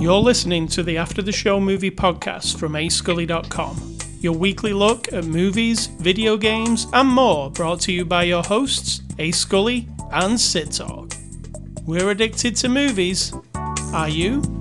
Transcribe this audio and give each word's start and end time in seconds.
You're 0.00 0.18
listening 0.18 0.66
to 0.68 0.82
the 0.82 0.96
After 0.96 1.22
the 1.22 1.30
Show 1.30 1.60
movie 1.60 1.90
podcast 1.90 2.58
from 2.58 2.72
ascully.com. 2.72 3.98
Your 4.20 4.32
weekly 4.32 4.72
look 4.72 5.12
at 5.12 5.24
movies, 5.24 5.86
video 5.86 6.36
games, 6.36 6.86
and 6.92 7.08
more 7.08 7.50
brought 7.50 7.80
to 7.82 7.92
you 7.92 8.04
by 8.04 8.24
your 8.24 8.42
hosts, 8.42 9.02
A 9.18 9.30
Scully 9.30 9.88
and 10.10 10.40
Sid 10.40 10.72
Talk. 10.72 11.12
We're 11.86 12.10
addicted 12.10 12.56
to 12.56 12.68
movies. 12.68 13.32
Are 13.92 14.08
you? 14.08 14.59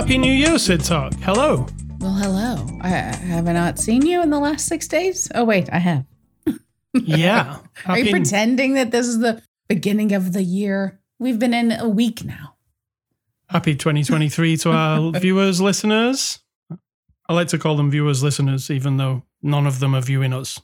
Happy 0.00 0.16
New 0.16 0.32
Year, 0.32 0.58
Sid 0.58 0.82
Talk. 0.82 1.12
Hello. 1.20 1.66
Well, 1.98 2.14
hello. 2.14 2.78
I 2.80 2.88
have 2.88 3.46
I 3.46 3.52
not 3.52 3.78
seen 3.78 4.00
you 4.06 4.22
in 4.22 4.30
the 4.30 4.40
last 4.40 4.66
six 4.66 4.88
days? 4.88 5.30
Oh 5.34 5.44
wait, 5.44 5.68
I 5.70 5.78
have. 5.78 6.06
Yeah. 6.94 7.58
Are 7.86 7.98
you 7.98 8.10
pretending 8.10 8.72
that 8.74 8.92
this 8.92 9.06
is 9.06 9.18
the 9.18 9.42
beginning 9.68 10.12
of 10.12 10.32
the 10.32 10.42
year? 10.42 10.98
We've 11.18 11.38
been 11.38 11.52
in 11.52 11.70
a 11.70 11.86
week 11.86 12.24
now. 12.24 12.54
Happy 13.50 13.76
2023 13.76 14.56
to 14.56 14.70
our 14.72 15.12
viewers, 15.20 15.60
listeners. 15.60 16.38
I 17.28 17.34
like 17.34 17.48
to 17.48 17.58
call 17.58 17.76
them 17.76 17.90
viewers, 17.90 18.22
listeners, 18.22 18.70
even 18.70 18.96
though 18.96 19.24
none 19.42 19.66
of 19.66 19.80
them 19.80 19.94
are 19.94 20.00
viewing 20.00 20.32
us. 20.32 20.58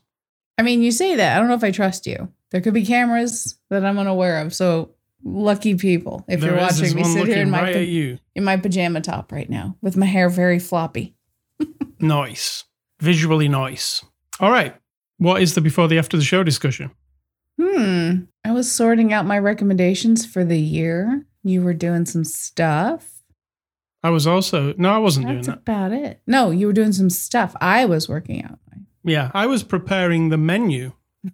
I 0.57 0.63
mean, 0.63 0.83
you 0.83 0.91
say 0.91 1.15
that. 1.15 1.37
I 1.37 1.39
don't 1.39 1.49
know 1.49 1.55
if 1.55 1.63
I 1.63 1.73
trust 1.73 2.07
you. 2.07 2.33
There 2.53 2.63
could 2.63 2.73
be 2.73 2.87
cameras 2.87 3.59
that 3.69 3.85
I'm 3.85 3.99
unaware 3.99 4.41
of. 4.41 4.55
So 4.55 4.95
lucky 5.29 5.75
people 5.75 6.25
if 6.29 6.41
There 6.41 6.51
you're 6.53 6.61
watching 6.61 6.95
me 6.95 7.03
sit 7.03 7.27
here 7.27 7.43
in 7.43 7.51
my 7.51 7.63
right 7.63 7.75
pa- 7.75 8.23
in 8.37 8.45
my 8.45 8.57
pajama 8.57 9.01
top 9.01 9.33
right 9.33 9.51
now 9.51 9.77
with 9.83 9.97
my 9.97 10.07
hair 10.07 10.29
very 10.29 10.59
floppy. 10.61 11.15
Nice. 11.99 12.65
Visually 13.01 13.49
nice. 13.49 14.05
All 14.39 14.51
right. 14.51 14.77
What 15.19 15.41
is 15.41 15.55
the 15.55 15.61
before 15.63 15.89
the 15.89 15.99
after 15.99 16.17
the 16.19 16.23
show 16.23 16.45
discussion? 16.45 16.91
Hmm. 17.61 18.25
I 18.45 18.53
was 18.53 18.71
sorting 18.71 19.13
out 19.15 19.25
my 19.25 19.39
recommendations 19.39 20.27
for 20.27 20.45
the 20.45 20.59
year. 20.61 21.27
You 21.43 21.63
were 21.63 21.73
doing 21.73 22.05
some 22.05 22.23
stuff. 22.25 23.23
I 24.03 24.11
was 24.11 24.27
also, 24.27 24.75
no, 24.77 24.91
I 24.91 24.99
wasn't 24.99 25.27
That's 25.27 25.47
doing 25.47 25.55
that. 25.57 25.63
about 25.63 25.93
it. 25.93 26.21
No, 26.27 26.51
you 26.51 26.67
were 26.67 26.73
doing 26.75 26.93
some 26.93 27.09
stuff. 27.11 27.57
I 27.63 27.87
was 27.87 28.09
working 28.11 28.45
out. 28.45 28.59
Yeah. 29.03 29.31
I 29.33 29.47
was 29.47 29.63
preparing 29.63 30.29
the 30.29 30.37
menu. 30.37 30.93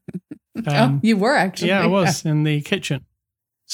oh, 0.66 0.74
Um, 0.74 1.00
you 1.02 1.16
were 1.16 1.34
actually. 1.34 1.68
yeah, 1.68 1.82
I 1.82 1.86
was 1.86 2.24
in 2.24 2.44
the 2.44 2.60
kitchen. 2.60 3.04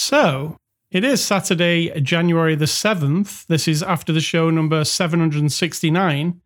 So 0.01 0.59
it 0.93 1.03
is 1.03 1.25
Saturday, 1.25 1.91
January 2.01 2.55
the 2.55 2.67
7th. 2.67 3.45
This 3.49 3.67
is 3.67 3.83
after 3.83 4.13
the 4.13 4.21
show 4.21 4.49
number 4.49 4.85
769. 4.85 6.41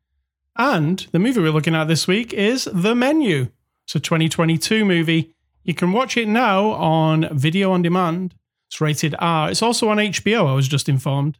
And 0.56 1.06
the 1.12 1.18
movie 1.18 1.42
we're 1.42 1.50
looking 1.50 1.74
at 1.74 1.84
this 1.84 2.08
week 2.08 2.32
is 2.32 2.66
The 2.72 2.94
Menu. 2.94 3.48
It's 3.84 3.94
a 3.94 4.00
2022 4.00 4.86
movie. 4.86 5.34
You 5.64 5.74
can 5.74 5.92
watch 5.92 6.16
it 6.16 6.28
now 6.28 6.70
on 6.70 7.28
video 7.30 7.72
on 7.72 7.82
demand. 7.82 8.34
It's 8.70 8.80
rated 8.80 9.14
R. 9.18 9.50
It's 9.50 9.60
also 9.60 9.90
on 9.90 9.98
HBO, 9.98 10.46
I 10.46 10.54
was 10.54 10.66
just 10.66 10.88
informed. 10.88 11.36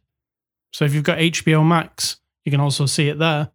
So 0.71 0.85
if 0.85 0.93
you've 0.93 1.03
got 1.03 1.17
HBO 1.17 1.65
Max, 1.65 2.17
you 2.45 2.51
can 2.51 2.61
also 2.61 2.85
see 2.85 3.09
it 3.09 3.17
there. 3.17 3.49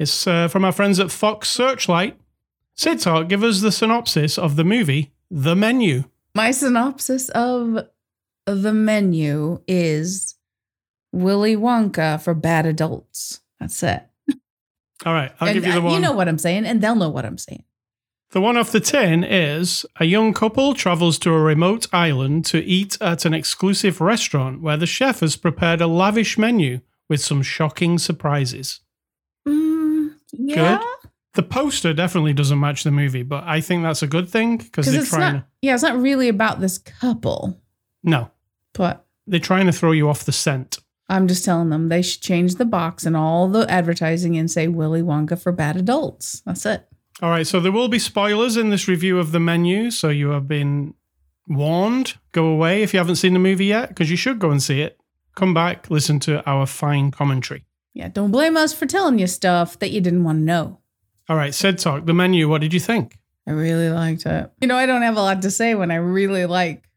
It's 0.00 0.26
uh, 0.26 0.48
from 0.48 0.64
our 0.64 0.72
friends 0.72 0.98
at 0.98 1.12
Fox 1.12 1.48
Searchlight. 1.48 2.18
Sid 2.74 2.98
Talk, 2.98 3.28
give 3.28 3.44
us 3.44 3.60
the 3.60 3.70
synopsis 3.70 4.38
of 4.38 4.56
the 4.56 4.64
movie 4.64 5.12
The 5.30 5.54
Menu. 5.54 6.02
My 6.36 6.50
synopsis 6.50 7.30
of 7.30 7.86
the 8.44 8.72
menu 8.74 9.62
is 9.66 10.34
Willy 11.10 11.56
Wonka 11.56 12.20
for 12.20 12.34
bad 12.34 12.66
adults. 12.66 13.40
That's 13.58 13.82
it. 13.82 14.02
All 15.06 15.14
right, 15.14 15.32
I'll 15.40 15.48
and 15.48 15.54
give 15.54 15.64
you 15.64 15.72
the 15.72 15.80
one. 15.80 15.94
you 15.94 15.98
know 15.98 16.12
what 16.12 16.28
I'm 16.28 16.36
saying, 16.36 16.66
and 16.66 16.82
they'll 16.82 16.94
know 16.94 17.08
what 17.08 17.24
I'm 17.24 17.38
saying. 17.38 17.64
The 18.32 18.42
one 18.42 18.58
off 18.58 18.70
the 18.70 18.80
tin 18.80 19.24
is 19.24 19.86
a 19.98 20.04
young 20.04 20.34
couple 20.34 20.74
travels 20.74 21.18
to 21.20 21.32
a 21.32 21.40
remote 21.40 21.86
island 21.90 22.44
to 22.46 22.62
eat 22.62 22.98
at 23.00 23.24
an 23.24 23.32
exclusive 23.32 24.02
restaurant 24.02 24.60
where 24.60 24.76
the 24.76 24.84
chef 24.84 25.20
has 25.20 25.36
prepared 25.36 25.80
a 25.80 25.86
lavish 25.86 26.36
menu 26.36 26.80
with 27.08 27.22
some 27.22 27.40
shocking 27.40 27.98
surprises. 27.98 28.80
Mm, 29.48 30.16
yeah, 30.32 30.82
The 31.36 31.42
poster 31.42 31.92
definitely 31.92 32.32
doesn't 32.32 32.58
match 32.58 32.82
the 32.82 32.90
movie, 32.90 33.22
but 33.22 33.44
I 33.44 33.60
think 33.60 33.82
that's 33.82 34.02
a 34.02 34.06
good 34.06 34.28
thing 34.28 34.56
because 34.56 34.90
they're 34.90 35.02
it's 35.02 35.10
trying 35.10 35.34
not. 35.34 35.40
to. 35.40 35.46
Yeah, 35.60 35.74
it's 35.74 35.82
not 35.82 36.00
really 36.00 36.28
about 36.30 36.60
this 36.60 36.78
couple, 36.78 37.60
No, 38.02 38.30
but 38.72 39.04
they're 39.26 39.38
trying 39.38 39.66
to 39.66 39.72
throw 39.72 39.92
you 39.92 40.08
off 40.08 40.24
the 40.24 40.32
scent. 40.32 40.78
I'm 41.10 41.28
just 41.28 41.44
telling 41.44 41.68
them 41.68 41.88
they 41.88 42.00
should 42.00 42.22
change 42.22 42.54
the 42.54 42.64
box 42.64 43.04
and 43.04 43.14
all 43.16 43.48
the 43.48 43.70
advertising 43.70 44.36
and 44.38 44.50
say 44.50 44.66
Willy 44.66 45.02
Wonka 45.02 45.38
for 45.40 45.52
bad 45.52 45.76
adults. 45.76 46.40
That's 46.46 46.64
it. 46.64 46.88
All 47.20 47.28
right, 47.30 47.46
so 47.46 47.60
there 47.60 47.70
will 47.70 47.88
be 47.88 47.98
spoilers 47.98 48.56
in 48.56 48.70
this 48.70 48.88
review 48.88 49.18
of 49.18 49.32
the 49.32 49.40
menu, 49.40 49.90
so 49.90 50.08
you 50.08 50.30
have 50.30 50.48
been 50.48 50.94
warned. 51.48 52.14
Go 52.32 52.46
away 52.46 52.82
if 52.82 52.94
you 52.94 52.98
haven't 52.98 53.16
seen 53.16 53.34
the 53.34 53.38
movie 53.38 53.66
yet, 53.66 53.90
because 53.90 54.10
you 54.10 54.16
should 54.16 54.38
go 54.38 54.50
and 54.50 54.62
see 54.62 54.80
it. 54.80 54.98
Come 55.34 55.52
back, 55.52 55.90
listen 55.90 56.18
to 56.20 56.42
our 56.48 56.64
fine 56.64 57.10
commentary. 57.10 57.66
Yeah, 57.92 58.08
don't 58.08 58.30
blame 58.30 58.56
us 58.56 58.72
for 58.72 58.86
telling 58.86 59.18
you 59.18 59.26
stuff 59.26 59.78
that 59.80 59.90
you 59.90 60.00
didn't 60.00 60.24
want 60.24 60.38
to 60.38 60.44
know. 60.44 60.80
All 61.28 61.36
right, 61.36 61.54
Sid 61.54 61.78
Talk, 61.78 62.06
the 62.06 62.14
menu, 62.14 62.48
what 62.48 62.60
did 62.60 62.72
you 62.72 62.80
think? 62.80 63.18
I 63.46 63.52
really 63.52 63.88
liked 63.90 64.26
it. 64.26 64.50
You 64.60 64.68
know, 64.68 64.76
I 64.76 64.86
don't 64.86 65.02
have 65.02 65.16
a 65.16 65.20
lot 65.22 65.42
to 65.42 65.50
say 65.50 65.74
when 65.74 65.90
I 65.90 65.96
really 65.96 66.46
like 66.46 66.88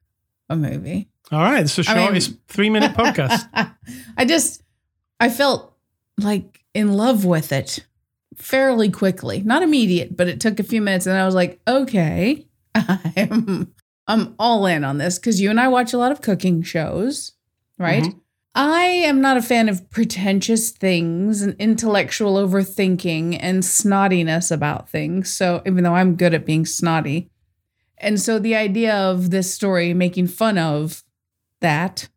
a 0.50 0.56
movie. 0.56 1.10
All 1.32 1.40
right, 1.40 1.62
it's 1.64 1.76
the 1.76 1.86
I 1.88 1.96
mean- 1.96 2.06
shortest 2.06 2.34
three 2.48 2.70
minute 2.70 2.94
podcast. 2.94 3.48
I 4.18 4.26
just, 4.26 4.64
I 5.20 5.30
felt 5.30 5.76
like 6.18 6.64
in 6.74 6.94
love 6.94 7.26
with 7.26 7.52
it 7.52 7.86
fairly 8.36 8.90
quickly. 8.90 9.42
Not 9.42 9.62
immediate, 9.64 10.16
but 10.18 10.28
it 10.28 10.40
took 10.40 10.60
a 10.60 10.64
few 10.64 10.82
minutes, 10.82 11.06
and 11.06 11.18
I 11.18 11.26
was 11.26 11.36
like, 11.36 11.60
okay, 11.68 12.46
I'm, 12.76 13.74
I'm 14.08 14.36
all 14.40 14.66
in 14.66 14.84
on 14.84 14.98
this 14.98 15.20
because 15.20 15.40
you 15.42 15.50
and 15.50 15.60
I 15.60 15.68
watch 15.68 15.94
a 15.94 15.98
lot 15.98 16.12
of 16.12 16.22
cooking 16.22 16.62
shows, 16.64 17.34
right? 17.78 18.04
Mhm. 18.04 18.20
I 18.62 18.88
am 18.88 19.22
not 19.22 19.38
a 19.38 19.42
fan 19.42 19.70
of 19.70 19.90
pretentious 19.90 20.72
things 20.72 21.42
and 21.42 21.56
intellectual 21.60 22.36
overthinking 22.36 23.38
and 23.40 23.64
snottiness 23.64 24.52
about 24.52 24.90
things. 24.90 25.34
So, 25.34 25.62
even 25.66 25.86
though 25.86 25.96
I'm 25.96 26.18
good 26.18 26.34
at 26.34 26.46
being 26.46 26.66
snotty. 26.66 27.30
And 28.00 28.20
so, 28.20 28.38
the 28.38 28.56
idea 28.56 28.94
of 28.94 29.30
this 29.30 29.54
story 29.54 29.94
making 29.94 30.28
fun 30.28 30.58
of 30.58 31.06
that, 31.62 32.10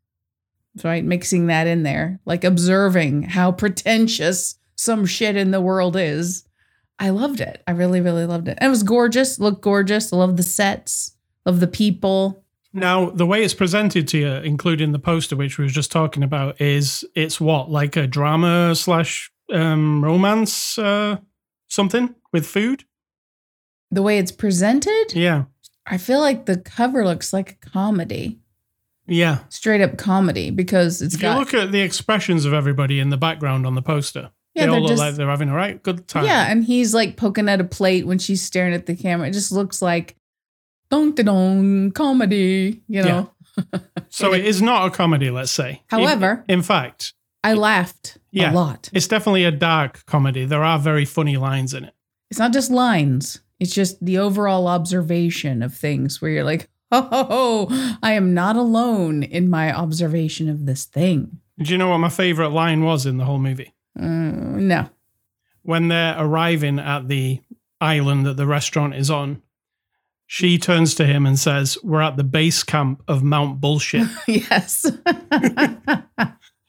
right? 0.82 1.04
Mixing 1.04 1.47
that 1.47 1.69
in 1.69 1.84
there, 1.84 2.19
like 2.25 2.42
observing 2.42 3.22
how 3.22 3.52
pretentious 3.52 4.56
some 4.75 5.06
shit 5.06 5.36
in 5.36 5.52
the 5.52 5.60
world 5.60 5.94
is. 5.94 6.42
I 6.98 7.10
loved 7.10 7.41
it. 7.41 7.62
I 7.69 7.70
really, 7.70 8.00
really 8.00 8.26
loved 8.26 8.48
it. 8.48 8.58
And 8.60 8.66
it 8.66 8.70
was 8.70 8.82
gorgeous, 8.82 9.38
looked 9.38 9.62
gorgeous. 9.62 10.12
I 10.12 10.16
love 10.16 10.36
the 10.36 10.42
sets, 10.42 11.16
love 11.47 11.60
the 11.60 11.69
people. 11.69 12.41
Now, 12.74 13.10
the 13.10 13.26
way 13.26 13.42
it's 13.44 13.52
presented 13.54 14.08
to 14.08 14.18
you, 14.18 14.28
including 14.36 14.92
the 14.92 14.98
poster, 14.98 15.36
which 15.36 15.58
we 15.58 15.64
were 15.64 15.70
just 15.70 15.92
talking 15.92 16.22
about, 16.22 16.60
is 16.60 17.04
it's 17.14 17.40
what, 17.40 17.70
like 17.70 17.96
a 17.96 18.06
drama 18.06 18.74
slash 18.74 19.30
um, 19.52 20.02
romance 20.02 20.78
uh, 20.78 21.18
something 21.68 22.14
with 22.32 22.46
food? 22.46 22.84
The 23.90 24.02
way 24.02 24.18
it's 24.18 24.32
presented, 24.32 25.12
Yeah. 25.14 25.44
I 25.86 25.98
feel 25.98 26.20
like 26.20 26.46
the 26.46 26.56
cover 26.58 27.04
looks 27.04 27.32
like 27.32 27.50
a 27.62 27.68
comedy, 27.70 28.38
Yeah. 29.06 29.40
straight 29.50 29.80
up 29.82 29.98
comedy, 29.98 30.50
because 30.50 31.02
it's 31.02 31.16
if 31.16 31.20
got 31.20 31.32
you 31.34 31.38
look 31.40 31.52
at 31.54 31.72
the 31.72 31.80
expressions 31.80 32.44
of 32.46 32.54
everybody 32.54 33.00
in 33.00 33.10
the 33.10 33.16
background 33.18 33.66
on 33.66 33.74
the 33.74 33.82
poster, 33.82 34.30
Yeah, 34.54 34.66
they 34.66 34.72
all 34.72 34.80
look 34.80 34.88
just- 34.90 35.00
like 35.00 35.14
they're 35.16 35.28
having 35.28 35.48
a 35.50 35.54
right 35.54 35.82
good 35.82 36.08
time. 36.08 36.24
yeah, 36.24 36.50
and 36.50 36.64
he's 36.64 36.94
like 36.94 37.16
poking 37.18 37.48
at 37.50 37.60
a 37.60 37.64
plate 37.64 38.06
when 38.06 38.18
she's 38.18 38.40
staring 38.40 38.72
at 38.72 38.86
the 38.86 38.94
camera. 38.96 39.28
It 39.28 39.32
just 39.32 39.52
looks 39.52 39.82
like 39.82 40.16
dong 40.92 41.12
da 41.14 41.22
dong 41.25 41.91
comedy, 41.92 42.82
you 42.88 43.03
know. 43.03 43.30
So 44.08 44.32
it 44.34 44.44
is 44.44 44.60
not 44.60 44.86
a 44.86 44.91
comedy, 44.91 45.30
let's 45.30 45.50
say. 45.53 45.82
However- 45.88 46.44
in, 46.49 46.58
in 46.58 46.62
fact, 46.62 47.14
I 47.43 47.55
laughed 47.55 48.19
Yeah. 48.31 48.52
a 48.52 48.55
lot. 48.55 48.90
it's 48.93 49.08
definitely 49.08 49.44
a 49.44 49.50
dark 49.50 50.05
comedy. 50.06 50.44
There 50.44 50.62
are 50.64 50.78
very 50.78 51.05
funny 51.06 51.37
lines 51.38 51.72
in 51.75 51.84
it. 51.84 51.94
It's 52.31 52.38
not 52.38 52.52
just 52.52 52.70
lines. 52.70 53.40
It's 53.58 53.75
just 53.75 54.05
the 54.05 54.19
overall 54.19 54.66
observation 54.69 55.62
of 55.62 55.75
things 55.75 56.20
where 56.20 56.31
you're 56.31 56.44
like, 56.44 56.69
oh, 56.93 57.69
I 58.02 58.12
am 58.12 58.34
not 58.34 58.56
alone 58.56 59.22
in 59.22 59.49
my 59.49 59.72
observation 59.75 60.49
of 60.50 60.66
this 60.66 60.84
thing. 60.84 61.38
Do 61.58 61.70
you 61.72 61.78
know 61.78 61.88
what 61.88 61.99
my 61.99 62.08
favorite 62.11 62.50
line 62.50 62.84
was 62.84 63.06
in 63.06 63.16
the 63.19 63.25
whole 63.25 63.38
movie? 63.38 63.72
Uh, 63.99 64.05
no. 64.06 64.88
When 65.62 65.88
they're 65.88 66.16
arriving 66.19 66.78
at 66.78 67.08
the 67.08 67.40
island 67.81 68.26
that 68.26 68.37
the 68.37 68.46
restaurant 68.46 68.94
is 68.94 69.11
on, 69.11 69.43
she 70.32 70.56
turns 70.56 70.94
to 70.94 71.05
him 71.05 71.26
and 71.26 71.38
says, 71.38 71.76
We're 71.82 72.00
at 72.00 72.17
the 72.17 72.25
base 72.25 72.62
camp 72.62 73.02
of 73.06 73.23
Mount 73.23 73.61
Bullshit. 73.61 74.08
yes. 74.26 74.90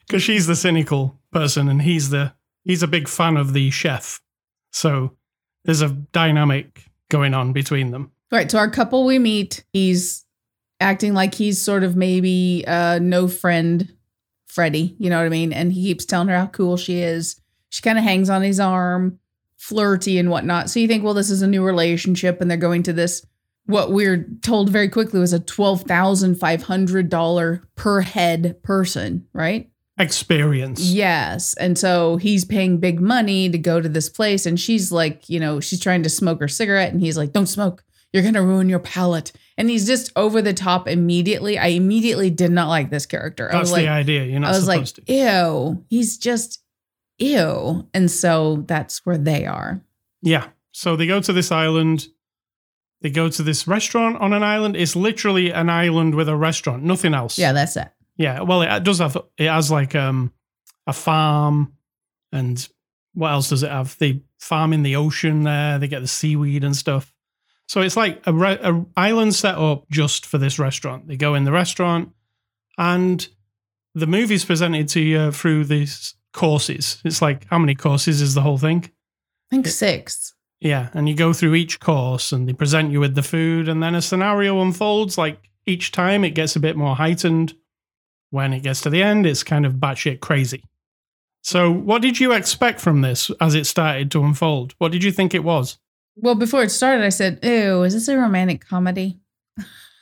Because 0.05 0.21
she's 0.21 0.47
the 0.47 0.55
cynical 0.55 1.17
person 1.31 1.69
and 1.69 1.81
he's 1.81 2.09
the 2.09 2.33
he's 2.65 2.83
a 2.83 2.87
big 2.87 3.07
fan 3.07 3.37
of 3.37 3.53
the 3.53 3.71
chef. 3.71 4.21
So 4.71 5.15
there's 5.63 5.81
a 5.81 5.89
dynamic 5.89 6.83
going 7.09 7.33
on 7.33 7.53
between 7.53 7.91
them. 7.91 8.11
right. 8.31 8.51
So 8.51 8.59
our 8.59 8.69
couple 8.69 9.05
we 9.05 9.17
meet, 9.17 9.63
he's 9.71 10.25
acting 10.81 11.13
like 11.13 11.33
he's 11.33 11.59
sort 11.59 11.85
of 11.85 11.95
maybe 11.95 12.65
uh 12.67 12.99
no 12.99 13.29
friend 13.29 13.95
Freddie, 14.45 14.93
you 14.99 15.09
know 15.09 15.17
what 15.17 15.25
I 15.25 15.29
mean? 15.29 15.53
And 15.53 15.71
he 15.71 15.83
keeps 15.83 16.03
telling 16.03 16.27
her 16.27 16.37
how 16.37 16.47
cool 16.47 16.75
she 16.75 16.99
is. 16.99 17.39
She 17.69 17.81
kind 17.81 17.97
of 17.97 18.03
hangs 18.03 18.29
on 18.29 18.41
his 18.41 18.59
arm, 18.59 19.19
flirty 19.55 20.19
and 20.19 20.29
whatnot. 20.29 20.69
So 20.69 20.81
you 20.81 20.87
think, 20.89 21.05
well, 21.05 21.13
this 21.13 21.31
is 21.31 21.41
a 21.41 21.47
new 21.47 21.63
relationship, 21.63 22.41
and 22.41 22.51
they're 22.51 22.57
going 22.57 22.83
to 22.83 22.93
this 22.93 23.25
what 23.65 23.91
we're 23.91 24.27
told 24.41 24.69
very 24.69 24.89
quickly 24.89 25.19
was 25.19 25.33
a 25.33 25.39
twelve 25.39 25.83
thousand 25.83 26.35
five 26.35 26.63
hundred 26.63 27.09
dollar 27.09 27.63
per 27.75 28.01
head 28.01 28.61
person, 28.63 29.27
right? 29.33 29.69
Experience. 29.99 30.81
Yes. 30.81 31.53
And 31.55 31.77
so 31.77 32.17
he's 32.17 32.45
paying 32.45 32.79
big 32.79 32.99
money 32.99 33.49
to 33.49 33.57
go 33.59 33.79
to 33.79 33.87
this 33.87 34.09
place. 34.09 34.45
And 34.47 34.59
she's 34.59 34.91
like, 34.91 35.29
you 35.29 35.39
know, 35.39 35.59
she's 35.59 35.79
trying 35.79 36.01
to 36.03 36.09
smoke 36.09 36.39
her 36.39 36.47
cigarette. 36.47 36.91
And 36.91 36.99
he's 36.99 37.15
like, 37.15 37.31
don't 37.31 37.45
smoke. 37.45 37.83
You're 38.11 38.23
going 38.23 38.33
to 38.33 38.41
ruin 38.41 38.69
your 38.69 38.79
palate. 38.79 39.31
And 39.55 39.69
he's 39.69 39.85
just 39.85 40.11
over 40.15 40.41
the 40.41 40.53
top 40.53 40.87
immediately. 40.87 41.59
I 41.59 41.67
immediately 41.67 42.31
did 42.31 42.51
not 42.51 42.69
like 42.69 42.89
this 42.89 43.05
character. 43.05 43.49
I 43.49 43.51
That's 43.51 43.69
was 43.69 43.79
the 43.79 43.85
like, 43.85 43.87
idea. 43.87 44.23
You're 44.25 44.39
not 44.39 44.49
I 44.49 44.57
was 44.57 44.67
like, 44.67 44.87
supposed 44.87 45.07
to. 45.07 45.13
ew. 45.13 45.85
He's 45.89 46.17
just 46.17 46.63
ew. 47.19 47.87
And 47.93 48.09
so 48.09 48.63
that's 48.67 49.05
where 49.05 49.19
they 49.19 49.45
are. 49.45 49.81
Yeah. 50.23 50.47
So 50.71 50.95
they 50.95 51.05
go 51.05 51.21
to 51.21 51.33
this 51.33 51.51
island. 51.51 52.07
They 53.03 53.09
go 53.09 53.29
to 53.29 53.43
this 53.43 53.67
restaurant 53.67 54.17
on 54.17 54.33
an 54.33 54.43
island. 54.43 54.75
It's 54.77 54.95
literally 54.95 55.51
an 55.51 55.69
island 55.69 56.15
with 56.15 56.29
a 56.29 56.35
restaurant, 56.35 56.83
nothing 56.83 57.13
else. 57.13 57.37
Yeah, 57.37 57.51
that's 57.51 57.75
it. 57.75 57.89
Yeah. 58.17 58.41
Well, 58.41 58.61
it 58.61 58.83
does 58.83 58.99
have, 58.99 59.17
it 59.37 59.49
has 59.49 59.69
like 59.69 59.93
um 59.93 60.31
a 60.87 60.93
farm 60.93 61.73
and 62.31 62.67
what 63.13 63.31
else 63.31 63.49
does 63.49 63.61
it 63.61 63.69
have? 63.69 63.97
They 63.99 64.23
farm 64.39 64.73
in 64.73 64.83
the 64.83 64.95
ocean 64.95 65.43
there. 65.43 65.77
They 65.77 65.87
get 65.87 65.99
the 65.99 66.07
seaweed 66.07 66.63
and 66.63 66.75
stuff. 66.75 67.13
So 67.67 67.81
it's 67.81 67.97
like 67.97 68.21
a, 68.25 68.33
re- 68.33 68.59
a 68.61 68.85
island 68.97 69.35
set 69.35 69.55
up 69.55 69.89
just 69.89 70.25
for 70.25 70.37
this 70.37 70.57
restaurant. 70.57 71.07
They 71.07 71.17
go 71.17 71.35
in 71.35 71.43
the 71.43 71.51
restaurant 71.51 72.11
and 72.77 73.27
the 73.93 74.07
movie's 74.07 74.45
presented 74.45 74.87
to 74.89 75.01
you 75.01 75.31
through 75.31 75.65
these 75.65 76.15
courses. 76.33 77.01
It's 77.05 77.21
like, 77.21 77.45
how 77.49 77.59
many 77.59 77.75
courses 77.75 78.21
is 78.21 78.33
the 78.33 78.41
whole 78.41 78.57
thing? 78.57 78.85
I 78.85 79.55
think 79.55 79.67
six. 79.67 80.32
Yeah, 80.63 80.87
and 80.93 81.09
you 81.09 81.15
go 81.15 81.33
through 81.33 81.55
each 81.55 81.81
course 81.81 82.31
and 82.31 82.47
they 82.47 82.53
present 82.53 82.89
you 82.89 83.01
with 83.01 83.15
the 83.15 83.21
food, 83.21 83.67
and 83.67 83.83
then 83.83 83.95
a 83.95 84.01
scenario 84.01 84.61
unfolds. 84.61 85.17
Like 85.17 85.37
each 85.65 85.91
time, 85.91 86.23
it 86.23 86.31
gets 86.31 86.55
a 86.55 86.59
bit 86.61 86.77
more 86.77 86.95
heightened. 86.95 87.53
When 88.29 88.53
it 88.53 88.61
gets 88.61 88.79
to 88.81 88.89
the 88.89 89.03
end, 89.03 89.25
it's 89.25 89.43
kind 89.43 89.65
of 89.65 89.73
batshit 89.73 90.21
crazy. 90.21 90.63
So, 91.41 91.69
what 91.69 92.01
did 92.01 92.21
you 92.21 92.31
expect 92.31 92.79
from 92.79 93.01
this 93.01 93.29
as 93.41 93.55
it 93.55 93.65
started 93.65 94.09
to 94.11 94.23
unfold? 94.23 94.73
What 94.77 94.93
did 94.93 95.03
you 95.03 95.11
think 95.11 95.33
it 95.33 95.43
was? 95.43 95.77
Well, 96.15 96.35
before 96.35 96.63
it 96.63 96.69
started, 96.69 97.03
I 97.03 97.09
said, 97.09 97.39
ew, 97.43 97.83
is 97.83 97.93
this 97.93 98.07
a 98.07 98.17
romantic 98.17 98.65
comedy? 98.65 99.19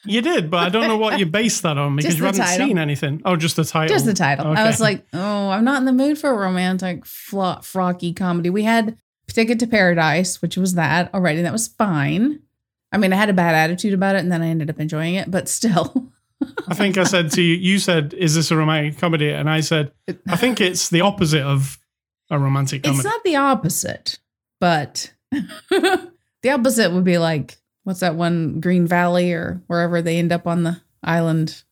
You 0.06 0.22
did, 0.22 0.52
but 0.52 0.58
I 0.58 0.70
don't 0.70 0.88
know 0.88 0.98
what 0.98 1.20
you 1.20 1.26
based 1.40 1.64
that 1.64 1.78
on 1.80 1.96
because 1.96 2.18
you 2.18 2.24
haven't 2.24 2.42
title. 2.42 2.68
seen 2.68 2.78
anything. 2.78 3.22
Oh, 3.26 3.36
just 3.36 3.56
the 3.56 3.66
title. 3.66 3.96
Just 3.96 4.06
the 4.06 4.14
title. 4.14 4.48
I 4.48 4.66
was 4.66 4.80
like, 4.80 5.06
oh, 5.14 5.50
I'm 5.50 5.64
not 5.64 5.80
in 5.80 5.86
the 5.86 5.92
mood 5.92 6.20
for 6.20 6.30
a 6.30 6.38
romantic, 6.38 7.06
flo- 7.06 7.60
frocky 7.62 8.16
comedy. 8.16 8.50
We 8.52 8.64
had 8.64 8.98
Ticket 9.34 9.60
to 9.60 9.68
Paradise, 9.68 10.42
which 10.42 10.58
was 10.58 10.74
that 10.76 11.14
already. 11.14 11.42
That 11.42 11.52
was 11.52 11.68
fine. 11.68 12.42
I 12.92 12.98
mean, 12.98 13.14
I 13.14 13.16
had 13.16 13.30
a 13.30 13.34
bad 13.34 13.56
attitude 13.56 13.94
about 13.94 14.16
it, 14.16 14.20
and 14.20 14.32
then 14.32 14.42
I 14.42 14.48
ended 14.48 14.70
up 14.70 14.80
enjoying 14.80 15.16
it, 15.16 15.30
but 15.32 15.48
still. 15.58 16.12
I 16.68 16.74
think 16.74 16.98
I 16.98 17.04
said 17.04 17.32
to 17.34 17.42
you, 17.42 17.56
you 17.56 17.78
said, 17.80 18.14
"Is 18.14 18.36
this 18.36 18.50
a 18.52 18.58
romantic 18.58 18.98
comedy?" 18.98 19.30
And 19.32 19.50
I 19.50 19.60
said, 19.62 19.92
"I 20.28 20.36
think 20.36 20.60
it's 20.60 20.90
the 20.90 21.02
opposite 21.02 21.44
of 21.44 21.80
a 22.30 22.40
romantic 22.40 22.84
comedy." 22.84 22.98
It's 23.00 23.06
not 23.06 23.24
the 23.24 23.36
opposite, 23.36 24.18
but 24.60 25.14
the 25.32 26.50
opposite 26.50 26.92
would 26.92 27.04
be 27.04 27.18
like, 27.20 27.58
what's 27.84 28.00
that 28.00 28.16
one, 28.16 28.60
Green 28.60 28.88
Valley 28.88 29.34
or 29.34 29.62
wherever 29.68 30.02
they 30.02 30.18
end 30.18 30.32
up 30.32 30.48
on 30.48 30.64
the 30.64 30.82
island? 31.04 31.64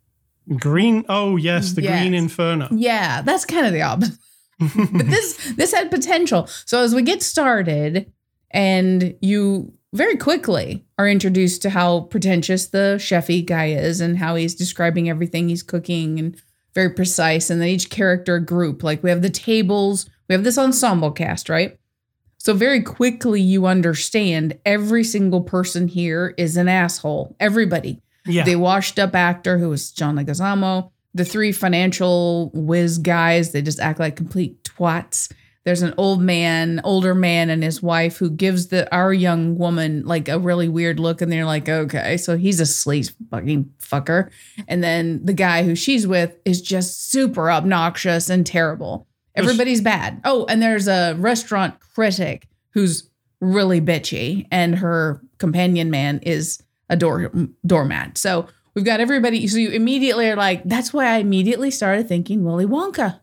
Green. 0.57 1.06
Oh 1.09 1.35
yes, 1.35 1.73
the 1.73 1.81
Yes. 1.83 2.01
Green 2.01 2.13
Inferno. 2.13 2.67
Yeah, 2.71 3.21
that's 3.21 3.45
kind 3.45 3.65
of 3.65 3.73
the 3.73 3.81
opposite. 3.83 4.17
But 4.59 5.06
this 5.07 5.53
this 5.56 5.73
had 5.73 5.89
potential. 5.89 6.47
So 6.65 6.81
as 6.81 6.94
we 6.94 7.01
get 7.01 7.23
started, 7.23 8.11
and 8.51 9.15
you 9.21 9.73
very 9.94 10.17
quickly 10.17 10.85
are 10.97 11.07
introduced 11.07 11.61
to 11.63 11.69
how 11.69 12.01
pretentious 12.01 12.67
the 12.67 12.97
chefy 13.00 13.45
guy 13.45 13.67
is, 13.67 14.01
and 14.01 14.17
how 14.17 14.35
he's 14.35 14.56
describing 14.56 15.09
everything 15.09 15.50
he's 15.50 15.63
cooking, 15.63 16.19
and 16.19 16.41
very 16.75 16.89
precise. 16.89 17.50
And 17.50 17.61
then 17.61 17.69
each 17.69 17.89
character 17.89 18.39
group, 18.39 18.83
like 18.83 19.01
we 19.03 19.09
have 19.09 19.21
the 19.21 19.29
tables, 19.29 20.09
we 20.27 20.33
have 20.33 20.44
this 20.44 20.57
ensemble 20.57 21.11
cast, 21.11 21.50
right? 21.50 21.77
So 22.38 22.53
very 22.53 22.81
quickly 22.81 23.41
you 23.41 23.65
understand 23.65 24.57
every 24.65 25.03
single 25.03 25.41
person 25.41 25.88
here 25.89 26.33
is 26.38 26.56
an 26.56 26.69
asshole. 26.69 27.35
Everybody 27.39 28.01
yeah, 28.25 28.44
the 28.44 28.56
washed 28.56 28.97
up 28.97 29.13
actor 29.13 29.57
who 29.57 29.69
was 29.69 29.91
John 29.91 30.15
Leguizamo, 30.15 30.91
the 31.13 31.25
three 31.25 31.51
financial 31.51 32.51
whiz 32.53 32.97
guys, 32.97 33.51
they 33.51 33.61
just 33.61 33.79
act 33.79 34.00
like 34.00 34.15
complete 34.15 34.63
twats. 34.63 35.31
There's 35.65 35.81
an 35.81 35.94
old 35.97 36.21
man, 36.21 36.79
older 36.83 37.13
man, 37.13 37.50
and 37.50 37.61
his 37.61 37.83
wife 37.83 38.17
who 38.17 38.29
gives 38.29 38.67
the 38.67 38.91
our 38.95 39.13
young 39.13 39.57
woman 39.57 40.03
like 40.06 40.29
a 40.29 40.39
really 40.39 40.69
weird 40.69 41.00
look, 41.00 41.21
and 41.21 41.31
they're 41.31 41.45
like, 41.45 41.67
okay, 41.67 42.17
so 42.17 42.38
he's 42.38 42.59
a 42.59 42.63
sleaze 42.63 43.13
fucking 43.29 43.71
fucker. 43.79 44.31
And 44.67 44.83
then 44.83 45.23
the 45.25 45.33
guy 45.33 45.63
who 45.63 45.75
she's 45.75 46.07
with 46.07 46.35
is 46.45 46.61
just 46.61 47.11
super 47.11 47.51
obnoxious 47.51 48.29
and 48.29 48.45
terrible. 48.45 49.07
Everybody's 49.35 49.81
bad. 49.81 50.21
Oh, 50.23 50.45
and 50.50 50.61
there's 50.61 50.88
a 50.88 51.15
restaurant 51.17 51.79
critic 51.94 52.47
who's 52.71 53.09
really 53.41 53.81
bitchy, 53.81 54.47
and 54.51 54.75
her 54.75 55.21
companion 55.38 55.89
man 55.89 56.19
is 56.23 56.61
a 56.89 56.95
door 56.95 57.31
doormat. 57.65 58.17
So 58.17 58.47
we've 58.79 58.85
got 58.85 59.01
everybody. 59.01 59.45
So 59.45 59.57
you 59.57 59.71
immediately 59.71 60.29
are 60.29 60.37
like, 60.37 60.63
that's 60.63 60.93
why 60.93 61.07
I 61.07 61.17
immediately 61.17 61.69
started 61.69 62.07
thinking 62.07 62.45
Willy 62.45 62.65
Wonka. 62.65 63.19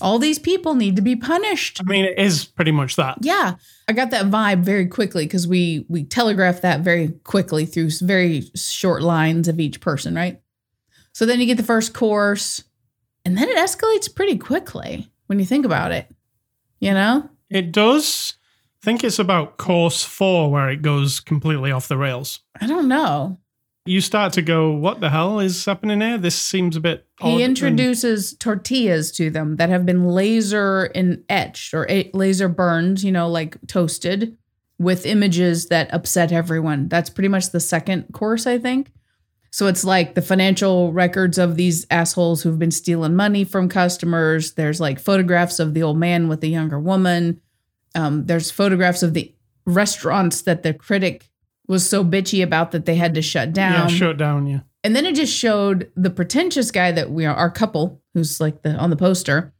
All 0.00 0.18
these 0.18 0.40
people 0.40 0.74
need 0.74 0.96
to 0.96 1.02
be 1.02 1.14
punished. 1.14 1.80
I 1.80 1.84
mean, 1.84 2.04
it 2.04 2.18
is 2.18 2.44
pretty 2.44 2.72
much 2.72 2.96
that. 2.96 3.18
Yeah, 3.20 3.54
I 3.86 3.92
got 3.92 4.10
that 4.10 4.26
vibe 4.26 4.62
very 4.62 4.86
quickly 4.86 5.24
because 5.24 5.46
we 5.46 5.86
we 5.88 6.02
telegraphed 6.02 6.62
that 6.62 6.80
very 6.80 7.10
quickly 7.22 7.64
through 7.64 7.90
very 8.02 8.42
short 8.56 9.02
lines 9.02 9.46
of 9.46 9.60
each 9.60 9.80
person, 9.80 10.16
right? 10.16 10.40
So 11.12 11.26
then 11.26 11.38
you 11.38 11.46
get 11.46 11.58
the 11.58 11.62
first 11.62 11.94
course, 11.94 12.64
and 13.24 13.36
then 13.36 13.48
it 13.48 13.56
escalates 13.56 14.12
pretty 14.12 14.36
quickly 14.36 15.08
when 15.26 15.38
you 15.38 15.44
think 15.44 15.64
about 15.64 15.92
it. 15.92 16.08
You 16.80 16.94
know? 16.94 17.30
It 17.50 17.70
does. 17.72 18.34
I 18.82 18.84
think 18.84 19.02
it's 19.02 19.18
about 19.18 19.58
course 19.58 20.02
four 20.02 20.50
where 20.50 20.70
it 20.70 20.82
goes 20.82 21.18
completely 21.18 21.72
off 21.72 21.88
the 21.88 21.96
rails. 21.96 22.40
I 22.60 22.66
don't 22.66 22.88
know. 22.88 23.38
You 23.88 24.00
start 24.02 24.34
to 24.34 24.42
go, 24.42 24.70
"What 24.72 25.00
the 25.00 25.08
hell 25.08 25.40
is 25.40 25.64
happening 25.64 26.00
here? 26.02 26.18
This 26.18 26.34
seems 26.36 26.76
a 26.76 26.80
bit." 26.80 27.06
odd 27.20 27.28
He 27.28 27.32
and- 27.42 27.50
introduces 27.50 28.34
tortillas 28.34 29.10
to 29.12 29.30
them 29.30 29.56
that 29.56 29.70
have 29.70 29.86
been 29.86 30.04
laser 30.08 30.86
in 30.94 31.22
etched 31.28 31.72
or 31.72 31.86
a- 31.90 32.10
laser 32.12 32.48
burned, 32.48 33.02
you 33.02 33.10
know, 33.10 33.28
like 33.28 33.56
toasted 33.66 34.36
with 34.78 35.06
images 35.06 35.66
that 35.66 35.92
upset 35.92 36.30
everyone. 36.32 36.88
That's 36.88 37.10
pretty 37.10 37.28
much 37.28 37.50
the 37.50 37.60
second 37.60 38.04
course, 38.12 38.46
I 38.46 38.58
think. 38.58 38.92
So 39.50 39.66
it's 39.66 39.82
like 39.84 40.14
the 40.14 40.22
financial 40.22 40.92
records 40.92 41.38
of 41.38 41.56
these 41.56 41.86
assholes 41.90 42.42
who've 42.42 42.58
been 42.58 42.70
stealing 42.70 43.16
money 43.16 43.42
from 43.44 43.68
customers. 43.70 44.52
There's 44.52 44.80
like 44.80 45.00
photographs 45.00 45.58
of 45.58 45.72
the 45.72 45.82
old 45.82 45.98
man 45.98 46.28
with 46.28 46.42
the 46.42 46.50
younger 46.50 46.78
woman. 46.78 47.40
Um, 47.94 48.26
there's 48.26 48.50
photographs 48.50 49.02
of 49.02 49.14
the 49.14 49.34
restaurants 49.64 50.42
that 50.42 50.62
the 50.62 50.74
critic 50.74 51.30
was 51.68 51.88
so 51.88 52.04
bitchy 52.04 52.42
about 52.42 52.72
that 52.72 52.86
they 52.86 52.96
had 52.96 53.14
to 53.14 53.22
shut 53.22 53.52
down. 53.52 53.88
yeah, 53.90 53.96
shut 53.96 54.16
down. 54.16 54.46
Yeah, 54.46 54.60
And 54.84 54.96
then 54.96 55.04
it 55.06 55.14
just 55.14 55.34
showed 55.36 55.90
the 55.96 56.10
pretentious 56.10 56.70
guy 56.70 56.92
that 56.92 57.10
we 57.10 57.24
are, 57.26 57.34
our 57.34 57.50
couple, 57.50 58.02
who's 58.14 58.40
like 58.40 58.62
the 58.62 58.74
on 58.74 58.90
the 58.90 58.96
poster. 58.96 59.52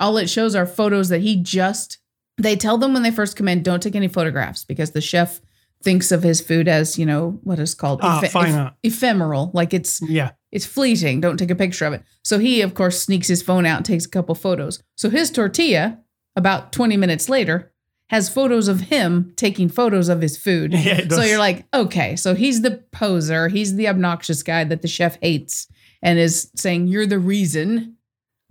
All 0.00 0.16
it 0.16 0.28
shows 0.28 0.54
are 0.56 0.66
photos 0.66 1.08
that 1.10 1.20
he 1.20 1.36
just. 1.40 1.98
They 2.38 2.56
tell 2.56 2.78
them 2.78 2.92
when 2.94 3.02
they 3.04 3.10
first 3.12 3.36
come 3.36 3.46
in, 3.48 3.62
don't 3.62 3.82
take 3.82 3.94
any 3.94 4.08
photographs 4.08 4.64
because 4.64 4.90
the 4.90 5.00
chef 5.00 5.40
thinks 5.84 6.10
of 6.12 6.22
his 6.22 6.40
food 6.40 6.66
as 6.68 6.98
you 6.98 7.04
know 7.06 7.40
what 7.42 7.58
is 7.58 7.74
called 7.74 8.00
Ah, 8.02 8.20
fine 8.30 8.54
eph- 8.54 8.72
ephemeral, 8.82 9.50
like 9.52 9.74
it's 9.74 10.00
yeah. 10.08 10.30
it's 10.50 10.66
fleeting. 10.66 11.20
Don't 11.20 11.36
take 11.36 11.50
a 11.50 11.54
picture 11.56 11.84
of 11.86 11.92
it. 11.92 12.02
So 12.24 12.38
he, 12.38 12.60
of 12.62 12.74
course, 12.74 13.00
sneaks 13.02 13.28
his 13.28 13.42
phone 13.42 13.66
out 13.66 13.78
and 13.78 13.86
takes 13.86 14.06
a 14.06 14.08
couple 14.10 14.34
photos. 14.34 14.82
So 14.96 15.10
his 15.10 15.30
tortilla, 15.30 15.98
about 16.36 16.72
20 16.72 16.96
minutes 16.96 17.28
later, 17.28 17.71
has 18.12 18.28
photos 18.28 18.68
of 18.68 18.78
him 18.82 19.32
taking 19.36 19.70
photos 19.70 20.08
of 20.10 20.20
his 20.20 20.36
food. 20.36 20.72
Yeah, 20.82 21.08
So 21.08 21.22
you're 21.22 21.38
like, 21.38 21.64
okay, 21.72 22.14
so 22.14 22.34
he's 22.34 22.60
the 22.60 22.82
poser. 22.92 23.48
He's 23.48 23.74
the 23.74 23.88
obnoxious 23.88 24.42
guy 24.42 24.64
that 24.64 24.82
the 24.82 24.88
chef 24.88 25.18
hates 25.22 25.66
and 26.02 26.18
is 26.18 26.50
saying, 26.54 26.88
you're 26.88 27.06
the 27.06 27.18
reason. 27.18 27.96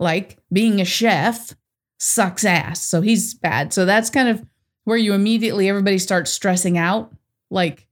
Like 0.00 0.38
being 0.52 0.80
a 0.80 0.84
chef 0.84 1.54
sucks 1.98 2.44
ass. 2.44 2.84
So 2.84 3.00
he's 3.02 3.34
bad. 3.34 3.72
So 3.72 3.84
that's 3.84 4.10
kind 4.10 4.28
of 4.28 4.44
where 4.82 4.96
you 4.96 5.14
immediately, 5.14 5.68
everybody 5.68 5.98
starts 5.98 6.32
stressing 6.32 6.76
out. 6.76 7.14
Like, 7.48 7.86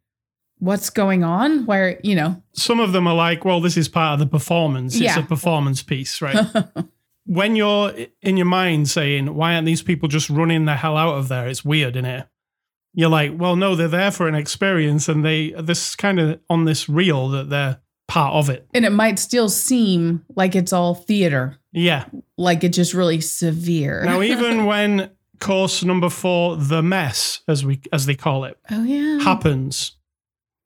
what's 0.58 0.90
going 0.90 1.22
on? 1.22 1.66
Where, 1.66 2.00
you 2.02 2.16
know, 2.16 2.42
Some 2.52 2.80
of 2.80 2.90
them 2.92 3.06
are 3.06 3.14
like, 3.14 3.44
"Well, 3.44 3.60
this 3.60 3.76
is 3.76 3.88
part 3.88 4.14
of 4.14 4.18
the 4.18 4.26
performance. 4.26 4.98
It's 4.98 5.16
a 5.16 5.22
performance 5.22 5.82
piece, 5.82 6.20
right?" 6.20 6.36
when 7.30 7.54
you're 7.54 7.92
in 8.22 8.36
your 8.36 8.46
mind 8.46 8.88
saying, 8.88 9.34
"Why 9.34 9.54
aren't 9.54 9.66
these 9.66 9.82
people 9.82 10.08
just 10.08 10.28
running 10.28 10.64
the 10.64 10.74
hell 10.74 10.96
out 10.96 11.14
of 11.16 11.28
there?" 11.28 11.46
It's 11.46 11.64
weird, 11.64 11.94
isn't 11.94 12.04
it? 12.04 12.26
You're 12.92 13.08
like, 13.08 13.32
"Well, 13.36 13.54
no, 13.54 13.76
they're 13.76 13.86
there 13.86 14.10
for 14.10 14.26
an 14.26 14.34
experience, 14.34 15.08
and 15.08 15.24
they 15.24 15.52
this 15.52 15.94
kind 15.94 16.18
of 16.18 16.40
on 16.50 16.64
this 16.64 16.88
reel 16.88 17.28
that 17.28 17.48
they're 17.48 17.78
part 18.08 18.34
of 18.34 18.50
it. 18.50 18.66
And 18.74 18.84
it 18.84 18.90
might 18.90 19.20
still 19.20 19.48
seem 19.48 20.24
like 20.34 20.56
it's 20.56 20.72
all 20.72 20.96
theater, 20.96 21.58
Yeah. 21.72 22.06
like 22.36 22.64
it's 22.64 22.76
just 22.76 22.92
really 22.92 23.20
severe. 23.20 24.02
Now, 24.04 24.20
even 24.34 24.64
when 24.66 25.10
course 25.38 25.84
number 25.84 26.10
four, 26.10 26.56
the 26.56 26.82
mess, 26.82 27.42
as 27.46 27.64
we 27.64 27.80
as 27.92 28.06
they 28.06 28.16
call 28.16 28.44
it, 28.44 28.58
oh 28.72 28.82
yeah. 28.82 29.20
happens, 29.22 29.92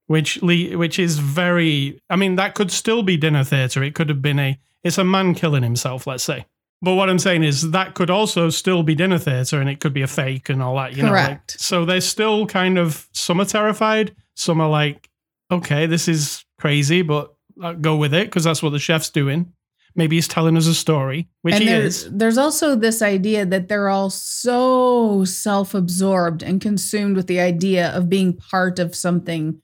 which 0.06 0.42
le- 0.42 0.78
which 0.78 0.98
is 0.98 1.18
very. 1.18 2.00
I 2.08 2.16
mean, 2.16 2.36
that 2.36 2.54
could 2.54 2.70
still 2.70 3.02
be 3.02 3.18
dinner 3.18 3.44
theater. 3.44 3.82
It 3.82 3.94
could 3.94 4.08
have 4.08 4.22
been 4.22 4.38
a. 4.38 4.58
It's 4.82 4.96
a 4.98 5.04
man 5.04 5.34
killing 5.34 5.62
himself, 5.62 6.06
let's 6.06 6.24
say. 6.24 6.46
But 6.84 6.94
what 6.94 7.08
I'm 7.08 7.18
saying 7.18 7.42
is 7.44 7.70
that 7.70 7.94
could 7.94 8.10
also 8.10 8.50
still 8.50 8.82
be 8.82 8.94
dinner 8.94 9.18
theater, 9.18 9.60
and 9.60 9.70
it 9.70 9.80
could 9.80 9.94
be 9.94 10.02
a 10.02 10.06
fake 10.06 10.50
and 10.50 10.62
all 10.62 10.76
that. 10.76 10.94
You 10.94 11.02
know, 11.02 11.10
like- 11.10 11.26
Correct. 11.26 11.60
so 11.60 11.84
they're 11.84 12.00
still 12.00 12.46
kind 12.46 12.78
of 12.78 13.08
some 13.12 13.40
are 13.40 13.44
terrified, 13.46 14.14
some 14.34 14.60
are 14.60 14.68
like, 14.68 15.08
okay, 15.50 15.86
this 15.86 16.08
is 16.08 16.44
crazy, 16.60 17.02
but 17.02 17.34
uh, 17.62 17.72
go 17.72 17.96
with 17.96 18.12
it 18.12 18.26
because 18.26 18.44
that's 18.44 18.62
what 18.62 18.70
the 18.70 18.78
chef's 18.78 19.10
doing. 19.10 19.52
Maybe 19.96 20.16
he's 20.16 20.26
telling 20.28 20.56
us 20.56 20.66
a 20.66 20.74
story, 20.74 21.28
which 21.42 21.54
and 21.54 21.62
he 21.62 21.70
there's 21.70 22.04
is. 22.04 22.10
there's 22.12 22.36
also 22.36 22.74
this 22.74 23.00
idea 23.00 23.46
that 23.46 23.68
they're 23.68 23.88
all 23.88 24.10
so 24.10 25.24
self-absorbed 25.24 26.42
and 26.42 26.60
consumed 26.60 27.16
with 27.16 27.28
the 27.28 27.38
idea 27.40 27.90
of 27.96 28.08
being 28.08 28.32
part 28.32 28.78
of 28.78 28.94
something 28.94 29.60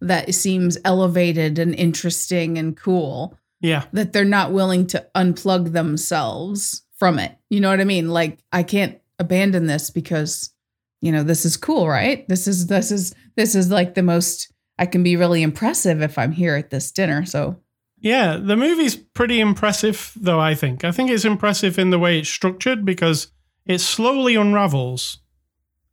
that 0.00 0.34
seems 0.34 0.76
elevated 0.84 1.58
and 1.58 1.74
interesting 1.76 2.58
and 2.58 2.76
cool 2.76 3.38
Yeah, 3.60 3.84
that 3.92 4.12
they're 4.12 4.24
not 4.24 4.52
willing 4.52 4.86
to 4.88 5.06
unplug 5.14 5.72
themselves 5.72 6.82
from 6.96 7.18
it. 7.18 7.36
You 7.50 7.60
know 7.60 7.70
what 7.70 7.80
I 7.80 7.84
mean? 7.84 8.08
Like 8.08 8.38
I 8.52 8.62
can't 8.62 8.98
abandon 9.18 9.66
this 9.66 9.90
because 9.90 10.52
you 11.00 11.12
know, 11.12 11.22
this 11.22 11.44
is 11.44 11.56
cool, 11.56 11.88
right? 11.88 12.28
This 12.28 12.48
is 12.48 12.66
this 12.66 12.90
is 12.90 13.14
this 13.36 13.54
is 13.54 13.70
like 13.70 13.94
the 13.94 14.02
most 14.02 14.52
I 14.78 14.86
can 14.86 15.02
be 15.02 15.16
really 15.16 15.42
impressive 15.42 16.02
if 16.02 16.18
I'm 16.18 16.32
here 16.32 16.56
at 16.56 16.70
this 16.70 16.90
dinner. 16.90 17.24
So 17.24 17.60
Yeah, 18.00 18.36
the 18.36 18.56
movie's 18.56 18.96
pretty 18.96 19.40
impressive, 19.40 20.12
though, 20.16 20.40
I 20.40 20.54
think. 20.54 20.84
I 20.84 20.92
think 20.92 21.10
it's 21.10 21.24
impressive 21.24 21.78
in 21.78 21.90
the 21.90 21.98
way 21.98 22.18
it's 22.18 22.28
structured 22.28 22.84
because 22.84 23.32
it 23.66 23.78
slowly 23.78 24.34
unravels. 24.34 25.18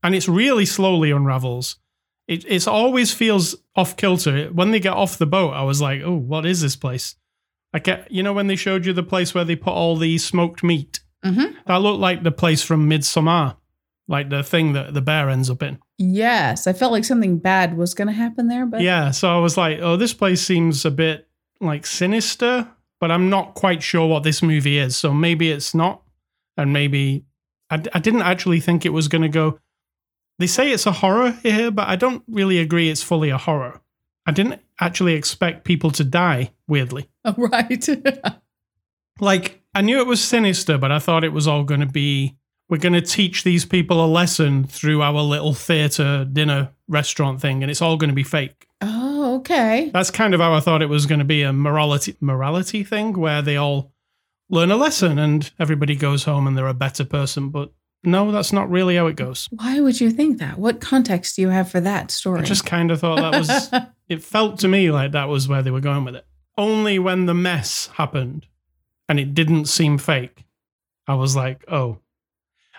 And 0.03 0.13
it's 0.13 0.29
really 0.29 0.65
slowly 0.65 1.12
unravels. 1.12 1.77
It 2.27 2.45
it's 2.48 2.67
always 2.67 3.13
feels 3.13 3.55
off 3.75 3.98
kilter. 3.98 4.48
When 4.48 4.72
they 4.72 4.79
get 4.79 4.93
off 4.93 5.17
the 5.17 5.27
boat, 5.27 5.51
I 5.51 5.63
was 5.63 5.81
like, 5.81 6.01
oh, 6.03 6.15
what 6.15 6.45
is 6.45 6.62
this 6.62 6.75
place? 6.75 7.15
I 7.75 7.79
get, 7.79 8.10
you 8.10 8.24
know, 8.24 8.32
when 8.34 8.48
they 8.48 8.55
showed 8.55 8.86
you 8.86 8.94
the 8.94 9.03
place 9.03 9.34
where 9.36 9.44
they 9.44 9.55
put 9.58 9.74
all 9.74 9.98
the 9.98 10.17
smoked 10.17 10.63
meat, 10.63 11.01
Mhm. 11.25 11.55
that 11.67 11.82
looked 11.82 12.00
like 12.00 12.24
the 12.24 12.32
place 12.32 12.62
from 12.63 12.89
Midsommar, 12.89 13.58
like 14.08 14.29
the 14.29 14.44
thing 14.44 14.72
that 14.74 14.94
the 14.94 15.01
bear 15.01 15.29
ends 15.29 15.50
up 15.50 15.62
in. 15.62 15.79
yes, 15.98 16.67
I 16.67 16.74
felt 16.74 16.91
like 16.91 17.05
something 17.05 17.38
bad 17.39 17.77
was 17.77 17.94
going 17.94 18.08
to 18.08 18.13
happen 18.13 18.48
there, 18.48 18.65
but 18.65 18.82
Yeah, 18.82 19.12
so 19.12 19.29
I 19.29 19.39
was 19.39 19.55
like, 19.58 19.79
oh, 19.82 19.96
this 19.98 20.13
place 20.13 20.41
seems 20.41 20.84
a 20.86 20.91
bit 20.91 21.27
like 21.62 21.86
sinister, 21.86 22.67
but 23.00 23.12
I'm 23.12 23.29
not 23.29 23.53
quite 23.55 23.82
sure 23.84 24.08
what 24.08 24.24
this 24.24 24.41
movie 24.44 24.77
is. 24.77 24.96
So 24.98 25.13
maybe 25.13 25.51
it's 25.51 25.74
not. 25.74 26.01
And 26.58 26.72
maybe 26.74 27.25
I, 27.70 27.75
I 27.94 28.00
didn't 28.00 28.22
actually 28.24 28.60
think 28.62 28.86
it 28.86 28.94
was 28.94 29.08
going 29.10 29.22
to 29.22 29.29
go. 29.29 29.60
They 30.39 30.48
say 30.48 30.72
it's 30.72 30.86
a 30.86 30.91
horror 30.91 31.32
here, 31.44 31.72
but 31.72 31.88
I 31.88 31.96
don't 31.96 32.24
really 32.27 32.60
agree 32.60 32.89
it's 32.89 33.01
fully 33.03 33.29
a 33.29 33.38
horror. 33.38 33.82
I 34.25 34.32
didn't 34.32 34.62
actually 34.82 35.13
expect 35.13 35.63
people 35.65 35.91
to 35.91 36.03
die, 36.03 36.51
weirdly. 36.67 37.10
Oh, 37.25 37.34
right. 37.38 37.88
Like, 39.20 39.62
I 39.74 39.82
knew 39.82 40.00
it 40.00 40.08
was 40.08 40.24
sinister, 40.24 40.77
but 40.77 40.91
I 40.91 41.00
thought 41.00 41.24
it 41.24 41.34
was 41.34 41.48
all 41.48 41.63
going 41.63 41.79
to 41.82 41.86
be 41.86 42.38
we're 42.70 42.77
going 42.77 42.94
to 42.94 43.01
teach 43.01 43.44
these 43.44 43.63
people 43.63 44.03
a 44.03 44.08
lesson 44.08 44.63
through 44.63 45.01
our 45.01 45.22
little 45.22 45.53
theater 45.53 46.25
dinner 46.25 46.72
restaurant 46.88 47.39
thing, 47.39 47.62
and 47.62 47.70
it's 47.70 47.82
all 47.82 47.98
going 47.98 48.10
to 48.10 48.15
be 48.15 48.24
fake. 48.24 48.67
oh, 48.82 49.36
okay. 49.36 49.91
That's 49.94 50.12
kind 50.12 50.34
of 50.34 50.39
how 50.39 50.53
I 50.53 50.60
thought 50.60 50.82
it 50.82 50.89
was 50.89 51.05
going 51.05 51.20
to 51.20 51.25
be 51.25 51.44
a 51.44 51.53
morality 51.53 52.15
morality 52.20 52.84
thing 52.84 53.13
where 53.13 53.41
they 53.41 53.58
all 53.58 53.91
learn 54.50 54.72
a 54.72 54.75
lesson 54.75 55.17
and 55.17 55.51
everybody 55.60 55.96
goes 55.96 56.24
home 56.24 56.48
and 56.48 56.58
they're 56.58 56.67
a 56.67 56.74
better 56.74 57.05
person. 57.05 57.50
But 57.50 57.72
no, 58.03 58.32
that's 58.32 58.53
not 58.53 58.70
really 58.70 58.96
how 58.96 59.08
it 59.08 59.15
goes. 59.15 59.48
Why 59.51 59.79
would 59.79 60.00
you 60.00 60.12
think 60.12 60.38
that? 60.39 60.60
What 60.60 60.82
context 60.82 61.36
do 61.36 61.41
you 61.41 61.50
have 61.50 61.70
for 61.70 61.82
that 61.82 62.12
story? 62.12 62.41
I 62.41 62.44
just 62.44 62.65
kind 62.65 62.91
of 62.91 63.00
thought 63.00 63.17
that 63.17 63.38
was. 63.38 63.72
it 64.10 64.24
felt 64.24 64.60
to 64.60 64.67
me 64.67 64.91
like 64.91 65.12
that 65.13 65.29
was 65.29 65.48
where 65.48 65.62
they 65.62 65.72
were 65.72 65.82
going 65.82 66.05
with 66.05 66.15
it. 66.15 66.25
Only 66.57 67.00
when 67.00 67.25
the 67.25 67.33
mess 67.33 67.88
happened 67.95 68.47
and 69.09 69.19
it 69.19 69.33
didn't 69.33 69.65
seem 69.65 69.97
fake, 69.97 70.45
I 71.07 71.15
was 71.15 71.35
like, 71.35 71.63
oh. 71.69 72.00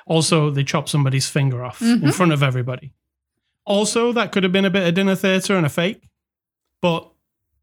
Also, 0.07 0.51
they 0.51 0.63
chopped 0.65 0.89
somebody's 0.89 1.29
finger 1.29 1.65
off 1.65 1.83
in 1.83 2.01
Mhm. 2.01 2.15
front 2.15 2.33
of 2.33 2.43
everybody. 2.43 2.93
Also, 3.65 4.13
that 4.13 4.31
could 4.33 4.45
have 4.45 4.53
been 4.53 4.65
a 4.65 4.71
bit 4.71 4.87
of 4.87 4.95
dinner 4.95 5.17
theater 5.17 5.57
and 5.57 5.67
a 5.67 5.69
fake, 5.69 6.09
but 6.81 7.11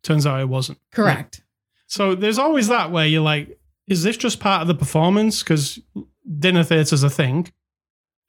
turns 0.03 0.25
out 0.27 0.41
it 0.41 0.49
wasn't. 0.49 0.77
correct. 0.91 1.41
So 1.87 2.15
there's 2.15 2.37
always 2.37 2.67
that 2.67 2.91
where 2.91 3.05
you're 3.07 3.21
like, 3.21 3.57
is 3.87 4.03
this 4.03 4.17
just 4.17 4.39
part 4.39 4.61
of 4.61 4.67
the 4.67 4.75
performance? 4.75 5.41
Because 5.41 5.79
dinner 6.39 6.63
theater's 6.63 7.03
a 7.03 7.09
thing, 7.09 7.51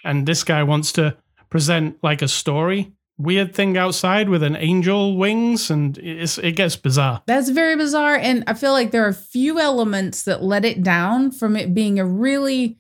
and 0.05 0.26
this 0.26 0.45
guy 0.45 0.62
wants 0.62 0.93
to 0.93 1.17
present 1.50 1.99
like 2.03 2.23
a 2.23 2.29
story, 2.29 2.93
weird 3.18 3.54
thing 3.54 3.76
outside 3.76 4.28
with 4.28 4.42
an 4.42 4.56
angel 4.56 5.16
wings, 5.16 5.71
and 5.71 5.97
it's, 5.99 6.38
it 6.38 6.52
gets 6.52 6.76
bizarre. 6.76 7.23
That's 7.26 7.49
very 7.49 7.76
bizarre. 7.76 8.16
And 8.16 8.44
I 8.47 8.54
feel 8.54 8.73
like 8.73 8.90
there 8.90 9.04
are 9.04 9.09
a 9.09 9.14
few 9.14 9.61
elements 9.61 10.23
that 10.25 10.42
let 10.42 10.64
it 10.64 10.83
down 10.83 11.30
from 11.30 11.56
it 11.56 11.75
being 11.75 11.99
a 11.99 12.04
really 12.04 12.78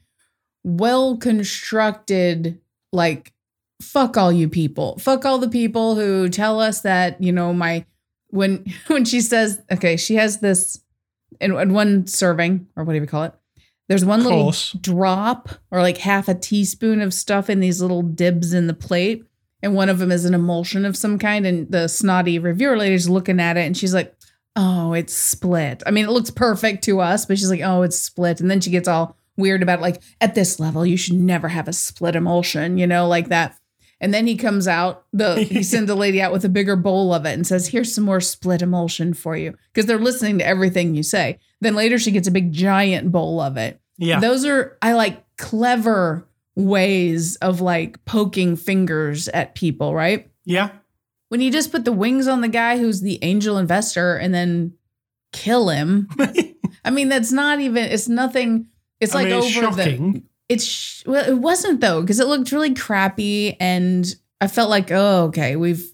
well 0.64 1.16
constructed, 1.16 2.60
like, 2.92 3.32
fuck 3.80 4.16
all 4.16 4.32
you 4.32 4.48
people. 4.48 4.98
Fuck 4.98 5.24
all 5.24 5.38
the 5.38 5.48
people 5.48 5.94
who 5.94 6.28
tell 6.28 6.60
us 6.60 6.80
that, 6.82 7.22
you 7.22 7.32
know, 7.32 7.52
my 7.52 7.84
when 8.28 8.64
when 8.88 9.04
she 9.04 9.20
says, 9.20 9.62
okay, 9.70 9.96
she 9.96 10.16
has 10.16 10.40
this 10.40 10.80
in, 11.40 11.54
in 11.56 11.72
one 11.72 12.06
serving, 12.06 12.66
or 12.76 12.84
whatever 12.84 13.04
you 13.04 13.08
call 13.08 13.24
it. 13.24 13.34
There's 13.88 14.04
one 14.04 14.24
little 14.24 14.54
drop 14.80 15.50
or 15.70 15.82
like 15.82 15.98
half 15.98 16.26
a 16.26 16.34
teaspoon 16.34 17.02
of 17.02 17.12
stuff 17.12 17.50
in 17.50 17.60
these 17.60 17.82
little 17.82 18.00
dibs 18.00 18.54
in 18.54 18.66
the 18.66 18.72
plate. 18.72 19.24
And 19.64 19.74
one 19.74 19.88
of 19.88 19.98
them 19.98 20.12
is 20.12 20.26
an 20.26 20.34
emulsion 20.34 20.84
of 20.84 20.94
some 20.94 21.18
kind. 21.18 21.46
And 21.46 21.70
the 21.70 21.88
snotty 21.88 22.38
reviewer 22.38 22.76
lady's 22.76 23.08
looking 23.08 23.40
at 23.40 23.56
it 23.56 23.62
and 23.62 23.74
she's 23.74 23.94
like, 23.94 24.14
oh, 24.56 24.92
it's 24.92 25.14
split. 25.14 25.82
I 25.86 25.90
mean, 25.90 26.04
it 26.04 26.10
looks 26.10 26.30
perfect 26.30 26.84
to 26.84 27.00
us, 27.00 27.24
but 27.24 27.38
she's 27.38 27.48
like, 27.48 27.62
oh, 27.62 27.80
it's 27.80 27.98
split. 27.98 28.42
And 28.42 28.50
then 28.50 28.60
she 28.60 28.70
gets 28.70 28.86
all 28.86 29.16
weird 29.38 29.62
about 29.62 29.80
like, 29.80 30.02
at 30.20 30.34
this 30.34 30.60
level, 30.60 30.84
you 30.84 30.98
should 30.98 31.14
never 31.14 31.48
have 31.48 31.66
a 31.66 31.72
split 31.72 32.14
emulsion, 32.14 32.76
you 32.76 32.86
know, 32.86 33.08
like 33.08 33.30
that. 33.30 33.58
And 34.02 34.12
then 34.12 34.26
he 34.26 34.36
comes 34.36 34.68
out, 34.68 35.06
the 35.14 35.42
he 35.42 35.62
sends 35.62 35.88
the 35.88 35.94
lady 35.94 36.20
out 36.20 36.30
with 36.30 36.44
a 36.44 36.50
bigger 36.50 36.76
bowl 36.76 37.14
of 37.14 37.24
it 37.24 37.32
and 37.32 37.46
says, 37.46 37.68
Here's 37.68 37.94
some 37.94 38.04
more 38.04 38.20
split 38.20 38.60
emulsion 38.60 39.14
for 39.14 39.34
you. 39.34 39.54
Because 39.72 39.86
they're 39.86 39.98
listening 39.98 40.38
to 40.40 40.46
everything 40.46 40.94
you 40.94 41.02
say. 41.02 41.38
Then 41.62 41.74
later 41.74 41.98
she 41.98 42.10
gets 42.10 42.28
a 42.28 42.32
big 42.32 42.52
giant 42.52 43.10
bowl 43.12 43.40
of 43.40 43.56
it. 43.56 43.80
Yeah. 43.96 44.20
Those 44.20 44.44
are 44.44 44.76
I 44.82 44.92
like 44.92 45.24
clever 45.38 46.28
ways 46.56 47.36
of 47.36 47.60
like 47.60 48.04
poking 48.04 48.56
fingers 48.56 49.28
at 49.28 49.54
people, 49.54 49.94
right? 49.94 50.30
yeah. 50.44 50.70
When 51.30 51.40
you 51.40 51.50
just 51.50 51.72
put 51.72 51.84
the 51.84 51.90
wings 51.92 52.28
on 52.28 52.42
the 52.42 52.48
guy 52.48 52.78
who's 52.78 53.00
the 53.00 53.18
angel 53.22 53.58
investor 53.58 54.14
and 54.14 54.32
then 54.32 54.74
kill 55.32 55.68
him. 55.68 56.08
I 56.84 56.90
mean, 56.90 57.08
that's 57.08 57.32
not 57.32 57.58
even 57.58 57.82
it's 57.84 58.08
nothing 58.08 58.68
it's 59.00 59.14
I 59.16 59.18
like 59.22 59.28
mean, 59.28 59.38
it's 59.42 59.56
over 59.56 59.74
the 59.74 59.82
shocking. 59.82 60.22
it's 60.48 60.64
sh- 60.64 61.02
well 61.06 61.28
it 61.28 61.38
wasn't 61.38 61.80
though 61.80 62.02
because 62.02 62.20
it 62.20 62.28
looked 62.28 62.52
really 62.52 62.74
crappy 62.74 63.56
and 63.58 64.06
i 64.40 64.46
felt 64.46 64.70
like 64.70 64.92
oh 64.92 65.24
okay 65.24 65.56
we've 65.56 65.84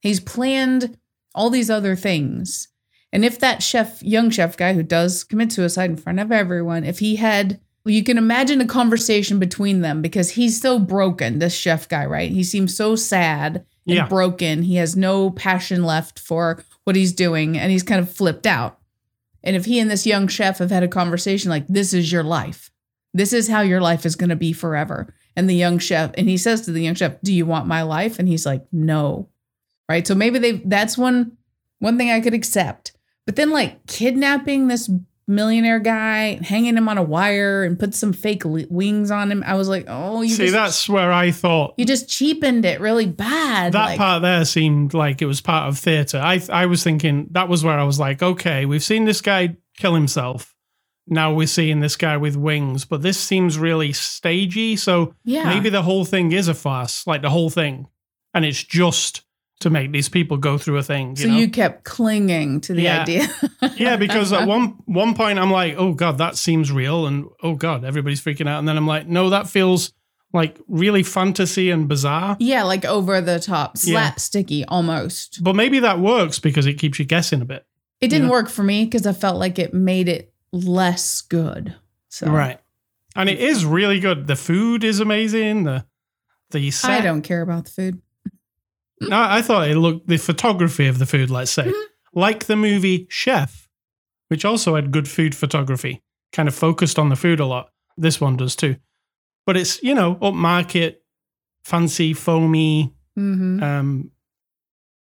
he's 0.00 0.20
planned 0.20 0.98
all 1.34 1.48
these 1.48 1.70
other 1.70 1.96
things 1.96 2.68
and 3.12 3.24
if 3.24 3.38
that 3.38 3.62
chef 3.62 4.02
young 4.02 4.28
chef 4.30 4.56
guy 4.56 4.74
who 4.74 4.82
does 4.82 5.24
commit 5.24 5.50
suicide 5.52 5.88
in 5.90 5.96
front 5.96 6.20
of 6.20 6.30
everyone 6.30 6.84
if 6.84 6.98
he 6.98 7.16
had 7.16 7.58
you 7.84 8.04
can 8.04 8.18
imagine 8.18 8.60
a 8.60 8.66
conversation 8.66 9.38
between 9.38 9.80
them 9.80 10.02
because 10.02 10.30
he's 10.30 10.60
so 10.60 10.78
broken 10.78 11.38
this 11.38 11.54
chef 11.54 11.88
guy 11.88 12.04
right 12.04 12.30
he 12.30 12.44
seems 12.44 12.76
so 12.76 12.94
sad 12.96 13.64
and 13.86 13.96
Yeah. 13.96 14.06
broken 14.08 14.62
he 14.62 14.76
has 14.76 14.96
no 14.96 15.30
passion 15.30 15.84
left 15.84 16.18
for 16.18 16.62
what 16.84 16.96
he's 16.96 17.12
doing 17.12 17.56
and 17.58 17.70
he's 17.72 17.82
kind 17.82 18.00
of 18.00 18.12
flipped 18.12 18.46
out 18.46 18.78
and 19.42 19.56
if 19.56 19.64
he 19.64 19.78
and 19.80 19.90
this 19.90 20.06
young 20.06 20.28
chef 20.28 20.58
have 20.58 20.70
had 20.70 20.82
a 20.82 20.88
conversation 20.88 21.50
like 21.50 21.66
this 21.68 21.92
is 21.94 22.12
your 22.12 22.22
life 22.24 22.70
this 23.12 23.32
is 23.32 23.48
how 23.48 23.60
your 23.62 23.80
life 23.80 24.06
is 24.06 24.14
going 24.14 24.30
to 24.30 24.36
be 24.36 24.52
forever. 24.52 25.12
And 25.34 25.50
the 25.50 25.54
young 25.56 25.78
chef, 25.80 26.12
and 26.16 26.28
he 26.28 26.36
says 26.36 26.60
to 26.62 26.70
the 26.70 26.82
young 26.82 26.94
chef, 26.94 27.20
"Do 27.24 27.32
you 27.32 27.44
want 27.44 27.66
my 27.66 27.82
life?" 27.82 28.20
And 28.20 28.28
he's 28.28 28.46
like, 28.46 28.64
"No." 28.70 29.28
Right? 29.88 30.06
So 30.06 30.14
maybe 30.14 30.38
they 30.38 30.52
that's 30.64 30.96
one 30.96 31.36
one 31.80 31.98
thing 31.98 32.10
I 32.12 32.20
could 32.20 32.34
accept. 32.34 32.92
But 33.26 33.34
then 33.34 33.50
like 33.50 33.84
kidnapping 33.86 34.68
this 34.68 34.88
millionaire 35.30 35.78
guy, 35.78 36.38
hanging 36.42 36.76
him 36.76 36.88
on 36.88 36.98
a 36.98 37.02
wire 37.02 37.64
and 37.64 37.78
put 37.78 37.94
some 37.94 38.12
fake 38.12 38.44
li- 38.44 38.66
wings 38.68 39.10
on 39.10 39.32
him. 39.32 39.42
I 39.46 39.54
was 39.54 39.68
like, 39.68 39.84
"Oh, 39.88 40.22
you 40.22 40.34
See, 40.34 40.44
just, 40.44 40.52
that's 40.52 40.88
where 40.88 41.12
I 41.12 41.30
thought 41.30 41.74
you 41.78 41.86
just 41.86 42.08
cheapened 42.08 42.64
it 42.64 42.80
really 42.80 43.06
bad." 43.06 43.72
that 43.72 43.84
like, 43.84 43.98
part 43.98 44.22
there 44.22 44.44
seemed 44.44 44.92
like 44.92 45.22
it 45.22 45.26
was 45.26 45.40
part 45.40 45.68
of 45.68 45.78
theatre. 45.78 46.18
I 46.18 46.42
I 46.52 46.66
was 46.66 46.84
thinking 46.84 47.28
that 47.30 47.48
was 47.48 47.64
where 47.64 47.78
I 47.78 47.84
was 47.84 47.98
like, 47.98 48.22
okay, 48.22 48.66
we've 48.66 48.82
seen 48.82 49.04
this 49.04 49.20
guy 49.20 49.56
kill 49.76 49.94
himself. 49.94 50.54
Now 51.06 51.32
we're 51.32 51.46
seeing 51.46 51.80
this 51.80 51.96
guy 51.96 52.16
with 52.16 52.36
wings, 52.36 52.84
but 52.84 53.02
this 53.02 53.18
seems 53.18 53.58
really 53.58 53.92
stagey. 53.92 54.76
So 54.76 55.14
yeah. 55.24 55.44
maybe 55.44 55.70
the 55.70 55.82
whole 55.82 56.04
thing 56.04 56.30
is 56.32 56.46
a 56.46 56.54
farce, 56.54 57.06
like 57.06 57.22
the 57.22 57.30
whole 57.30 57.50
thing, 57.50 57.88
and 58.34 58.44
it's 58.44 58.62
just 58.62 59.22
to 59.60 59.70
make 59.70 59.92
these 59.92 60.08
people 60.08 60.36
go 60.38 60.56
through 60.58 60.78
a 60.78 60.82
thing. 60.82 61.10
You 61.10 61.16
So 61.16 61.28
know? 61.28 61.36
you 61.36 61.48
kept 61.50 61.84
clinging 61.84 62.60
to 62.62 62.74
the 62.74 62.82
Yeah. 62.82 63.02
idea. 63.02 63.28
yeah, 63.76 63.96
because 63.96 64.32
at 64.32 64.46
one 64.48 64.78
one 64.86 65.14
point 65.14 65.38
I'm 65.38 65.50
like, 65.50 65.74
oh 65.76 65.92
god, 65.94 66.18
that 66.18 66.36
seems 66.36 66.72
real, 66.72 67.06
and 67.06 67.26
oh 67.42 67.54
god, 67.54 67.84
everybody's 67.84 68.20
freaking 68.22 68.48
out, 68.48 68.58
and 68.58 68.66
then 68.68 68.76
I'm 68.76 68.86
like, 68.86 69.06
no, 69.06 69.30
that 69.30 69.48
feels 69.48 69.92
like 70.32 70.56
really 70.68 71.02
fantasy 71.02 71.70
and 71.70 71.88
bizarre. 71.88 72.36
yeah, 72.38 72.62
like 72.62 72.84
over 72.84 73.20
the 73.20 73.40
top, 73.40 73.76
Yeah. 73.82 74.10
slapsticky 74.12 74.64
almost. 74.68 75.42
But 75.42 75.56
maybe 75.56 75.80
that 75.80 75.98
works 75.98 76.38
because 76.38 76.66
it 76.66 76.74
keeps 76.74 76.98
you 76.98 77.04
guessing 77.04 77.40
a 77.42 77.44
bit. 77.44 77.66
It 78.00 78.08
didn't 78.08 78.26
Yeah. 78.28 78.32
work 78.32 78.48
for 78.48 78.62
me 78.62 78.84
because 78.84 79.06
I 79.06 79.12
felt 79.12 79.38
like 79.38 79.58
it 79.58 79.74
made 79.74 80.08
it 80.08 80.32
less 80.52 81.20
good. 81.20 81.74
So 82.08 82.30
Right. 82.30 82.58
And 83.16 83.28
it 83.28 83.40
is 83.40 83.64
really 83.64 83.98
good. 84.00 84.26
The 84.28 84.36
food 84.36 84.84
is 84.84 85.00
amazing. 85.00 85.64
The 85.64 85.84
the 86.52 86.70
set. 86.70 86.90
I 86.92 87.00
don't 87.02 87.22
care 87.22 87.42
about 87.42 87.64
the 87.66 87.70
food. 87.72 88.00
I 89.10 89.42
thought 89.42 89.68
it 89.68 89.76
looked 89.76 90.06
the 90.08 90.16
photography 90.18 90.86
of 90.86 90.98
the 90.98 91.06
food, 91.06 91.30
let's 91.30 91.50
say. 91.50 91.64
Mhm. 91.64 91.82
Like 92.12 92.46
the 92.46 92.56
movie 92.56 93.06
Chef, 93.08 93.68
which 94.28 94.44
also 94.44 94.74
had 94.74 94.90
good 94.90 95.08
food 95.08 95.34
photography, 95.34 96.02
kind 96.32 96.48
of 96.48 96.54
focused 96.54 96.98
on 96.98 97.08
the 97.08 97.16
food 97.16 97.40
a 97.40 97.46
lot. 97.46 97.70
This 97.96 98.20
one 98.20 98.36
does 98.36 98.56
too. 98.56 98.76
But 99.46 99.56
it's, 99.56 99.82
you 99.82 99.94
know, 99.94 100.16
upmarket, 100.16 100.96
fancy, 101.64 102.12
foamy, 102.14 102.92
hmm 103.16 103.62
um, 103.62 104.10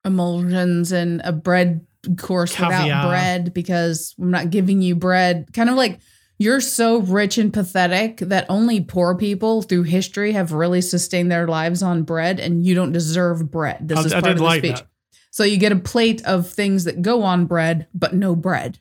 Emulsions 0.05 0.91
and 0.93 1.21
a 1.25 1.31
bread 1.33 1.85
course 2.17 2.55
Caviar. 2.55 2.83
without 2.83 3.09
bread 3.09 3.53
because 3.53 4.15
I'm 4.19 4.31
not 4.31 4.49
giving 4.49 4.81
you 4.81 4.95
bread. 4.95 5.49
Kind 5.53 5.69
of 5.69 5.75
like 5.75 5.99
you're 6.39 6.61
so 6.61 7.01
rich 7.01 7.37
and 7.37 7.53
pathetic 7.53 8.17
that 8.17 8.47
only 8.49 8.81
poor 8.81 9.15
people 9.15 9.61
through 9.61 9.83
history 9.83 10.31
have 10.31 10.51
really 10.51 10.81
sustained 10.81 11.31
their 11.31 11.47
lives 11.47 11.83
on 11.83 12.03
bread, 12.03 12.39
and 12.39 12.65
you 12.65 12.73
don't 12.73 12.91
deserve 12.91 13.51
bread. 13.51 13.87
This 13.87 13.99
I, 13.99 14.01
is 14.03 14.13
part 14.13 14.27
of 14.27 14.37
the 14.37 14.43
like 14.43 14.59
speech. 14.59 14.77
that. 14.77 14.87
So 15.29 15.43
you 15.43 15.57
get 15.57 15.71
a 15.71 15.75
plate 15.75 16.25
of 16.25 16.49
things 16.49 16.85
that 16.85 17.03
go 17.03 17.21
on 17.21 17.45
bread, 17.45 17.87
but 17.93 18.15
no 18.15 18.35
bread. 18.35 18.79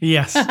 Yes. 0.00 0.36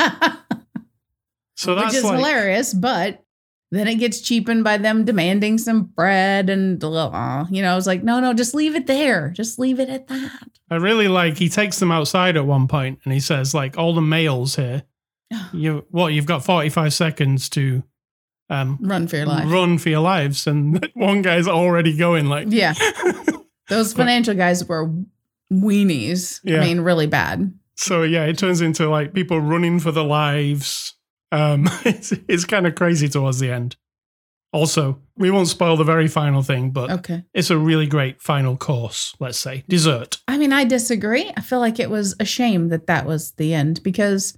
So 1.61 1.75
that's 1.75 1.89
which 1.89 1.97
is 1.97 2.03
like, 2.03 2.15
hilarious. 2.15 2.73
But 2.73 3.23
then 3.69 3.87
it 3.87 3.95
gets 3.95 4.19
cheapened 4.19 4.63
by 4.63 4.77
them 4.77 5.05
demanding 5.05 5.59
some 5.59 5.83
bread, 5.83 6.49
and 6.49 6.83
uh, 6.83 7.45
you 7.51 7.61
know, 7.61 7.71
I 7.71 7.75
was 7.75 7.85
like, 7.85 8.03
no, 8.03 8.19
no, 8.19 8.33
just 8.33 8.55
leave 8.55 8.75
it 8.75 8.87
there. 8.87 9.29
Just 9.29 9.59
leave 9.59 9.79
it 9.79 9.87
at 9.87 10.07
that. 10.07 10.31
I 10.71 10.77
really 10.77 11.07
like 11.07 11.37
he 11.37 11.49
takes 11.49 11.79
them 11.79 11.91
outside 11.91 12.35
at 12.35 12.47
one 12.47 12.67
point 12.67 12.99
and 13.03 13.13
he 13.13 13.19
says, 13.19 13.53
like, 13.53 13.77
all 13.77 13.93
the 13.93 14.01
males 14.01 14.55
here, 14.55 14.83
you 15.53 15.85
what, 15.91 16.13
you've 16.13 16.25
got 16.25 16.43
45 16.43 16.93
seconds 16.93 17.49
to 17.49 17.83
um 18.49 18.77
Run 18.81 19.07
for 19.07 19.17
your 19.17 19.25
life. 19.27 19.51
run 19.51 19.77
for 19.77 19.89
your 19.89 20.01
lives. 20.01 20.45
And 20.47 20.89
one 20.93 21.21
guy's 21.21 21.47
already 21.47 21.95
going 21.97 22.27
like 22.27 22.47
Yeah, 22.49 22.73
those 23.69 23.93
financial 23.93 24.33
guys 24.35 24.65
were 24.67 24.89
weenies. 25.51 26.39
Yeah. 26.43 26.57
I 26.57 26.65
mean, 26.65 26.81
really 26.81 27.07
bad. 27.07 27.53
So 27.75 28.03
yeah, 28.03 28.25
it 28.25 28.37
turns 28.37 28.61
into 28.61 28.89
like 28.89 29.13
people 29.13 29.39
running 29.39 29.79
for 29.79 29.91
their 29.91 30.03
lives. 30.03 30.95
Um, 31.31 31.67
it's 31.85 32.11
it's 32.27 32.45
kind 32.45 32.67
of 32.67 32.75
crazy 32.75 33.07
towards 33.09 33.39
the 33.39 33.51
end. 33.51 33.75
Also, 34.53 34.99
we 35.15 35.31
won't 35.31 35.47
spoil 35.47 35.77
the 35.77 35.85
very 35.85 36.09
final 36.09 36.41
thing, 36.41 36.71
but 36.71 36.91
Okay. 36.91 37.23
it's 37.33 37.49
a 37.49 37.57
really 37.57 37.87
great 37.87 38.21
final 38.21 38.57
course. 38.57 39.15
Let's 39.17 39.37
say 39.37 39.63
dessert. 39.69 40.19
I 40.27 40.37
mean, 40.37 40.51
I 40.51 40.65
disagree. 40.65 41.31
I 41.37 41.39
feel 41.41 41.59
like 41.59 41.79
it 41.79 41.89
was 41.89 42.15
a 42.19 42.25
shame 42.25 42.67
that 42.67 42.87
that 42.87 43.05
was 43.05 43.31
the 43.37 43.53
end 43.53 43.81
because 43.81 44.37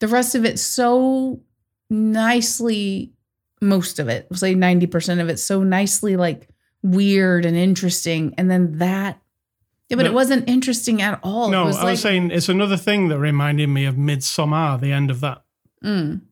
the 0.00 0.08
rest 0.08 0.34
of 0.34 0.44
it 0.44 0.58
so 0.58 1.40
nicely, 1.88 3.12
most 3.60 3.98
of 3.98 4.08
it, 4.08 4.26
say 4.34 4.54
90% 4.54 5.20
of 5.20 5.28
it, 5.28 5.38
so 5.38 5.62
nicely 5.62 6.16
like 6.16 6.48
weird 6.82 7.44
and 7.44 7.56
interesting. 7.56 8.34
And 8.38 8.50
then 8.50 8.78
that, 8.78 9.20
yeah, 9.88 9.96
but 9.96 10.04
No. 10.04 10.10
it 10.10 10.14
wasn't 10.14 10.48
interesting 10.48 11.02
at 11.02 11.20
all. 11.22 11.50
no, 11.50 11.64
it 11.64 11.66
was 11.66 11.76
I 11.76 11.82
like, 11.82 11.90
was 11.92 12.00
saying 12.00 12.30
it's 12.30 12.48
another 12.48 12.76
thing 12.76 13.08
that 13.08 13.18
reminded 13.18 13.68
me 13.68 13.84
of 13.84 13.96
Midsommar. 13.96 14.80
The 14.80 14.92
end 14.92 15.10
of 15.10 15.20
that. 15.20 15.42
Mm. 15.84 16.22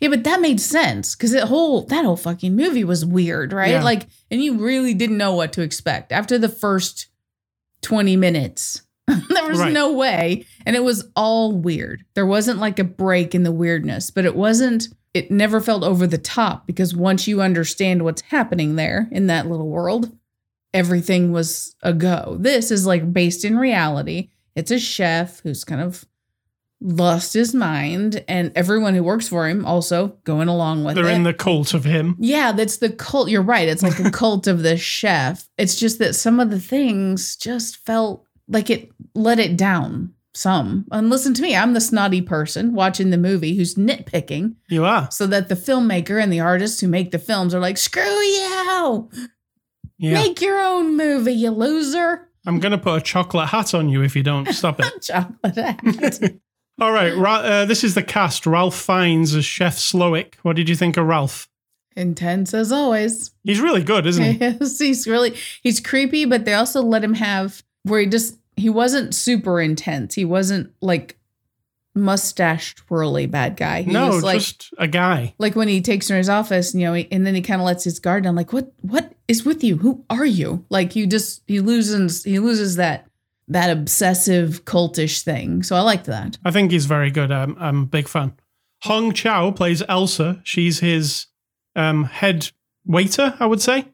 Yeah, 0.00 0.08
but 0.08 0.24
that 0.24 0.40
made 0.40 0.60
sense 0.60 1.14
because 1.16 1.32
that 1.32 1.48
whole 1.48 1.82
that 1.86 2.04
whole 2.04 2.16
fucking 2.16 2.54
movie 2.54 2.84
was 2.84 3.04
weird, 3.06 3.52
right? 3.52 3.70
Yeah. 3.72 3.82
Like, 3.82 4.06
and 4.30 4.42
you 4.42 4.54
really 4.58 4.92
didn't 4.92 5.16
know 5.16 5.34
what 5.34 5.52
to 5.54 5.62
expect 5.62 6.12
after 6.12 6.36
the 6.38 6.48
first 6.48 7.06
twenty 7.80 8.16
minutes. 8.16 8.82
there 9.06 9.48
was 9.48 9.58
Right. 9.60 9.72
no 9.72 9.92
way, 9.94 10.44
and 10.68 10.76
it 10.76 10.84
was 10.84 11.08
all 11.16 11.52
weird. 11.52 12.04
There 12.12 12.26
wasn't 12.26 12.58
like 12.58 12.78
a 12.78 12.84
break 12.84 13.34
in 13.34 13.42
the 13.42 13.50
weirdness, 13.50 14.10
but 14.10 14.26
it 14.26 14.36
wasn't. 14.36 14.88
It 15.14 15.30
never 15.30 15.62
felt 15.62 15.82
over 15.82 16.06
the 16.06 16.18
top 16.18 16.66
because 16.66 16.94
once 16.94 17.26
you 17.26 17.40
understand 17.40 18.02
what's 18.02 18.20
happening 18.20 18.76
there 18.76 19.08
in 19.10 19.28
that 19.28 19.46
little 19.46 19.70
world, 19.70 20.14
everything 20.74 21.32
was 21.32 21.74
a 21.82 21.94
go. 21.94 22.36
This 22.38 22.70
is 22.70 22.86
like 22.86 23.14
based 23.14 23.46
in 23.46 23.56
reality. 23.56 24.28
It's 24.54 24.70
a 24.70 24.78
chef 24.78 25.40
who's 25.40 25.64
kind 25.64 25.80
of 25.80 26.04
lost 26.82 27.32
his 27.32 27.54
mind, 27.54 28.22
and 28.28 28.52
everyone 28.54 28.94
who 28.94 29.02
works 29.02 29.26
for 29.26 29.48
him 29.48 29.64
also 29.64 30.18
going 30.24 30.48
along 30.48 30.84
with 30.84 30.98
it. 30.98 31.00
They're 31.00 31.10
it. 31.10 31.16
in 31.16 31.22
the 31.22 31.32
cult 31.32 31.72
of 31.72 31.84
him. 31.84 32.14
yeah, 32.18 32.52
that's 32.52 32.76
the 32.76 32.90
cult. 32.90 33.30
You're 33.30 33.40
right. 33.40 33.68
It's 33.68 33.82
like 33.82 33.98
a 34.00 34.10
cult 34.12 34.46
of 34.46 34.62
the 34.62 34.76
chef. 34.76 35.48
It's 35.56 35.76
just 35.76 35.98
that 36.00 36.14
some 36.14 36.38
of 36.38 36.50
the 36.50 36.60
things 36.60 37.36
just 37.36 37.78
felt 37.86 38.26
like 38.48 38.68
it 38.68 38.90
let 39.14 39.38
it 39.38 39.56
down 39.56 40.12
some. 40.38 40.86
And 40.92 41.10
listen 41.10 41.34
to 41.34 41.42
me, 41.42 41.54
I'm 41.56 41.72
the 41.74 41.80
snotty 41.80 42.22
person 42.22 42.74
watching 42.74 43.10
the 43.10 43.18
movie 43.18 43.56
who's 43.56 43.74
nitpicking 43.74 44.54
You 44.68 44.84
are. 44.84 45.08
so 45.10 45.26
that 45.26 45.48
the 45.48 45.54
filmmaker 45.54 46.22
and 46.22 46.32
the 46.32 46.40
artists 46.40 46.80
who 46.80 46.88
make 46.88 47.10
the 47.10 47.18
films 47.18 47.54
are 47.54 47.60
like, 47.60 47.76
screw 47.76 48.02
you, 48.02 49.10
Yeah. 49.98 50.14
make 50.14 50.40
your 50.40 50.60
own 50.60 50.96
movie, 50.96 51.32
you 51.32 51.50
loser. 51.50 52.28
I'm 52.46 52.60
gonna 52.60 52.78
put 52.78 52.96
a 52.96 53.00
chocolate 53.00 53.48
hat 53.48 53.74
on 53.74 53.88
you 53.88 54.02
if 54.02 54.14
you 54.16 54.22
don't 54.22 54.48
stop 54.52 54.80
it. 54.80 54.92
Chocolate 55.02 55.56
hat. 55.56 55.80
All 56.80 56.92
right, 56.92 57.12
uh, 57.12 57.64
this 57.64 57.82
is 57.82 57.94
the 57.96 58.04
cast. 58.04 58.46
Ralph 58.46 58.76
Fiennes 58.76 59.34
as 59.34 59.44
Chef 59.44 59.76
Slowik. 59.76 60.34
What 60.42 60.54
did 60.54 60.68
you 60.68 60.76
think 60.76 60.96
of 60.96 61.06
Ralph? 61.06 61.48
Intense 61.96 62.54
as 62.54 62.70
always. 62.70 63.32
He's 63.42 63.60
really 63.60 63.82
good, 63.82 64.06
isn't 64.06 64.24
he? 64.24 64.38
Yes, 64.38 64.78
he's 64.78 65.04
really 65.08 65.34
he's 65.62 65.80
creepy, 65.80 66.24
but 66.24 66.44
they 66.44 66.54
also 66.54 66.80
let 66.80 67.02
him 67.02 67.14
have 67.14 67.64
where 67.82 67.98
he 68.00 68.06
just 68.06 68.37
he 68.58 68.68
wasn't 68.70 69.14
super 69.14 69.60
intense. 69.60 70.14
He 70.14 70.24
wasn't 70.24 70.72
like 70.80 71.16
mustache 71.94 72.74
twirly 72.76 73.26
bad 73.26 73.56
guy. 73.56 73.82
He 73.82 73.90
no, 73.92 74.08
was 74.08 74.22
like 74.22 74.38
just 74.40 74.72
a 74.78 74.86
guy. 74.86 75.34
like 75.38 75.56
when 75.56 75.68
he 75.68 75.80
takes 75.80 76.08
her 76.08 76.14
in 76.14 76.18
his 76.18 76.28
office, 76.28 76.74
you 76.74 76.82
know, 76.82 76.94
he- 76.94 77.08
and 77.10 77.26
then 77.26 77.34
he 77.34 77.42
kind 77.42 77.60
of 77.60 77.66
lets 77.66 77.84
his 77.84 77.98
guard 77.98 78.24
down. 78.24 78.36
Like, 78.36 78.52
what 78.52 78.72
what 78.82 79.12
is 79.26 79.44
with 79.44 79.64
you? 79.64 79.78
Who 79.78 80.04
are 80.10 80.24
you? 80.26 80.64
Like 80.70 80.94
you 80.94 81.06
just 81.06 81.42
he 81.46 81.60
loses 81.60 82.22
he 82.24 82.38
loses 82.38 82.76
that 82.76 83.06
that 83.48 83.70
obsessive 83.70 84.64
cultish 84.64 85.22
thing. 85.22 85.62
So 85.62 85.74
I 85.74 85.80
liked 85.80 86.04
that. 86.06 86.38
I 86.44 86.50
think 86.50 86.70
he's 86.70 86.84
very 86.86 87.10
good. 87.10 87.32
I'm, 87.32 87.56
I'm 87.58 87.82
a 87.84 87.86
big 87.86 88.06
fan. 88.06 88.34
Hong 88.82 89.12
Chau 89.12 89.50
plays 89.50 89.82
Elsa. 89.88 90.40
She's 90.44 90.80
his 90.80 91.26
um, 91.74 92.04
head 92.04 92.50
waiter, 92.84 93.34
I 93.40 93.46
would 93.46 93.62
say. 93.62 93.86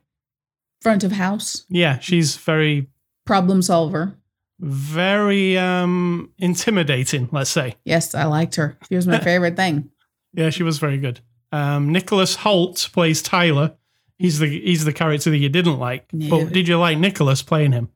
Front 0.83 1.05
of 1.05 1.13
house 1.13 1.65
Yeah, 1.71 1.99
she's 2.01 2.37
very, 2.37 2.89
problem 3.25 3.63
solver. 3.63 4.19
Very 4.61 5.59
um, 5.59 6.31
intimidating, 6.39 7.29
let's 7.33 7.51
say. 7.51 7.77
Yes, 7.85 8.15
I 8.15 8.25
liked 8.25 8.55
her. 8.57 8.79
She 8.89 8.97
was 8.97 9.07
my 9.07 9.19
favorite 9.25 9.57
thing. 9.57 9.91
Yeah, 10.33 10.51
she 10.51 10.63
was 10.63 10.79
very 10.79 10.99
good. 10.99 11.21
Um, 11.53 11.93
Nicholas 11.93 12.37
Hoult 12.37 12.93
plays 12.93 13.23
Tyler. 13.23 13.75
He's 14.19 14.39
the 14.39 14.47
he's 14.47 14.85
the 14.85 14.93
character 14.93 15.31
that 15.31 15.39
you 15.39 15.49
didn't 15.49 15.79
like. 15.79 16.13
No. 16.13 16.31
But 16.31 16.53
did 16.53 16.69
you 16.69 16.79
like 16.79 16.99
Nicholas 16.99 17.43
playing 17.43 17.73
him? 17.73 17.91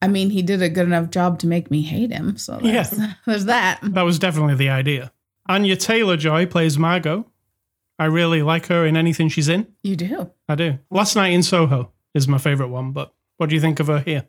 I 0.00 0.08
mean, 0.08 0.30
he 0.30 0.42
did 0.42 0.60
a 0.62 0.68
good 0.68 0.86
enough 0.86 1.10
job 1.10 1.38
to 1.40 1.46
make 1.46 1.70
me 1.70 1.82
hate 1.82 2.10
him. 2.10 2.36
So 2.36 2.58
there's, 2.60 2.90
there's 3.26 3.44
that. 3.44 3.78
That 3.82 4.02
was 4.02 4.18
definitely 4.18 4.56
the 4.56 4.70
idea. 4.70 5.12
Anya 5.48 5.76
Taylor 5.76 6.16
Joy 6.16 6.46
plays 6.46 6.76
Margot. 6.76 7.30
I 7.98 8.06
really 8.06 8.42
like 8.42 8.66
her 8.66 8.84
in 8.84 8.96
anything 8.96 9.28
she's 9.28 9.48
in. 9.48 9.68
You 9.82 9.94
do. 9.94 10.30
I 10.48 10.56
do. 10.56 10.78
Last 10.90 11.14
Night 11.14 11.28
in 11.28 11.42
Soho 11.42 11.92
is 12.14 12.26
my 12.26 12.38
favorite 12.38 12.68
one, 12.68 12.90
but 12.92 13.14
what 13.36 13.48
do 13.48 13.54
you 13.54 13.60
think 13.60 13.78
of 13.78 13.86
her 13.86 14.00
here? 14.00 14.24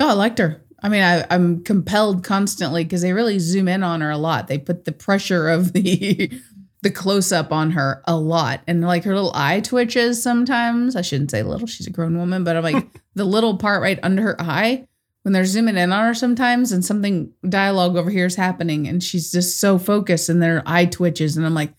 Oh, 0.00 0.08
I 0.08 0.12
liked 0.14 0.38
her. 0.38 0.62
I 0.80 0.88
mean, 0.88 1.02
I, 1.02 1.26
I'm 1.30 1.64
compelled 1.64 2.22
constantly 2.22 2.84
because 2.84 3.02
they 3.02 3.12
really 3.12 3.38
zoom 3.38 3.68
in 3.68 3.82
on 3.82 4.00
her 4.00 4.10
a 4.10 4.18
lot. 4.18 4.46
They 4.46 4.58
put 4.58 4.84
the 4.84 4.92
pressure 4.92 5.48
of 5.48 5.72
the 5.72 6.30
the 6.82 6.90
close 6.90 7.32
up 7.32 7.52
on 7.52 7.72
her 7.72 8.02
a 8.06 8.16
lot, 8.16 8.60
and 8.66 8.80
like 8.82 9.04
her 9.04 9.14
little 9.14 9.32
eye 9.34 9.60
twitches 9.60 10.22
sometimes. 10.22 10.94
I 10.94 11.02
shouldn't 11.02 11.30
say 11.30 11.42
little; 11.42 11.66
she's 11.66 11.86
a 11.86 11.90
grown 11.90 12.16
woman, 12.16 12.44
but 12.44 12.56
I'm 12.56 12.62
like 12.62 12.86
the 13.14 13.24
little 13.24 13.56
part 13.56 13.82
right 13.82 13.98
under 14.02 14.22
her 14.22 14.40
eye 14.40 14.86
when 15.22 15.32
they're 15.32 15.44
zooming 15.44 15.76
in 15.76 15.92
on 15.92 16.06
her 16.06 16.14
sometimes, 16.14 16.70
and 16.70 16.84
something 16.84 17.32
dialogue 17.48 17.96
over 17.96 18.10
here 18.10 18.26
is 18.26 18.36
happening, 18.36 18.86
and 18.86 19.02
she's 19.02 19.32
just 19.32 19.58
so 19.60 19.78
focused, 19.78 20.28
and 20.28 20.40
their 20.40 20.62
eye 20.64 20.86
twitches, 20.86 21.36
and 21.36 21.44
I'm 21.44 21.54
like, 21.54 21.74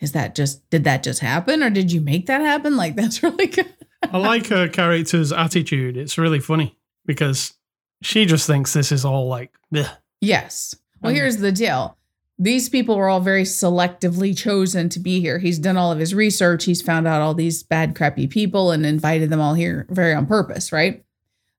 is 0.00 0.12
that 0.12 0.34
just 0.34 0.68
did 0.70 0.84
that 0.84 1.02
just 1.02 1.20
happen, 1.20 1.62
or 1.62 1.70
did 1.70 1.92
you 1.92 2.00
make 2.00 2.26
that 2.26 2.40
happen? 2.40 2.76
Like 2.76 2.96
that's 2.96 3.22
really 3.22 3.46
good. 3.46 3.72
I 4.02 4.18
like 4.18 4.48
her 4.48 4.68
character's 4.68 5.32
attitude. 5.32 5.96
It's 5.96 6.18
really 6.18 6.40
funny 6.40 6.76
because 7.06 7.54
she 8.02 8.26
just 8.26 8.46
thinks 8.46 8.72
this 8.72 8.92
is 8.92 9.04
all 9.04 9.28
like, 9.28 9.52
"Bleh." 9.72 9.88
Yes. 10.20 10.74
Well, 11.00 11.10
Um, 11.10 11.16
here's 11.16 11.38
the 11.38 11.52
deal. 11.52 11.96
These 12.38 12.68
people 12.68 12.96
were 12.96 13.08
all 13.08 13.20
very 13.20 13.44
selectively 13.44 14.36
chosen 14.36 14.88
to 14.90 15.00
be 15.00 15.20
here. 15.20 15.38
He's 15.38 15.58
done 15.58 15.76
all 15.78 15.90
of 15.90 15.98
his 15.98 16.14
research. 16.14 16.64
He's 16.64 16.82
found 16.82 17.06
out 17.06 17.22
all 17.22 17.32
these 17.32 17.62
bad, 17.62 17.94
crappy 17.94 18.26
people 18.26 18.70
and 18.72 18.84
invited 18.84 19.30
them 19.30 19.40
all 19.40 19.54
here 19.54 19.86
very 19.90 20.12
on 20.14 20.26
purpose, 20.26 20.72
right? 20.72 21.02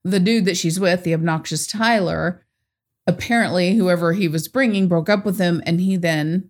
the 0.04 0.20
dude 0.22 0.46
that 0.46 0.56
she's 0.56 0.80
with, 0.80 1.04
the 1.04 1.14
obnoxious 1.14 1.68
Tyler, 1.68 2.46
apparently 3.08 3.76
whoever 3.76 4.14
he 4.14 4.30
was 4.30 4.48
bringing 4.48 4.88
broke 4.88 5.10
up 5.10 5.26
with 5.26 5.38
him, 5.38 5.62
and 5.66 5.82
he 5.82 5.98
then, 5.98 6.50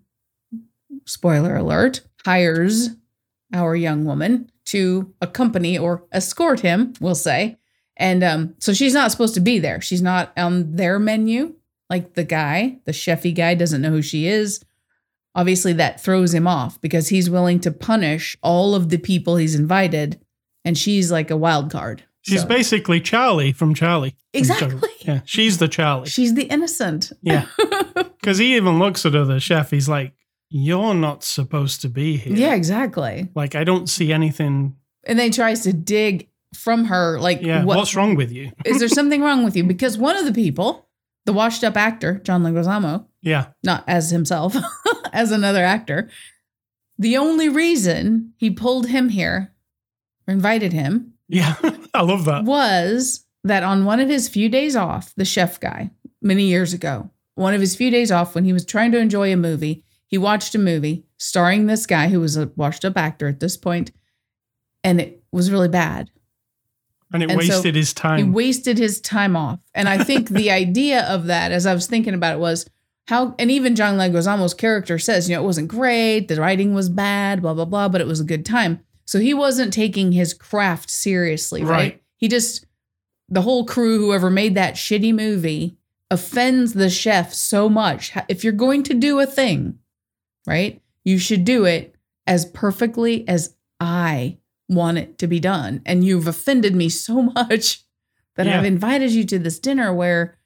spoiler 1.05 1.55
alert, 1.55 2.01
hires 2.23 2.89
our 3.53 3.75
young 3.75 4.05
woman 4.05 4.51
to 4.65 5.11
accompany 5.21 5.75
or 5.75 6.03
escort 6.11 6.59
him, 6.59 6.93
we'll 6.99 7.15
say. 7.15 7.57
And 7.97 8.23
um, 8.23 8.55
so 8.59 8.73
she's 8.73 8.93
not 8.93 9.11
supposed 9.11 9.33
to 9.33 9.39
be 9.41 9.59
there. 9.59 9.81
She's 9.81 10.01
not 10.01 10.31
on 10.37 10.75
their 10.75 10.99
menu. 10.99 11.55
Like 11.89 12.13
the 12.13 12.23
guy, 12.23 12.79
the 12.85 12.91
chefy 12.91 13.33
guy, 13.33 13.55
doesn't 13.55 13.81
know 13.81 13.89
who 13.91 14.01
she 14.01 14.27
is. 14.27 14.63
Obviously, 15.35 15.73
that 15.73 16.01
throws 16.01 16.33
him 16.33 16.47
off 16.47 16.79
because 16.81 17.09
he's 17.09 17.29
willing 17.29 17.59
to 17.61 17.71
punish 17.71 18.35
all 18.41 18.73
of 18.75 18.89
the 18.89 18.97
people 18.97 19.35
he's 19.37 19.55
invited, 19.55 20.19
and 20.65 20.77
she's 20.77 21.11
like 21.11 21.29
a 21.31 21.37
wild 21.37 21.71
card. 21.71 22.03
She's 22.21 22.41
So- 22.41 22.47
basically 22.47 22.99
Charlie 22.99 23.51
from 23.53 23.73
Charlie. 23.73 24.15
Exactly. 24.33 24.89
Yeah, 25.01 25.21
she's 25.25 25.57
the 25.59 25.67
Charlie. 25.67 26.09
she's 26.09 26.33
the 26.33 26.43
innocent. 26.43 27.11
Yeah. 27.21 27.45
Because 28.19 28.39
he 28.39 28.57
even 28.57 28.77
looks 28.77 29.05
at 29.05 29.13
her, 29.13 29.23
the 29.23 29.39
chef. 29.39 29.71
He's 29.71 29.87
like, 29.87 30.11
You're 30.49 30.93
not 30.93 31.23
supposed 31.23 31.79
to 31.81 31.87
be 31.89 32.17
here. 32.17 32.35
Yeah, 32.35 32.55
exactly. 32.55 33.29
Like, 33.35 33.55
I 33.55 33.63
don't 33.63 33.87
see 33.87 34.11
anything. 34.11 34.75
And 35.05 35.17
then 35.17 35.27
he 35.27 35.31
tries 35.31 35.61
to 35.61 35.71
dig 35.71 36.27
from 36.57 36.85
her, 36.85 37.19
like, 37.19 37.41
Yeah. 37.41 37.63
what- 37.63 37.77
what's 37.77 37.95
wrong 37.95 38.15
with 38.15 38.31
you? 38.31 38.51
is 38.65 38.79
there 38.79 38.87
something 38.89 39.21
wrong 39.21 39.43
with 39.43 39.55
you? 39.55 39.63
Because 39.63 39.97
one 39.97 40.17
of 40.17 40.25
the 40.25 40.33
people, 40.33 40.87
the 41.25 41.33
washed 41.33 41.63
up 41.63 41.77
actor, 41.77 42.19
John 42.23 42.43
Leguizamo, 42.43 43.05
Yeah. 43.21 43.47
not 43.63 43.83
as 43.87 44.09
himself, 44.11 44.55
as 45.13 45.31
another 45.31 45.63
actor, 45.63 46.09
the 46.97 47.17
only 47.17 47.47
reason 47.49 48.33
he 48.37 48.49
pulled 48.49 48.87
him 48.87 49.09
here 49.09 49.53
or 50.27 50.33
invited 50.33 50.73
him 50.73 51.13
Yeah. 51.27 51.55
I 51.93 52.01
love 52.01 52.25
that. 52.25 52.43
was 52.45 53.25
that 53.43 53.63
on 53.63 53.85
one 53.85 53.99
of 53.99 54.09
his 54.09 54.27
few 54.27 54.49
days 54.49 54.75
off, 54.75 55.13
the 55.15 55.25
chef 55.25 55.59
guy, 55.59 55.91
many 56.21 56.43
years 56.45 56.73
ago, 56.73 57.09
one 57.35 57.53
of 57.53 57.61
his 57.61 57.75
few 57.75 57.91
days 57.91 58.11
off 58.11 58.33
when 58.35 58.45
he 58.45 58.53
was 58.53 58.65
trying 58.65 58.91
to 58.93 58.97
enjoy 58.99 59.31
a 59.31 59.37
movie, 59.37 59.83
he 60.07 60.17
watched 60.17 60.55
a 60.55 60.59
movie 60.59 61.05
starring 61.17 61.65
this 61.67 61.85
guy 61.85 62.07
who 62.07 62.19
was 62.19 62.35
a 62.37 62.51
washed 62.55 62.83
up 62.85 62.97
actor 62.97 63.27
at 63.27 63.39
this 63.39 63.57
point, 63.57 63.91
and 64.83 64.99
it 65.01 65.21
was 65.31 65.51
really 65.51 65.67
bad. 65.67 66.09
And 67.13 67.23
it 67.23 67.31
And 67.31 67.41
so 67.41 67.55
wasted 67.55 67.75
his 67.75 67.93
time. 67.93 68.17
He 68.17 68.23
wasted 68.23 68.77
his 68.77 68.99
time 68.99 69.35
off. 69.35 69.59
And 69.73 69.87
I 69.87 70.03
think 70.03 70.29
the 70.29 70.51
idea 70.51 71.05
of 71.05 71.27
that, 71.27 71.51
as 71.51 71.65
I 71.65 71.73
was 71.73 71.87
thinking 71.87 72.13
about 72.13 72.35
it, 72.35 72.39
was 72.39 72.69
how, 73.07 73.33
and 73.39 73.49
even 73.49 73.75
John 73.75 73.97
Leguizamo's 73.97 74.53
character 74.53 74.99
says, 74.99 75.29
you 75.29 75.35
know, 75.35 75.41
it 75.41 75.45
wasn't 75.45 75.69
great, 75.69 76.27
the 76.27 76.41
writing 76.41 76.73
was 76.73 76.89
bad, 76.89 77.41
blah, 77.41 77.53
blah, 77.53 77.65
blah, 77.65 77.87
but 77.87 78.01
it 78.01 78.07
was 78.07 78.19
a 78.19 78.25
good 78.25 78.45
time. 78.45 78.81
So 79.05 79.19
he 79.19 79.33
wasn't 79.33 79.71
taking 79.71 80.11
his 80.11 80.33
craft 80.33 80.89
seriously, 80.89 81.63
right? 81.63 81.69
Right. 81.69 82.03
He 82.17 82.27
just, 82.27 82.65
the 83.29 83.41
whole 83.41 83.65
crew, 83.65 83.99
whoever 83.99 84.29
made 84.29 84.55
that 84.55 84.75
shitty 84.75 85.13
movie, 85.13 85.77
offends 86.11 86.73
the 86.73 86.89
chef 86.89 87.33
so 87.33 87.69
much. 87.69 88.11
If 88.27 88.43
you're 88.43 88.53
going 88.53 88.83
to 88.83 88.93
do 88.93 89.19
a 89.19 89.25
thing, 89.25 89.79
right, 90.45 90.81
you 91.05 91.17
should 91.17 91.45
do 91.45 91.63
it 91.63 91.95
as 92.25 92.45
perfectly 92.45 93.25
as 93.29 93.55
I 93.79 94.39
want 94.69 94.97
it 94.97 95.17
to 95.19 95.27
be 95.27 95.39
done. 95.39 95.81
And 95.85 96.03
you've 96.03 96.27
offended 96.27 96.75
me 96.75 96.89
so 96.89 97.21
much 97.35 97.83
that 98.35 98.45
Yeah. 98.45 98.59
I've 98.59 98.65
invited 98.65 99.11
you 99.11 99.23
to 99.25 99.39
this 99.39 99.59
dinner 99.59 99.93
where 99.93 100.37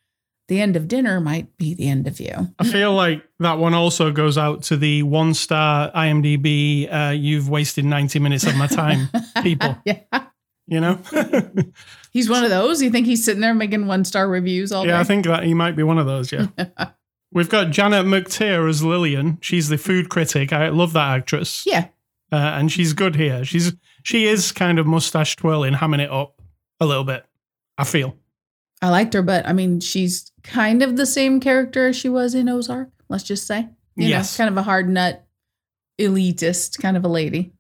the 0.48 0.60
end 0.60 0.76
of 0.76 0.88
dinner 0.88 1.22
might 1.22 1.56
be 1.58 1.74
the 1.74 1.88
end 1.88 2.08
of 2.08 2.20
you. 2.20 2.54
I 2.60 2.66
feel 2.66 2.94
like 2.94 3.24
that 3.40 3.58
one 3.58 3.74
also 3.74 4.12
goes 4.12 4.38
out 4.38 4.64
to 4.64 4.76
the 4.78 5.04
one 5.04 5.34
star 5.34 5.90
IMDb, 5.94 6.92
uh, 6.94 7.12
you've 7.12 7.48
wasted 7.48 7.86
90 7.86 8.20
minutes 8.20 8.46
of 8.46 8.58
my 8.58 8.68
time 8.68 9.08
people, 9.44 9.78
yeah. 9.86 10.00
you 10.68 10.82
know? 10.82 11.00
He's 12.12 12.30
one 12.30 12.44
of 12.44 12.50
those. 12.50 12.82
You 12.82 12.90
think 12.90 13.06
he's 13.06 13.24
sitting 13.24 13.40
there 13.40 13.54
making 13.54 13.88
one 13.88 14.04
star 14.04 14.28
reviews 14.28 14.74
all 14.74 14.86
yeah, 14.86 15.00
I 15.00 15.06
think 15.06 15.26
that 15.26 15.44
he 15.44 15.54
might 15.54 15.78
be 15.78 15.84
one 15.84 15.98
of 15.98 16.06
those, 16.06 16.34
yeah. 16.34 16.48
We've 17.32 17.48
got 17.48 17.70
Janet 17.72 18.06
McTeer 18.06 18.70
as 18.70 18.84
Lillian. 18.84 19.38
She's 19.40 19.70
the 19.70 19.78
food 19.78 20.10
critic. 20.10 20.52
I 20.52 20.68
love 20.68 20.92
that 20.94 21.08
actress. 21.16 21.64
yeah. 21.66 21.88
Uh, 22.30 22.36
and 22.36 22.70
she's 22.70 22.92
good 22.92 23.16
here. 23.16 23.46
She's 23.46 23.74
she 24.04 24.26
is 24.26 24.52
kind 24.52 24.80
of 24.80 24.86
mustache 24.88 25.36
twirling, 25.36 25.74
hamming 25.74 26.00
it 26.02 26.10
up 26.12 26.42
a 26.80 26.86
little 26.86 27.04
bit. 27.04 27.26
I 27.78 27.84
feel. 27.84 28.16
I 28.82 28.90
liked 28.90 29.14
her, 29.14 29.22
but 29.22 29.48
I 29.48 29.54
mean, 29.54 29.80
she's 29.80 30.32
kind 30.44 30.82
of 30.82 30.98
the 30.98 31.06
same 31.06 31.40
character 31.40 31.88
as 31.88 31.96
she 31.96 32.10
was 32.10 32.34
in 32.36 32.50
Ozark, 32.50 32.90
let's 33.10 33.24
just 33.24 33.46
say. 33.48 33.68
You 33.96 34.08
Yes. 34.08 34.38
know, 34.38 34.44
kind 34.44 34.50
of 34.54 34.58
a 34.58 34.64
hard 34.64 34.90
nut, 34.90 35.26
elitist 36.00 36.80
kind 36.82 36.98
of 36.98 37.06
a 37.06 37.08
lady. 37.08 37.52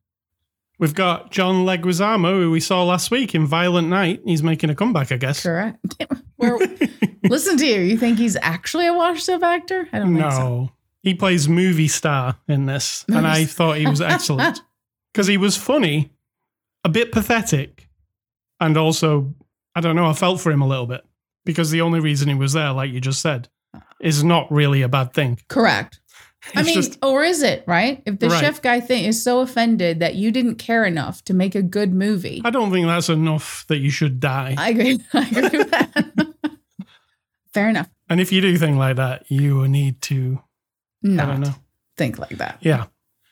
We've 0.80 0.96
got 0.96 1.30
John 1.32 1.64
Leguizamo, 1.66 2.40
who 2.42 2.50
we 2.52 2.60
saw 2.60 2.84
last 2.84 3.12
week 3.12 3.36
in 3.36 3.46
Violent 3.46 3.88
Night. 3.88 4.22
He's 4.26 4.42
making 4.42 4.72
a 4.72 4.76
comeback, 4.76 5.12
I 5.12 5.18
guess. 5.18 5.44
Correct. 5.44 5.78
Listen 7.24 7.58
to 7.58 7.66
you. 7.66 7.82
You 7.82 7.98
think 7.98 8.18
he's 8.18 8.36
actually 8.42 8.88
a 8.88 8.94
washed 8.94 9.30
up 9.30 9.44
actor? 9.44 9.88
I 9.94 10.00
don't 10.00 10.16
think 10.18 10.32
so. 10.32 10.40
no, 10.40 10.72
he 11.04 11.14
plays 11.14 11.48
movie 11.48 11.88
star 11.88 12.38
in 12.48 12.66
this, 12.66 13.06
and 13.14 13.28
I 13.28 13.46
thought 13.46 13.78
he 13.78 13.86
was 13.88 14.02
excellent 14.02 14.62
because 15.14 15.28
he 15.28 15.38
was 15.38 15.56
funny, 15.56 16.12
a 16.84 16.90
bit 16.90 17.12
pathetic, 17.12 17.88
and 18.60 18.78
also 18.78 19.34
I 19.76 19.82
don't 19.82 19.96
know. 19.96 20.06
I 20.08 20.14
felt 20.14 20.42
for 20.42 20.52
him 20.52 20.62
a 20.62 20.68
little 20.68 20.88
bit 20.88 21.02
because 21.46 21.72
the 21.72 21.82
only 21.82 22.00
reason 22.00 22.28
he 22.28 22.36
was 22.36 22.54
there, 22.54 22.72
like 22.74 22.92
you 22.92 23.00
just 23.02 23.22
said, 23.22 23.48
is 24.02 24.24
not 24.24 24.52
really 24.52 24.82
a 24.82 24.90
bad 24.90 25.14
thing. 25.14 25.40
Correct. 25.48 26.00
I 26.56 26.64
mean, 26.64 26.74
just- 26.74 26.98
or 27.04 27.24
is 27.24 27.44
it, 27.44 27.64
right? 27.68 28.02
If 28.06 28.18
the 28.20 28.28
Right. 28.30 28.40
chef 28.42 28.62
guy 28.64 28.80
thing 28.80 29.06
is 29.06 29.24
so 29.24 29.42
offended 29.42 30.00
that 30.00 30.16
you 30.16 30.32
didn't 30.32 30.56
care 30.56 30.84
enough 30.86 31.24
to 31.26 31.34
make 31.36 31.54
a 31.54 31.62
good 31.62 31.94
movie. 31.94 32.42
I 32.44 32.50
don't 32.50 32.72
think 32.72 32.88
that's 32.88 33.10
enough 33.10 33.64
that 33.68 33.78
you 33.78 33.92
should 33.92 34.20
die. 34.20 34.56
I 34.58 34.70
agree. 34.70 35.00
I 35.14 35.28
agree 35.30 35.58
with 35.60 35.70
that. 35.72 36.34
Fair 37.54 37.70
enough. 37.70 37.90
and 38.10 38.20
if 38.22 38.32
you 38.32 38.42
do 38.42 38.58
things 38.58 38.78
like 38.78 38.96
that, 38.96 39.30
you 39.30 39.68
need 39.68 40.02
to. 40.04 40.42
I 41.04 41.08
don't 41.08 41.16
Not 41.18 41.40
know. 41.40 41.56
think 41.98 42.18
like 42.18 42.38
that. 42.38 42.58
Yeah. 42.62 42.86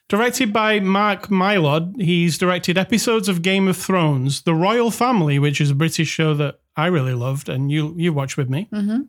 Directed 0.09 0.51
by 0.51 0.79
Mark 0.79 1.27
Mylod, 1.27 2.01
he's 2.01 2.39
directed 2.39 2.79
episodes 2.79 3.29
of 3.29 3.43
Game 3.43 3.67
of 3.67 3.77
Thrones, 3.77 4.41
The 4.41 4.55
Royle 4.55 4.89
Family, 4.89 5.37
which 5.37 5.61
is 5.61 5.69
a 5.69 5.75
British 5.75 6.07
show 6.07 6.33
that 6.33 6.59
I 6.75 6.87
really 6.87 7.13
loved 7.13 7.47
and 7.47 7.71
you 7.71 7.93
you 7.95 8.11
watched 8.11 8.35
with 8.37 8.49
me, 8.49 8.67
hmm 8.71 9.01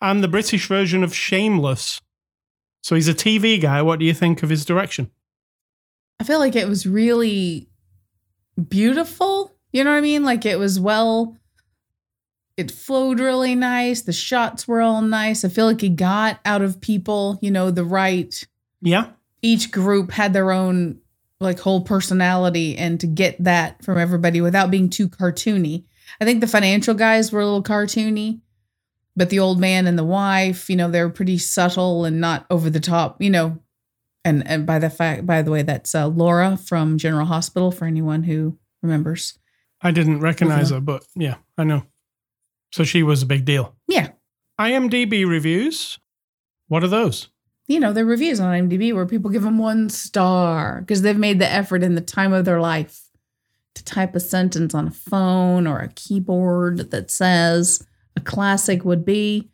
and 0.00 0.22
the 0.22 0.28
British 0.28 0.66
version 0.68 1.02
of 1.02 1.14
Shameless. 1.14 2.02
So 2.82 2.94
he's 2.94 3.08
a 3.08 3.14
TV 3.14 3.60
guy. 3.60 3.80
What 3.80 3.98
do 3.98 4.04
you 4.04 4.12
think 4.12 4.42
of 4.42 4.50
his 4.50 4.64
direction? 4.64 5.10
I 6.20 6.24
feel 6.24 6.38
like 6.38 6.54
it 6.54 6.68
was 6.68 6.86
really 6.86 7.68
beautiful. 8.68 9.54
You 9.72 9.84
know 9.84 9.90
what 9.90 9.96
I 9.96 10.02
mean? 10.02 10.24
Like 10.24 10.46
it 10.46 10.58
was 10.58 10.78
well, 10.78 11.36
it 12.56 12.70
flowed 12.70 13.20
really 13.20 13.54
nice. 13.54 14.02
The 14.02 14.12
shots 14.12 14.66
were 14.68 14.80
all 14.80 15.02
nice. 15.02 15.44
I 15.44 15.48
feel 15.48 15.66
like 15.66 15.80
he 15.80 15.88
got 15.88 16.40
out 16.44 16.62
of 16.62 16.80
people, 16.80 17.38
you 17.42 17.50
know, 17.50 17.70
the 17.70 17.84
right. 17.84 18.46
Yeah. 18.80 19.08
Each 19.46 19.70
group 19.70 20.10
had 20.10 20.32
their 20.32 20.50
own 20.50 20.98
like 21.38 21.60
whole 21.60 21.82
personality, 21.82 22.76
and 22.76 22.98
to 22.98 23.06
get 23.06 23.36
that 23.44 23.84
from 23.84 23.96
everybody 23.96 24.40
without 24.40 24.72
being 24.72 24.90
too 24.90 25.08
cartoony. 25.08 25.84
I 26.20 26.24
think 26.24 26.40
the 26.40 26.48
financial 26.48 26.94
guys 26.94 27.30
were 27.30 27.40
a 27.40 27.44
little 27.44 27.62
cartoony, 27.62 28.40
but 29.14 29.30
the 29.30 29.38
old 29.38 29.60
man 29.60 29.86
and 29.86 29.96
the 29.96 30.04
wife, 30.04 30.68
you 30.68 30.74
know, 30.74 30.90
they're 30.90 31.08
pretty 31.10 31.38
subtle 31.38 32.04
and 32.04 32.20
not 32.20 32.44
over 32.50 32.70
the 32.70 32.80
top, 32.80 33.22
you 33.22 33.30
know. 33.30 33.60
And 34.24 34.44
and 34.48 34.66
by 34.66 34.80
the 34.80 34.90
fact, 34.90 35.26
by 35.26 35.42
the 35.42 35.52
way, 35.52 35.62
that's 35.62 35.94
uh, 35.94 36.08
Laura 36.08 36.56
from 36.56 36.98
General 36.98 37.26
Hospital 37.26 37.70
for 37.70 37.84
anyone 37.84 38.24
who 38.24 38.58
remembers. 38.82 39.38
I 39.80 39.92
didn't 39.92 40.18
recognize 40.18 40.70
her, 40.70 40.80
but 40.80 41.04
yeah, 41.14 41.36
I 41.56 41.62
know. 41.62 41.84
So 42.72 42.82
she 42.82 43.04
was 43.04 43.22
a 43.22 43.26
big 43.26 43.44
deal. 43.44 43.76
Yeah, 43.86 44.08
IMDb 44.58 45.24
reviews. 45.24 46.00
What 46.66 46.82
are 46.82 46.88
those? 46.88 47.28
You 47.68 47.80
know, 47.80 47.92
the 47.92 48.04
reviews 48.04 48.40
on 48.40 48.52
IMDb 48.52 48.94
where 48.94 49.06
people 49.06 49.30
give 49.30 49.42
them 49.42 49.58
one 49.58 49.88
star 49.88 50.80
because 50.80 51.02
they've 51.02 51.16
made 51.16 51.38
the 51.38 51.50
effort 51.50 51.82
in 51.82 51.94
the 51.94 52.00
time 52.00 52.32
of 52.32 52.44
their 52.44 52.60
life 52.60 53.02
to 53.74 53.84
type 53.84 54.14
a 54.14 54.20
sentence 54.20 54.74
on 54.74 54.88
a 54.88 54.92
phone 54.92 55.66
or 55.66 55.78
a 55.78 55.88
keyboard 55.88 56.90
that 56.90 57.10
says 57.10 57.84
a 58.14 58.20
classic 58.20 58.84
would 58.84 59.04
be 59.04 59.50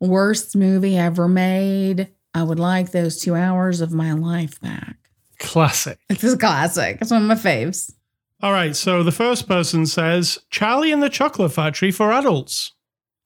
worst 0.00 0.54
movie 0.54 0.96
ever 0.96 1.26
made. 1.28 2.08
I 2.34 2.42
would 2.42 2.58
like 2.58 2.90
those 2.90 3.18
two 3.18 3.34
hours 3.34 3.80
of 3.80 3.92
my 3.92 4.12
life 4.12 4.60
back. 4.60 4.96
Classic. 5.38 5.98
It's 6.08 6.22
a 6.24 6.36
classic. 6.36 6.98
It's 7.00 7.10
one 7.10 7.22
of 7.22 7.28
my 7.28 7.34
faves. 7.34 7.92
All 8.40 8.52
right, 8.52 8.76
so 8.76 9.02
the 9.02 9.10
first 9.10 9.48
person 9.48 9.86
says 9.86 10.38
Charlie 10.50 10.92
and 10.92 11.02
the 11.02 11.10
Chocolate 11.10 11.52
Factory 11.52 11.90
for 11.90 12.12
adults. 12.12 12.72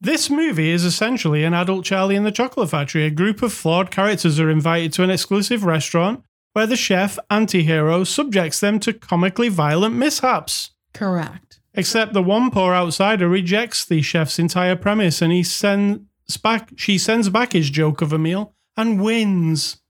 This 0.02 0.28
movie 0.28 0.70
is 0.70 0.84
essentially 0.84 1.44
an 1.44 1.54
adult 1.54 1.84
Charlie 1.84 2.16
and 2.16 2.26
the 2.26 2.32
Chocolate 2.32 2.70
Factory. 2.70 3.06
A 3.06 3.10
group 3.10 3.40
of 3.40 3.52
flawed 3.52 3.92
characters 3.92 4.40
are 4.40 4.50
invited 4.50 4.92
to 4.94 5.04
an 5.04 5.10
exclusive 5.10 5.62
restaurant 5.62 6.24
where 6.54 6.66
the 6.66 6.74
chef, 6.74 7.20
anti-hero, 7.30 8.02
subjects 8.02 8.58
them 8.58 8.80
to 8.80 8.92
comically 8.92 9.48
violent 9.48 9.94
mishaps. 9.94 10.72
Correct. 10.92 11.60
Except 11.74 12.14
the 12.14 12.22
one 12.22 12.50
poor 12.50 12.74
outsider 12.74 13.28
rejects 13.28 13.84
the 13.84 14.02
chef's 14.02 14.40
entire 14.40 14.74
premise 14.74 15.22
and 15.22 15.32
he 15.32 15.44
sends 15.44 16.00
back 16.42 16.72
she 16.74 16.98
sends 16.98 17.28
back 17.28 17.52
his 17.52 17.70
joke 17.70 18.02
of 18.02 18.12
a 18.12 18.18
meal 18.18 18.56
and 18.76 19.00
wins. 19.00 19.82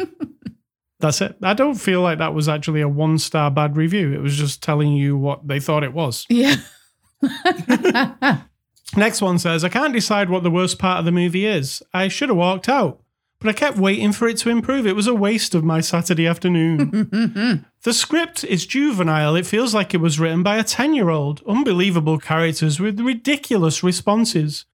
That's 0.98 1.20
it. 1.20 1.36
I 1.44 1.54
don't 1.54 1.76
feel 1.76 2.02
like 2.02 2.18
that 2.18 2.34
was 2.34 2.48
actually 2.48 2.80
a 2.80 2.88
one 2.88 3.20
star 3.20 3.52
bad 3.52 3.76
review. 3.76 4.12
It 4.12 4.20
was 4.20 4.36
just 4.36 4.64
telling 4.64 4.94
you 4.94 5.16
what 5.16 5.46
they 5.46 5.60
thought 5.60 5.84
it 5.84 5.92
was. 5.92 6.26
Yeah. 6.28 6.56
Next 8.94 9.20
one 9.20 9.38
says, 9.38 9.64
I 9.64 9.68
can't 9.68 9.92
decide 9.92 10.30
what 10.30 10.42
the 10.42 10.50
worst 10.50 10.78
part 10.78 11.00
of 11.00 11.04
the 11.04 11.12
movie 11.12 11.46
is. 11.46 11.82
I 11.92 12.08
should 12.08 12.28
have 12.28 12.38
walked 12.38 12.68
out, 12.68 13.02
but 13.40 13.48
I 13.48 13.52
kept 13.52 13.78
waiting 13.78 14.12
for 14.12 14.28
it 14.28 14.36
to 14.38 14.50
improve. 14.50 14.86
It 14.86 14.94
was 14.94 15.06
a 15.06 15.14
waste 15.14 15.54
of 15.54 15.64
my 15.64 15.80
Saturday 15.80 16.26
afternoon. 16.26 17.66
the 17.82 17.92
script 17.92 18.44
is 18.44 18.66
juvenile. 18.66 19.34
It 19.34 19.46
feels 19.46 19.74
like 19.74 19.92
it 19.92 20.00
was 20.00 20.20
written 20.20 20.42
by 20.42 20.56
a 20.56 20.64
10 20.64 20.94
year 20.94 21.10
old. 21.10 21.42
Unbelievable 21.46 22.18
characters 22.18 22.78
with 22.78 23.00
ridiculous 23.00 23.82
responses. 23.82 24.66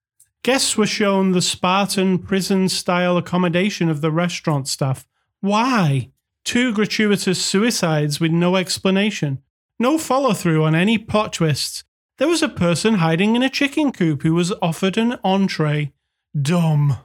Guests 0.43 0.77
were 0.77 0.87
shown 0.87 1.33
the 1.33 1.43
Spartan 1.43 2.19
prison 2.19 2.69
style 2.69 3.17
accommodation 3.17 3.89
of 3.89 4.01
the 4.01 4.11
restaurant 4.11 4.69
staff. 4.69 5.07
Why? 5.41 6.11
Two 6.45 6.73
gratuitous 6.73 7.43
suicides 7.45 8.19
with 8.19 8.33
no 8.33 8.57
explanation. 8.57 9.41
No 9.79 9.99
follow 9.99 10.33
through 10.33 10.65
on 10.65 10.75
any 10.75 10.99
plot 10.99 11.33
twists. 11.33 11.85
There 12.23 12.29
was 12.29 12.41
a 12.41 12.49
person 12.49 12.95
hiding 12.95 13.35
in 13.35 13.43
a 13.43 13.51
chicken 13.51 13.91
coop 13.91 14.23
who 14.23 14.33
was 14.33 14.53
offered 14.63 14.97
an 14.97 15.19
entree. 15.25 15.93
Dumb. 16.41 16.99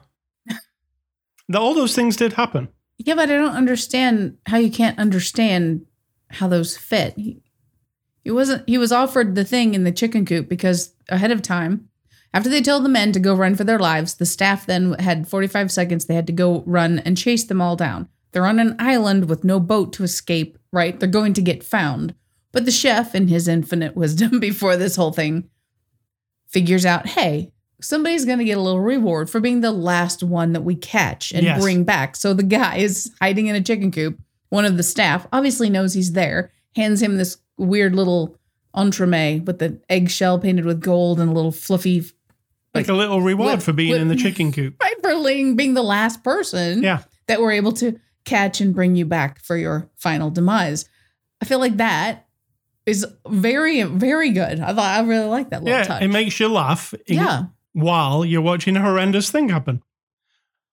All 1.52 1.74
those 1.74 1.96
things 1.96 2.14
did 2.14 2.34
happen. 2.34 2.68
yeah, 2.98 3.16
but 3.16 3.28
I 3.28 3.34
don't 3.34 3.56
understand 3.56 4.38
how 4.46 4.58
you 4.58 4.70
can't 4.70 4.96
understand 4.96 5.86
how 6.30 6.46
those 6.46 6.76
fit. 6.76 7.14
He, 7.16 7.42
he 8.22 8.30
wasn't. 8.30 8.68
He 8.68 8.78
was 8.78 8.92
offered 8.92 9.34
the 9.34 9.44
thing 9.44 9.74
in 9.74 9.82
the 9.82 9.90
chicken 9.90 10.24
coop 10.24 10.48
because 10.48 10.94
ahead 11.08 11.32
of 11.32 11.42
time, 11.42 11.88
after 12.32 12.48
they 12.48 12.62
told 12.62 12.84
the 12.84 12.88
men 12.88 13.10
to 13.10 13.18
go 13.18 13.34
run 13.34 13.56
for 13.56 13.64
their 13.64 13.80
lives, 13.80 14.14
the 14.14 14.24
staff 14.24 14.66
then 14.66 14.92
had 15.00 15.26
45 15.26 15.72
seconds. 15.72 16.04
They 16.04 16.14
had 16.14 16.28
to 16.28 16.32
go 16.32 16.62
run 16.64 17.00
and 17.00 17.18
chase 17.18 17.42
them 17.42 17.60
all 17.60 17.74
down. 17.74 18.08
They're 18.30 18.46
on 18.46 18.60
an 18.60 18.76
island 18.78 19.28
with 19.28 19.42
no 19.42 19.58
boat 19.58 19.92
to 19.94 20.04
escape. 20.04 20.58
Right? 20.72 21.00
They're 21.00 21.08
going 21.08 21.32
to 21.32 21.42
get 21.42 21.64
found. 21.64 22.14
But 22.52 22.64
the 22.64 22.70
chef, 22.72 23.14
in 23.14 23.28
his 23.28 23.46
infinite 23.48 23.96
wisdom 23.96 24.40
before 24.40 24.76
this 24.76 24.96
whole 24.96 25.12
thing, 25.12 25.48
figures 26.46 26.86
out, 26.86 27.06
hey, 27.06 27.52
somebody's 27.80 28.24
going 28.24 28.38
to 28.38 28.44
get 28.44 28.58
a 28.58 28.60
little 28.62 28.80
reward 28.80 29.28
for 29.30 29.40
being 29.40 29.60
the 29.60 29.70
last 29.70 30.22
one 30.22 30.52
that 30.54 30.62
we 30.62 30.74
catch 30.74 31.32
and 31.32 31.44
Yes. 31.44 31.60
bring 31.60 31.84
back. 31.84 32.16
So 32.16 32.34
the 32.34 32.42
guy 32.42 32.76
is 32.78 33.12
hiding 33.20 33.46
in 33.48 33.56
a 33.56 33.60
chicken 33.60 33.90
coop. 33.92 34.18
One 34.48 34.64
of 34.64 34.76
the 34.76 34.82
staff 34.82 35.26
obviously 35.32 35.68
knows 35.68 35.92
he's 35.94 36.12
there, 36.12 36.50
hands 36.74 37.02
him 37.02 37.16
this 37.18 37.36
weird 37.58 37.94
little 37.94 38.36
entremet 38.74 39.44
with 39.44 39.58
the 39.58 39.80
eggshell 39.90 40.38
painted 40.38 40.64
with 40.64 40.80
gold 40.80 41.20
and 41.20 41.30
a 41.30 41.32
little 41.34 41.52
fluffy, 41.52 42.04
Like 42.74 42.88
a 42.88 42.92
little 42.94 43.20
reward 43.20 43.62
for 43.62 43.72
being 43.72 43.94
in 44.00 44.08
the 44.08 44.16
chicken 44.16 44.52
coop. 44.52 44.74
right, 44.82 44.94
for 45.02 45.22
being 45.22 45.56
being 45.56 45.74
the 45.74 45.82
last 45.82 46.22
person 46.24 46.82
Yeah. 46.82 47.02
that 47.26 47.40
we're 47.40 47.52
able 47.52 47.72
to 47.72 47.98
catch 48.24 48.60
and 48.60 48.74
bring 48.74 48.94
you 48.96 49.04
back 49.04 49.40
for 49.42 49.56
your 49.56 49.88
final 49.96 50.30
demise. 50.30 50.88
I 51.40 51.44
feel 51.44 51.58
like 51.58 51.76
that 51.78 52.26
is 52.88 53.06
very, 53.28 53.82
very 53.82 54.30
good. 54.30 54.60
I 54.60 54.68
thought 54.68 54.78
I 54.78 55.00
really 55.00 55.26
like 55.28 55.50
that 55.50 55.62
little 55.62 55.78
Yeah. 55.78 55.84
touch. 55.84 56.02
It 56.02 56.08
makes 56.08 56.40
you 56.40 56.48
laugh 56.48 56.94
yeah. 57.06 57.44
while 57.72 58.24
you're 58.24 58.40
watching 58.42 58.76
a 58.76 58.80
horrendous 58.80 59.30
thing 59.30 59.48
happen. 59.50 59.82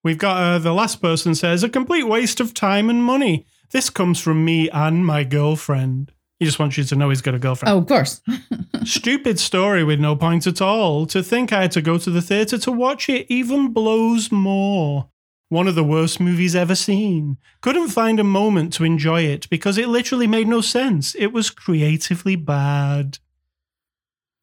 We've 0.04 0.18
got 0.18 0.38
uh, 0.38 0.60
the 0.60 0.74
last 0.74 1.02
person 1.02 1.36
says, 1.36 1.64
a 1.64 1.70
complete 1.70 2.04
waste 2.04 2.40
of 2.40 2.54
time 2.54 2.90
and 2.90 3.04
money. 3.04 3.46
This 3.72 3.90
comes 3.90 4.20
from 4.22 4.46
me 4.46 4.70
and 4.70 5.06
my 5.06 5.24
girlfriend. 5.24 6.12
He 6.40 6.46
just 6.46 6.60
wants 6.60 6.78
you 6.78 6.84
to 6.84 6.96
know 6.96 7.10
he's 7.10 7.22
got 7.22 7.34
a 7.34 7.40
girlfriend. 7.40 7.74
Oh, 7.74 7.80
of 7.80 7.88
course. 7.88 8.22
Stupid 8.84 9.40
story 9.40 9.84
with 9.84 10.00
no 10.00 10.16
point 10.16 10.46
at 10.48 10.62
all. 10.62 11.06
To 11.08 11.24
think 11.24 11.52
I 11.52 11.62
had 11.64 11.72
to 11.72 11.82
go 11.82 11.98
to 11.98 12.10
the 12.12 12.22
theatre 12.22 12.58
to 12.60 12.72
watch 12.72 13.10
it 13.10 13.26
even 13.30 13.74
blows 13.74 14.32
more. 14.32 15.10
One 15.50 15.68
of 15.68 15.76
the 15.76 15.84
worst 15.84 16.20
movies 16.20 16.56
ever 16.56 16.76
seen. 16.76 17.38
Couldn't 17.62 17.90
find 17.90 18.20
a 18.20 18.24
moment 18.24 18.74
to 18.74 18.84
enjoy 18.84 19.22
it 19.22 19.48
because 19.50 19.78
it 19.78 19.88
literally 19.88 20.28
made 20.28 20.48
no 20.48 20.62
sense. 20.62 21.16
It 21.16 21.28
was 21.28 21.52
creatively 21.52 22.36
bad. 22.36 23.20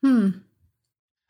Hmm. 0.02 0.30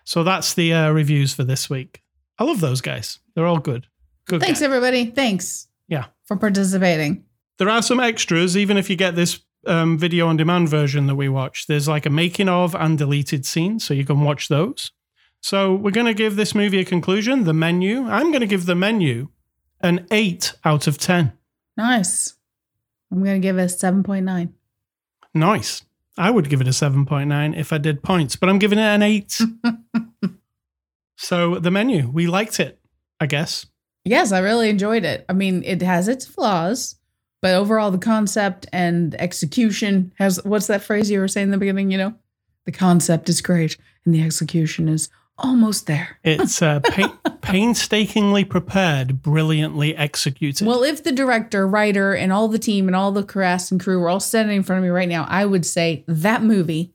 So 0.04 0.22
that's 0.24 0.54
the 0.54 0.72
uh, 0.72 0.90
reviews 0.90 1.32
for 1.32 1.44
this 1.44 1.70
week. 1.70 2.02
I 2.38 2.44
love 2.44 2.60
those 2.60 2.80
guys. 2.80 3.20
They're 3.34 3.46
all 3.46 3.58
good. 3.58 3.86
Good 4.26 4.40
Thanks, 4.40 4.60
guys. 4.60 4.66
everybody. 4.66 5.06
Thanks. 5.06 5.68
Yeah. 5.88 6.06
For 6.24 6.36
participating. 6.36 7.24
There 7.58 7.68
are 7.68 7.82
some 7.82 8.00
extras, 8.00 8.56
even 8.56 8.76
if 8.76 8.90
you 8.90 8.96
get 8.96 9.14
this 9.14 9.40
um, 9.66 9.98
video 9.98 10.26
on 10.26 10.36
demand 10.36 10.68
version 10.68 11.06
that 11.06 11.14
we 11.14 11.28
watch. 11.28 11.66
There's 11.66 11.88
like 11.88 12.06
a 12.06 12.10
making 12.10 12.48
of 12.48 12.74
and 12.74 12.98
deleted 12.98 13.46
scene, 13.46 13.78
so 13.78 13.94
you 13.94 14.04
can 14.04 14.20
watch 14.20 14.48
those. 14.48 14.90
So 15.40 15.74
we're 15.74 15.90
going 15.90 16.06
to 16.06 16.14
give 16.14 16.36
this 16.36 16.54
movie 16.54 16.80
a 16.80 16.84
conclusion. 16.84 17.44
The 17.44 17.54
menu. 17.54 18.06
I'm 18.06 18.30
going 18.30 18.40
to 18.40 18.46
give 18.46 18.66
the 18.66 18.74
menu 18.74 19.28
an 19.82 20.06
eight 20.10 20.54
out 20.64 20.86
of 20.86 20.98
ten. 20.98 21.32
Nice. 21.76 22.34
I'm 23.10 23.22
going 23.22 23.40
to 23.40 23.46
give 23.46 23.58
it 23.58 23.62
a 23.62 23.66
7.9. 23.66 24.52
Nice. 25.34 25.82
I 26.16 26.30
would 26.30 26.48
give 26.48 26.60
it 26.60 26.68
a 26.68 26.72
seven 26.72 27.06
point 27.06 27.28
nine 27.28 27.54
if 27.54 27.72
I 27.72 27.78
did 27.78 28.02
points, 28.02 28.36
but 28.36 28.48
I'm 28.48 28.58
giving 28.58 28.78
it 28.78 28.82
an 28.82 29.02
eight. 29.02 29.40
so 31.16 31.58
the 31.58 31.70
menu, 31.70 32.10
we 32.10 32.26
liked 32.26 32.60
it. 32.60 32.78
I 33.18 33.26
guess. 33.26 33.66
Yes, 34.04 34.32
I 34.32 34.40
really 34.40 34.68
enjoyed 34.68 35.04
it. 35.04 35.24
I 35.28 35.32
mean, 35.32 35.62
it 35.64 35.80
has 35.80 36.08
its 36.08 36.26
flaws, 36.26 36.96
but 37.40 37.54
overall, 37.54 37.90
the 37.90 37.98
concept 37.98 38.66
and 38.72 39.14
execution 39.14 40.12
has 40.18 40.42
what's 40.44 40.66
that 40.66 40.82
phrase 40.82 41.10
you 41.10 41.20
were 41.20 41.28
saying 41.28 41.46
in 41.46 41.50
the 41.50 41.58
beginning? 41.58 41.90
You 41.90 41.98
know, 41.98 42.14
the 42.66 42.72
concept 42.72 43.28
is 43.28 43.40
great 43.40 43.76
and 44.04 44.14
the 44.14 44.22
execution 44.22 44.88
is 44.88 45.08
almost 45.42 45.86
there. 45.86 46.18
It's 46.24 46.62
uh, 46.62 46.80
pa- 46.80 47.18
painstakingly 47.42 48.44
prepared, 48.44 49.22
brilliantly 49.22 49.96
executed. 49.96 50.66
Well, 50.66 50.82
if 50.82 51.02
the 51.02 51.12
director, 51.12 51.66
writer, 51.66 52.14
and 52.14 52.32
all 52.32 52.48
the 52.48 52.58
team 52.58 52.86
and 52.86 52.96
all 52.96 53.12
the 53.12 53.24
cast 53.24 53.70
and 53.70 53.80
crew 53.80 53.98
were 53.98 54.08
all 54.08 54.20
standing 54.20 54.56
in 54.56 54.62
front 54.62 54.78
of 54.78 54.84
me 54.84 54.90
right 54.90 55.08
now, 55.08 55.26
I 55.28 55.44
would 55.44 55.66
say 55.66 56.04
that 56.06 56.42
movie 56.42 56.94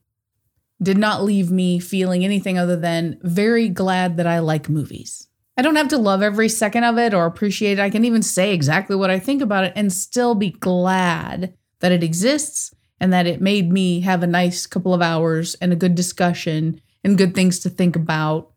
did 0.82 0.98
not 0.98 1.24
leave 1.24 1.52
me 1.52 1.80
feeling 1.80 2.24
anything 2.24 2.58
other 2.58 2.76
than 2.76 3.20
very 3.24 3.68
glad 3.70 4.18
that 4.18 4.28
I 4.28 4.40
like 4.40 4.70
movies. 4.70 5.28
I 5.58 5.64
don't 5.64 5.76
have 5.76 5.88
to 5.90 5.98
love 5.98 6.22
every 6.22 6.50
second 6.50 6.84
of 6.84 7.00
it 7.00 7.16
or 7.16 7.26
appreciate 7.26 7.80
it. 7.80 7.82
I 7.82 7.90
can 7.90 8.06
even 8.06 8.22
say 8.22 8.54
exactly 8.54 8.96
what 8.96 9.10
I 9.10 9.18
think 9.18 9.42
about 9.42 9.64
it 9.64 9.74
and 9.76 9.92
still 9.92 10.36
be 10.36 10.52
glad 10.52 11.56
that 11.80 11.92
it 11.92 12.04
exists 12.04 12.74
and 13.00 13.12
that 13.12 13.26
it 13.26 13.42
made 13.42 13.72
me 13.72 14.02
have 14.02 14.22
a 14.22 14.28
nice 14.28 14.68
couple 14.68 14.94
of 14.94 15.02
hours 15.02 15.56
and 15.56 15.74
a 15.74 15.78
good 15.78 15.96
discussion 15.96 16.80
and 17.08 17.18
good 17.18 17.34
things 17.34 17.60
to 17.60 17.70
think 17.70 17.96
about. 17.96 18.52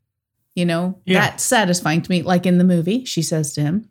You 0.56 0.64
know, 0.66 0.98
Yeah. 1.06 1.20
that's 1.20 1.44
satisfying 1.44 2.02
to 2.02 2.10
me. 2.10 2.22
Like 2.22 2.44
in 2.44 2.58
the 2.58 2.64
movie, 2.64 3.04
she 3.04 3.22
says 3.22 3.52
to 3.54 3.60
him, 3.60 3.88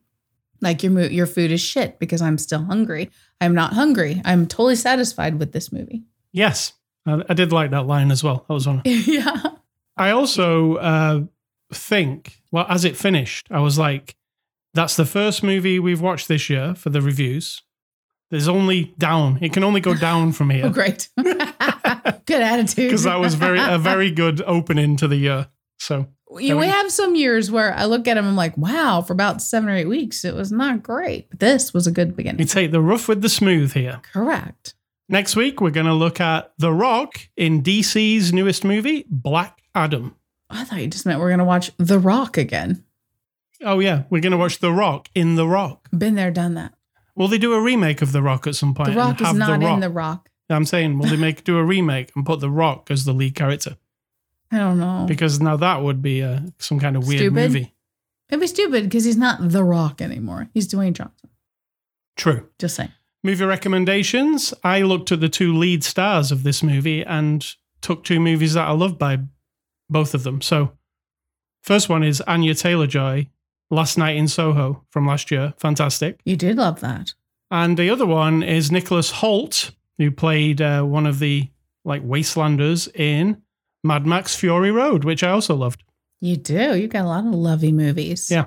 like 0.61 0.83
your 0.83 0.91
mo- 0.91 1.07
your 1.07 1.25
food 1.25 1.51
is 1.51 1.61
shit 1.61 1.99
because 1.99 2.21
I'm 2.21 2.37
still 2.37 2.63
hungry. 2.65 3.09
I'm 3.39 3.55
not 3.55 3.73
hungry. 3.73 4.21
I'm 4.25 4.45
totally 4.45 4.75
satisfied 4.75 5.39
with 5.39 5.53
this 5.53 5.71
movie. 5.71 6.03
yes, 6.33 6.73
I, 7.05 7.23
I 7.29 7.33
did 7.33 7.53
like 7.53 7.71
that 7.71 7.87
line 7.87 8.11
as 8.11 8.23
well. 8.25 8.43
That 8.47 8.53
was 8.53 8.67
one. 8.67 8.81
yeah. 8.85 9.41
I 9.95 10.11
also 10.11 10.75
uh, 10.75 11.21
think, 11.73 12.41
well, 12.51 12.65
as 12.69 12.83
it 12.83 12.97
finished, 12.97 13.47
I 13.49 13.59
was 13.61 13.77
like, 13.79 14.15
that's 14.73 14.95
the 14.97 15.05
first 15.05 15.41
movie 15.43 15.79
we've 15.79 16.01
watched 16.01 16.27
this 16.27 16.49
year 16.49 16.75
for 16.75 16.89
the 16.89 17.01
reviews. 17.01 17.63
There's 18.31 18.47
only 18.47 18.93
down. 18.97 19.39
It 19.41 19.53
can 19.53 19.63
only 19.63 19.81
go 19.81 19.95
down 19.95 20.31
from 20.33 20.51
oh, 20.51 20.53
here. 20.53 20.65
Oh, 20.67 20.69
great. 20.69 21.09
good 21.17 22.41
attitude. 22.41 22.75
because 22.87 23.03
that 23.03 23.19
was 23.19 23.35
very 23.35 23.59
a 23.59 23.77
very 23.77 24.11
good 24.11 24.41
opening 24.45 24.97
to 24.97 25.07
the 25.07 25.15
year. 25.15 25.47
So 25.79 26.07
You, 26.37 26.57
we 26.57 26.67
have 26.67 26.91
some 26.91 27.15
years 27.15 27.49
where 27.49 27.73
I 27.73 27.85
look 27.85 28.07
at 28.07 28.15
them, 28.15 28.27
I'm 28.27 28.35
like, 28.35 28.57
wow, 28.57 29.01
for 29.01 29.13
about 29.13 29.41
seven 29.41 29.69
or 29.69 29.75
eight 29.75 29.87
weeks, 29.87 30.23
it 30.25 30.35
was 30.35 30.51
not 30.51 30.83
great. 30.83 31.29
But 31.29 31.39
this 31.39 31.73
was 31.73 31.87
a 31.87 31.91
good 31.91 32.09
we 32.09 32.15
beginning. 32.23 32.45
take 32.47 32.71
the 32.71 32.81
rough 32.81 33.07
with 33.07 33.21
the 33.21 33.29
smooth 33.29 33.73
here. 33.73 34.01
Correct. 34.13 34.75
Next 35.11 35.35
week, 35.35 35.59
we're 35.59 35.71
going 35.71 35.87
to 35.87 35.93
look 35.93 36.19
at 36.21 36.53
The 36.59 36.71
Rock 36.71 37.19
in 37.35 37.63
DC's 37.63 38.31
newest 38.31 38.63
movie, 38.63 39.05
Black 39.09 39.59
Adam. 39.73 40.15
I 40.51 40.65
thought 40.65 40.81
you 40.81 40.87
just 40.87 41.05
meant 41.07 41.19
we're 41.19 41.29
going 41.29 41.39
to 41.39 41.45
watch 41.45 41.71
The 41.77 41.97
Rock 41.97 42.37
again. 42.37 42.83
Oh, 43.63 43.79
yeah, 43.79 44.03
we're 44.11 44.21
going 44.21 44.33
to 44.33 44.37
watch 44.37 44.59
The 44.59 44.71
Rock 44.71 45.09
in 45.15 45.33
The 45.35 45.47
Rock. 45.47 45.87
Been 45.97 46.13
there, 46.13 46.29
done 46.29 46.53
that. 46.55 46.73
Will 47.19 47.27
they 47.27 47.37
do 47.37 47.53
a 47.53 47.61
remake 47.61 48.01
of 48.01 48.13
The 48.13 48.23
Rock 48.23 48.47
at 48.47 48.55
some 48.55 48.73
point? 48.73 48.89
The 48.91 48.95
Rock 48.97 49.21
is 49.21 49.33
not 49.33 49.59
the 49.59 49.65
Rock? 49.65 49.73
in 49.75 49.79
The 49.81 49.89
Rock. 49.89 50.29
I'm 50.49 50.65
saying, 50.65 50.97
will 50.97 51.07
they 51.09 51.17
make 51.27 51.43
do 51.43 51.57
a 51.57 51.63
remake 51.63 52.11
and 52.15 52.25
put 52.25 52.39
The 52.39 52.49
Rock 52.49 52.89
as 52.89 53.05
the 53.05 53.13
lead 53.13 53.35
character? 53.35 53.75
I 54.51 54.57
don't 54.57 54.79
know. 54.79 55.05
Because 55.07 55.39
now 55.39 55.57
that 55.57 55.83
would 55.83 56.01
be 56.01 56.23
uh, 56.23 56.39
some 56.57 56.79
kind 56.79 56.95
of 56.95 57.05
weird 57.05 57.19
Stupid. 57.19 57.35
movie. 57.35 57.73
It'd 58.29 58.39
be 58.39 58.47
stupid 58.47 58.85
because 58.85 59.03
he's 59.03 59.17
not 59.17 59.49
The 59.49 59.63
Rock 59.63 60.01
anymore. 60.01 60.49
He's 60.53 60.67
Dwayne 60.67 60.93
Johnson. 60.93 61.29
True. 62.15 62.47
Just 62.57 62.75
saying. 62.77 62.91
Movie 63.23 63.43
recommendations. 63.45 64.53
I 64.63 64.81
looked 64.81 65.11
at 65.11 65.19
the 65.19 65.29
two 65.29 65.53
lead 65.55 65.83
stars 65.83 66.31
of 66.31 66.43
this 66.43 66.63
movie 66.63 67.03
and 67.03 67.45
took 67.81 68.03
two 68.03 68.19
movies 68.19 68.53
that 68.53 68.67
I 68.67 68.71
love 68.71 68.97
by 68.97 69.19
both 69.89 70.13
of 70.13 70.23
them. 70.23 70.41
So, 70.41 70.71
first 71.61 71.89
one 71.89 72.03
is 72.03 72.21
Anya 72.21 72.55
Taylor 72.55 72.87
Joy, 72.87 73.27
Last 73.71 73.97
Night 73.97 74.17
in 74.17 74.27
Soho 74.27 74.83
from 74.89 75.07
last 75.07 75.31
year. 75.31 75.53
Fantastic. 75.57 76.19
You 76.25 76.35
did 76.35 76.57
love 76.57 76.79
that. 76.81 77.13
And 77.51 77.77
the 77.77 77.89
other 77.89 78.05
one 78.05 78.43
is 78.43 78.71
Nicholas 78.71 79.11
Hoult, 79.11 79.71
who 79.97 80.11
played 80.11 80.61
uh, 80.61 80.83
one 80.83 81.05
of 81.05 81.19
the 81.19 81.49
like 81.83 82.03
wastelanders 82.03 82.93
in 82.95 83.41
Mad 83.83 84.05
Max 84.05 84.35
Fury 84.35 84.71
Road, 84.71 85.03
which 85.03 85.23
I 85.23 85.31
also 85.31 85.55
loved. 85.55 85.83
You 86.21 86.35
do. 86.35 86.75
You 86.75 86.87
got 86.87 87.05
a 87.05 87.07
lot 87.07 87.25
of 87.25 87.33
lovey 87.33 87.71
movies. 87.71 88.29
Yeah. 88.29 88.45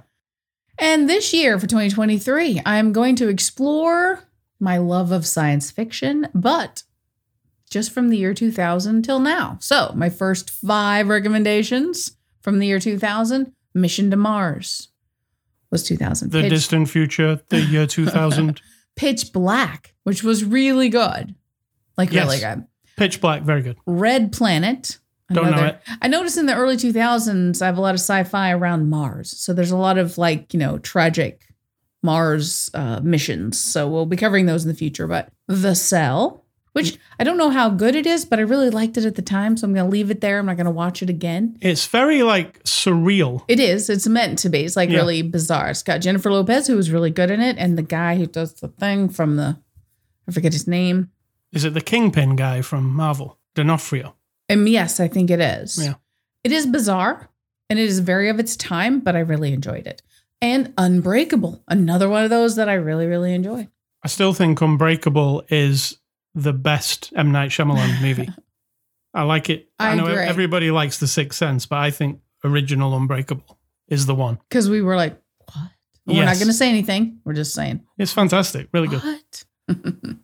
And 0.78 1.08
this 1.08 1.32
year 1.32 1.58
for 1.58 1.66
2023, 1.66 2.62
I'm 2.64 2.92
going 2.92 3.16
to 3.16 3.28
explore 3.28 4.20
my 4.60 4.78
love 4.78 5.10
of 5.12 5.26
science 5.26 5.70
fiction, 5.70 6.28
but 6.34 6.82
just 7.70 7.92
from 7.92 8.10
the 8.10 8.18
year 8.18 8.34
2000 8.34 9.02
till 9.02 9.18
now. 9.18 9.58
So, 9.60 9.92
my 9.94 10.10
first 10.10 10.50
five 10.50 11.08
recommendations 11.08 12.16
from 12.42 12.58
the 12.58 12.66
year 12.66 12.78
2000 12.78 13.52
Mission 13.74 14.10
to 14.10 14.16
Mars 14.16 14.91
was 15.72 15.82
2000. 15.84 16.30
The 16.30 16.42
Pitch, 16.42 16.50
distant 16.50 16.88
future, 16.90 17.40
the 17.48 17.60
year 17.60 17.86
2000. 17.86 18.60
Pitch 18.96 19.32
Black, 19.32 19.94
which 20.04 20.22
was 20.22 20.44
really 20.44 20.88
good. 20.90 21.34
Like, 21.96 22.12
Yes. 22.12 22.26
really 22.26 22.38
good. 22.40 22.66
Pitch 22.96 23.20
Black, 23.20 23.42
very 23.42 23.62
good. 23.62 23.76
Red 23.86 24.32
Planet. 24.32 24.98
Don't 25.32 25.50
know 25.50 25.64
it. 25.64 25.80
I 26.02 26.08
noticed 26.08 26.36
in 26.36 26.44
the 26.44 26.54
early 26.54 26.76
2000s, 26.76 27.62
I 27.62 27.66
have 27.66 27.78
a 27.78 27.80
lot 27.80 27.94
of 27.94 28.00
sci 28.00 28.22
fi 28.24 28.52
around 28.52 28.90
Mars. 28.90 29.30
So 29.40 29.54
there's 29.54 29.70
a 29.70 29.78
lot 29.78 29.96
of 29.96 30.18
like, 30.18 30.52
you 30.52 30.60
know, 30.60 30.76
tragic 30.78 31.40
Mars 32.02 32.68
uh, 32.74 33.00
missions. 33.02 33.58
So 33.58 33.88
we'll 33.88 34.04
be 34.04 34.16
covering 34.16 34.44
those 34.44 34.64
in 34.64 34.68
the 34.68 34.74
future. 34.76 35.06
But 35.06 35.30
The 35.48 35.74
Cell, 35.74 36.41
which 36.72 36.94
mm. 36.94 36.98
I 37.18 37.24
don't 37.24 37.36
know 37.36 37.50
how 37.50 37.70
good 37.70 37.94
it 37.94 38.06
is, 38.06 38.24
but 38.24 38.38
I 38.38 38.42
really 38.42 38.70
liked 38.70 38.96
it 38.96 39.04
at 39.04 39.14
the 39.14 39.22
time. 39.22 39.56
So 39.56 39.66
I'm 39.66 39.74
going 39.74 39.86
to 39.86 39.90
leave 39.90 40.10
it 40.10 40.20
there. 40.20 40.38
I'm 40.38 40.46
not 40.46 40.56
going 40.56 40.66
to 40.66 40.70
watch 40.70 41.02
it 41.02 41.10
again. 41.10 41.56
It's 41.60 41.86
very 41.86 42.22
like 42.22 42.62
surreal. 42.64 43.44
It 43.48 43.60
is. 43.60 43.90
It's 43.90 44.06
meant 44.06 44.38
to 44.40 44.48
be. 44.48 44.60
It's 44.64 44.76
like 44.76 44.90
Yeah. 44.90 44.98
really 44.98 45.22
bizarre. 45.22 45.70
It's 45.70 45.82
got 45.82 46.00
Jennifer 46.00 46.30
Lopez, 46.30 46.66
who 46.66 46.76
was 46.76 46.90
really 46.90 47.10
good 47.10 47.30
in 47.30 47.40
it, 47.40 47.56
and 47.58 47.76
the 47.76 47.82
guy 47.82 48.16
who 48.16 48.26
does 48.26 48.54
the 48.54 48.68
thing 48.68 49.08
from 49.08 49.36
the, 49.36 49.58
I 50.28 50.32
forget 50.32 50.52
his 50.52 50.66
name. 50.66 51.10
Is 51.52 51.64
it 51.64 51.74
the 51.74 51.80
Kingpin 51.80 52.36
guy 52.36 52.62
from 52.62 52.90
Marvel? 52.90 53.38
D'Onofrio. 53.54 54.14
And 54.48 54.68
yes, 54.68 55.00
I 55.00 55.08
think 55.08 55.30
it 55.30 55.40
is. 55.40 55.78
Yeah. 55.82 55.94
It 56.44 56.52
is 56.52 56.66
bizarre 56.66 57.28
and 57.68 57.78
it 57.78 57.84
is 57.88 58.00
very 58.00 58.28
of 58.28 58.38
its 58.38 58.56
time, 58.56 59.00
but 59.00 59.14
I 59.14 59.20
really 59.20 59.52
enjoyed 59.52 59.86
it. 59.86 60.02
And 60.40 60.72
Unbreakable, 60.76 61.62
another 61.68 62.08
one 62.08 62.24
of 62.24 62.30
those 62.30 62.56
that 62.56 62.68
I 62.68 62.74
really, 62.74 63.06
really 63.06 63.32
enjoy. 63.34 63.68
I 64.02 64.08
still 64.08 64.32
think 64.32 64.60
Unbreakable 64.60 65.44
is 65.48 65.98
the 66.34 66.52
best 66.52 67.12
M. 67.14 67.32
Night 67.32 67.50
Shyamalan 67.50 68.00
movie. 68.00 68.28
I 69.14 69.22
like 69.24 69.50
it. 69.50 69.68
I 69.78 69.94
know 69.94 70.06
agree. 70.06 70.22
everybody 70.22 70.70
likes 70.70 70.98
The 70.98 71.06
Sixth 71.06 71.38
Sense, 71.38 71.66
but 71.66 71.76
I 71.78 71.90
think 71.90 72.20
original 72.44 72.96
Unbreakable 72.96 73.58
is 73.88 74.06
the 74.06 74.14
one. 74.14 74.38
Because 74.48 74.70
we 74.70 74.80
were 74.80 74.96
like, 74.96 75.20
what? 75.52 75.70
We're 76.06 76.24
not 76.24 76.36
going 76.36 76.46
to 76.46 76.52
say 76.54 76.68
anything. 76.68 77.20
We're 77.24 77.34
just 77.34 77.54
saying, 77.54 77.82
It's 77.98 78.12
fantastic. 78.12 78.68
Really 78.72 78.88
good. 78.88 79.20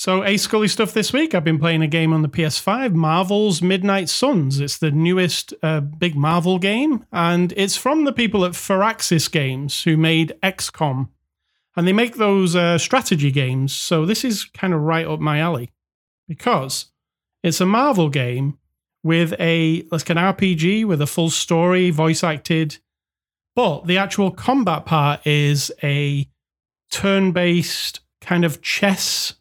So, 0.00 0.22
Ascully 0.22 0.70
stuff 0.70 0.94
this 0.94 1.12
week. 1.12 1.34
I've 1.34 1.44
been 1.44 1.58
playing 1.58 1.82
a 1.82 1.86
game 1.86 2.14
on 2.14 2.22
the 2.22 2.28
PS5, 2.30 2.94
Marvel's 2.94 3.60
Midnight 3.60 4.08
Suns. 4.08 4.58
It's 4.58 4.78
the 4.78 4.90
newest 4.90 5.52
uh, 5.62 5.80
big 5.80 6.16
Marvel 6.16 6.58
game, 6.58 7.04
and 7.12 7.52
it's 7.54 7.76
from 7.76 8.06
the 8.06 8.12
people 8.14 8.46
at 8.46 8.52
Firaxis 8.52 9.30
Games 9.30 9.82
who 9.82 9.98
made 9.98 10.32
XCOM. 10.42 11.10
And 11.80 11.88
they 11.88 11.94
make 11.94 12.16
those 12.16 12.54
uh, 12.54 12.76
strategy 12.76 13.30
games. 13.30 13.72
So, 13.72 14.04
this 14.04 14.22
is 14.22 14.44
kind 14.44 14.74
of 14.74 14.82
right 14.82 15.06
up 15.06 15.18
my 15.18 15.38
alley 15.38 15.70
because 16.28 16.90
it's 17.42 17.62
a 17.62 17.64
Marvel 17.64 18.10
game 18.10 18.58
with 19.02 19.32
a 19.40 19.86
like 19.90 20.10
an 20.10 20.18
RPG 20.18 20.84
with 20.84 21.00
a 21.00 21.06
full 21.06 21.30
story, 21.30 21.88
voice 21.88 22.22
acted. 22.22 22.76
But 23.56 23.86
the 23.86 23.96
actual 23.96 24.30
combat 24.30 24.84
part 24.84 25.26
is 25.26 25.72
a 25.82 26.28
turn 26.90 27.32
based 27.32 28.00
kind 28.20 28.44
of 28.44 28.60
chess 28.60 29.32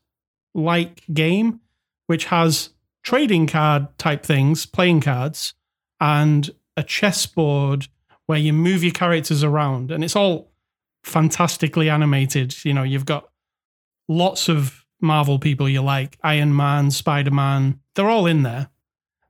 like 0.56 1.04
game, 1.13 1.60
which 2.08 2.23
has 2.28 2.69
trading 3.04 3.47
card 3.47 3.89
type 3.97 4.25
things, 4.25 4.65
playing 4.65 5.02
cards, 5.02 5.56
and 5.99 6.49
a 6.78 6.84
chessboard 6.84 7.89
where 8.28 8.39
you 8.39 8.54
move 8.54 8.82
your 8.82 8.93
characters 8.93 9.43
around. 9.43 9.91
And 9.91 10.06
it's 10.06 10.15
all 10.15 10.49
fantastically 11.04 11.90
animated. 11.90 12.64
You 12.64 12.74
know, 12.74 12.84
you've 12.84 13.06
got 13.06 13.30
lots 14.08 14.50
of 14.50 14.86
Marvel 15.02 15.40
people 15.40 15.70
you 15.70 15.82
like 15.82 16.18
Iron 16.24 16.56
Man, 16.56 16.92
Spider 16.92 17.32
Man, 17.32 17.80
they're 17.96 18.10
all 18.10 18.26
in 18.26 18.44
there. 18.44 18.70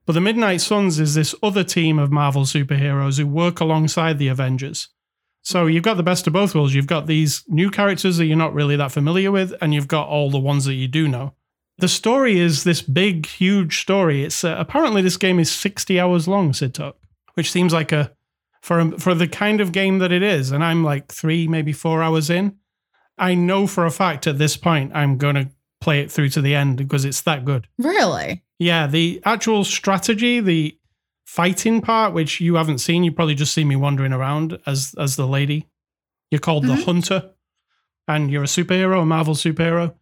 But 0.05 0.13
the 0.13 0.21
Midnight 0.21 0.61
Suns 0.61 0.99
is 0.99 1.13
this 1.13 1.35
other 1.43 1.63
team 1.63 1.99
of 1.99 2.11
Marvel 2.11 2.43
superheroes 2.43 3.19
who 3.19 3.27
work 3.27 3.59
alongside 3.59 4.17
the 4.17 4.27
Avengers. 4.27 4.87
So 5.43 5.67
you've 5.67 5.83
got 5.83 5.97
the 5.97 6.03
best 6.03 6.25
of 6.25 6.33
both 6.33 6.55
worlds. 6.55 6.73
You've 6.73 6.87
got 6.87 7.07
these 7.07 7.43
new 7.47 7.69
characters 7.69 8.17
that 8.17 8.25
you're 8.25 8.35
not 8.35 8.53
really 8.53 8.75
that 8.75 8.91
familiar 8.91 9.31
with, 9.31 9.53
and 9.61 9.73
you've 9.73 9.87
got 9.87 10.07
all 10.07 10.31
the 10.31 10.39
ones 10.39 10.65
that 10.65 10.73
you 10.73 10.87
do 10.87 11.07
know. 11.07 11.33
The 11.77 11.87
story 11.87 12.39
is 12.39 12.63
this 12.63 12.81
big, 12.81 13.25
huge 13.25 13.79
story. 13.79 14.23
It's 14.23 14.43
uh, 14.43 14.55
apparently 14.57 15.01
this 15.01 15.15
game 15.15 15.39
is 15.39 15.49
60 15.51 15.99
hours 15.99 16.27
long, 16.27 16.53
Sid 16.53 16.73
Talk, 16.73 16.97
which 17.35 17.51
seems 17.51 17.71
like 17.71 17.91
a 17.91 18.11
for 18.61 18.79
a, 18.79 18.91
for 18.99 19.13
the 19.15 19.27
kind 19.27 19.61
of 19.61 19.71
game 19.71 19.99
that 19.99 20.11
it 20.11 20.21
is. 20.23 20.51
And 20.51 20.63
I'm 20.63 20.83
like 20.83 21.11
three, 21.11 21.47
maybe 21.47 21.71
four 21.73 22.01
hours 22.03 22.29
in. 22.29 22.57
I 23.17 23.35
know 23.35 23.67
for 23.67 23.85
a 23.85 23.91
fact 23.91 24.27
at 24.27 24.37
this 24.37 24.57
point 24.57 24.91
I'm 24.95 25.17
going 25.17 25.35
to 25.35 25.49
play 25.81 26.01
it 26.01 26.11
through 26.11 26.29
to 26.29 26.41
the 26.41 26.55
end 26.55 26.77
because 26.77 27.05
it's 27.05 27.21
that 27.21 27.45
good. 27.45 27.67
Really? 27.77 28.43
Yeah, 28.59 28.87
the 28.87 29.21
actual 29.25 29.63
strategy, 29.63 30.39
the 30.41 30.77
fighting 31.25 31.79
part, 31.81 32.13
which 32.13 32.41
you 32.41 32.55
haven't 32.55 32.79
seen, 32.79 33.03
you 33.03 33.11
probably 33.11 33.35
just 33.35 33.53
see 33.53 33.63
me 33.63 33.75
wandering 33.75 34.11
around 34.13 34.59
as 34.65 34.93
as 34.97 35.15
the 35.15 35.27
lady. 35.27 35.67
You're 36.31 36.39
called 36.39 36.65
the 36.65 36.75
Mhm. 36.75 36.85
Hunter, 36.85 37.29
and 38.07 38.29
you're 38.29 38.43
a 38.43 38.47
superhero, 38.47 39.01
a 39.01 39.05
Marvel 39.05 39.35
superhero. 39.35 39.93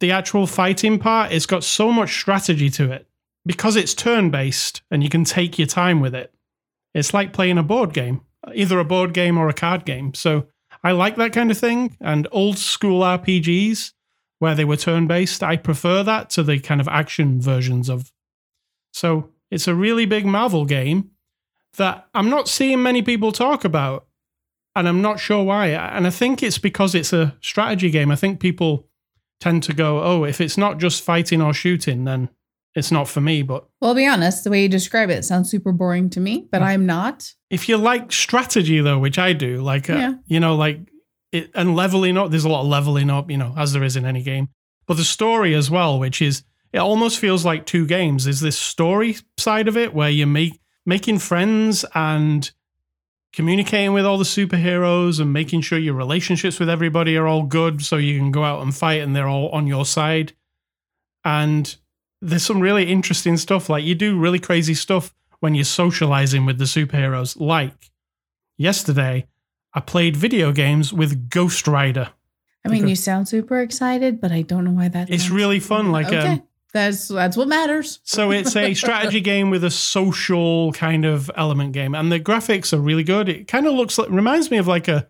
The 0.00 0.10
actual 0.12 0.46
fighting 0.46 0.98
part, 0.98 1.32
it's 1.32 1.46
got 1.46 1.64
so 1.64 1.90
much 1.92 2.12
strategy 2.12 2.68
to 2.70 2.90
it 2.92 3.06
because 3.46 3.76
it's 3.76 3.94
turn 3.94 4.30
based 4.30 4.82
and 4.90 5.02
you 5.02 5.08
can 5.08 5.24
take 5.24 5.58
your 5.58 5.66
time 5.68 6.00
with 6.00 6.14
it. 6.14 6.32
It's 6.94 7.14
like 7.14 7.32
playing 7.32 7.58
a 7.58 7.62
board 7.62 7.92
game, 7.92 8.22
either 8.54 8.78
a 8.78 8.84
board 8.84 9.14
game 9.14 9.38
or 9.38 9.48
a 9.48 9.54
card 9.54 9.84
game. 9.84 10.14
So 10.14 10.46
I 10.84 10.92
like 10.92 11.16
that 11.16 11.32
kind 11.32 11.50
of 11.50 11.58
thing. 11.58 11.96
And 12.00 12.28
old 12.32 12.58
school 12.58 13.02
RPGs 13.02 13.92
where 14.38 14.54
they 14.54 14.64
were 14.64 14.76
turn 14.76 15.06
based, 15.06 15.42
I 15.42 15.56
prefer 15.56 16.02
that 16.02 16.28
to 16.30 16.42
the 16.42 16.58
kind 16.58 16.80
of 16.80 16.88
action 16.88 17.40
versions 17.40 17.88
of. 17.88 18.12
So 18.92 19.30
it's 19.50 19.68
a 19.68 19.74
really 19.74 20.04
big 20.04 20.26
Marvel 20.26 20.64
game 20.64 21.10
that 21.76 22.08
I'm 22.14 22.28
not 22.28 22.48
seeing 22.48 22.82
many 22.82 23.02
people 23.02 23.32
talk 23.32 23.64
about. 23.64 24.06
And 24.74 24.88
I'm 24.88 25.02
not 25.02 25.20
sure 25.20 25.44
why. 25.44 25.68
And 25.68 26.06
I 26.06 26.10
think 26.10 26.42
it's 26.42 26.56
because 26.56 26.94
it's 26.94 27.12
a 27.12 27.36
strategy 27.42 27.90
game. 27.90 28.10
I 28.10 28.16
think 28.16 28.40
people 28.40 28.88
tend 29.38 29.62
to 29.64 29.74
go, 29.74 30.02
oh, 30.02 30.24
if 30.24 30.40
it's 30.40 30.56
not 30.56 30.78
just 30.78 31.02
fighting 31.02 31.42
or 31.42 31.52
shooting, 31.52 32.04
then 32.04 32.30
it's 32.74 32.90
not 32.90 33.08
for 33.08 33.20
me. 33.20 33.42
But 33.42 33.66
Well, 33.80 33.90
I'll 33.90 33.94
be 33.94 34.06
honest, 34.06 34.44
the 34.44 34.50
way 34.50 34.62
you 34.62 34.68
describe 34.68 35.10
it, 35.10 35.18
it 35.18 35.24
sounds 35.24 35.50
super 35.50 35.72
boring 35.72 36.08
to 36.10 36.20
me, 36.20 36.48
but. 36.50 36.62
I'm 36.62 36.86
not. 36.86 37.34
if 37.50 37.68
you 37.68 37.76
like 37.76 38.10
strategy 38.12 38.80
though 38.80 38.98
which 38.98 39.18
i 39.18 39.32
do 39.34 39.60
like 39.60 39.90
uh, 39.90 39.94
Yeah. 39.94 40.14
you 40.26 40.40
know 40.40 40.54
like 40.56 40.80
it 41.32 41.50
and 41.54 41.76
leveling 41.76 42.16
up 42.16 42.30
there's 42.30 42.44
a 42.46 42.48
lot 42.48 42.62
of 42.62 42.68
leveling 42.68 43.10
up 43.10 43.30
you 43.30 43.36
know 43.36 43.52
as 43.58 43.72
there 43.72 43.84
is 43.84 43.94
in 43.96 44.04
any 44.06 44.22
game 44.22 44.48
but 44.86 44.96
the 44.96 45.04
story 45.04 45.54
as 45.54 45.70
well 45.70 45.98
which 45.98 46.22
is 46.22 46.44
it 46.72 46.78
almost 46.78 47.18
feels 47.18 47.44
like 47.44 47.66
two 47.66 47.86
games 47.86 48.24
there's 48.24 48.40
this 48.40 48.58
story 48.58 49.16
side 49.38 49.68
of 49.68 49.76
it 49.76 49.92
where 49.92 50.08
you're 50.08 50.26
make, 50.26 50.58
making 50.86 51.18
friends 51.18 51.84
and 51.94 52.50
communicating 53.34 53.92
with 53.92 54.04
all 54.06 54.18
the 54.18 54.24
superheroes 54.24 55.20
and 55.20 55.32
making 55.32 55.60
sure 55.62 55.78
your 55.78 55.94
relationships 55.94 56.58
with 56.60 56.68
everybody 56.70 57.16
are 57.16 57.26
all 57.26 57.42
good 57.44 57.82
so 57.82 57.96
you 57.96 58.18
can 58.18 58.30
go 58.30 58.44
out 58.44 58.62
and 58.62 58.74
fight 58.74 59.00
and 59.02 59.14
they're 59.16 59.28
all 59.28 59.48
on 59.50 59.66
your 59.66 59.84
side 59.86 60.32
and 61.24 61.76
there's 62.22 62.44
some 62.44 62.60
really 62.60 62.90
interesting 62.90 63.36
stuff 63.36 63.68
like 63.68 63.84
you 63.84 63.94
do 63.94 64.18
really 64.18 64.38
crazy 64.38 64.74
stuff 64.74 65.12
when 65.40 65.54
you're 65.54 65.64
socializing 65.64 66.46
with 66.46 66.56
the 66.58 66.64
superheroes. 66.64 67.38
Like 67.38 67.90
yesterday, 68.56 69.26
I 69.74 69.80
played 69.80 70.16
video 70.16 70.52
games 70.52 70.92
with 70.92 71.28
Ghost 71.30 71.66
Rider. 71.66 72.10
I 72.64 72.68
mean, 72.68 72.86
you 72.86 72.94
sound 72.94 73.26
super 73.28 73.60
excited, 73.60 74.20
but 74.20 74.30
I 74.30 74.42
don't 74.42 74.64
know 74.64 74.70
why 74.70 74.88
that. 74.88 75.10
It's 75.10 75.28
really 75.30 75.58
fun. 75.58 75.90
Like, 75.90 76.06
okay, 76.06 76.18
um, 76.34 76.42
that's 76.72 77.08
that's 77.08 77.36
what 77.36 77.48
matters. 77.48 77.98
so 78.04 78.30
it's 78.30 78.54
a 78.54 78.72
strategy 78.74 79.20
game 79.32 79.50
with 79.50 79.64
a 79.64 79.70
social 79.70 80.72
kind 80.72 81.04
of 81.04 81.28
element 81.36 81.72
game, 81.72 81.94
and 81.96 82.12
the 82.12 82.20
graphics 82.20 82.72
are 82.72 82.78
really 82.80 83.02
good. 83.02 83.28
It 83.28 83.48
kind 83.48 83.66
of 83.66 83.74
looks 83.74 83.98
like 83.98 84.10
reminds 84.10 84.48
me 84.50 84.58
of 84.58 84.68
like 84.68 84.86
a 84.86 85.08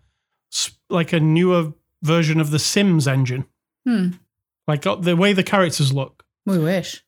like 0.89 1.13
a 1.13 1.19
newer 1.19 1.73
version 2.01 2.39
of 2.41 2.49
the 2.49 2.59
Sims 2.59 3.07
engine, 3.07 3.45
Hmm. 3.85 4.13
like 4.67 4.87
uh, 4.87 4.95
the 4.95 5.15
way 5.15 5.31
the 5.33 5.43
characters 5.43 5.93
look. 5.93 6.22
We 6.45 6.59
wish. 6.59 7.03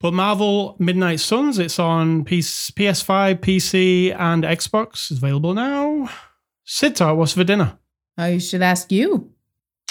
But 0.00 0.12
Marvel 0.14 0.76
Midnight 0.78 1.20
Suns, 1.20 1.58
it's 1.58 1.78
on 1.78 2.24
PS- 2.24 2.70
PS5, 2.70 3.36
PC, 3.40 4.14
and 4.18 4.44
Xbox. 4.44 5.10
It's 5.10 5.18
available 5.18 5.54
now. 5.54 6.10
Sitar, 6.64 7.14
what's 7.14 7.32
for 7.32 7.44
dinner? 7.44 7.78
I 8.16 8.38
should 8.38 8.62
ask 8.62 8.90
you. 8.92 9.30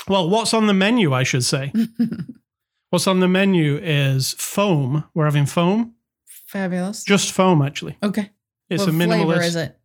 Well, 0.07 0.29
what's 0.29 0.53
on 0.53 0.67
the 0.67 0.73
menu, 0.73 1.13
I 1.13 1.23
should 1.23 1.43
say. 1.43 1.71
what's 2.89 3.07
on 3.07 3.19
the 3.21 3.27
menu 3.27 3.77
is 3.81 4.33
foam. 4.37 5.03
We're 5.13 5.25
having 5.25 5.45
foam. 5.45 5.93
Fabulous. 6.25 7.03
Just 7.03 7.31
foam, 7.31 7.61
actually. 7.61 7.97
Okay. 8.03 8.29
It's 8.69 8.81
what 8.85 8.89
a 8.89 8.91
minimalist. 8.91 9.25
flavor 9.25 9.41
is 9.41 9.55
it? 9.55 9.77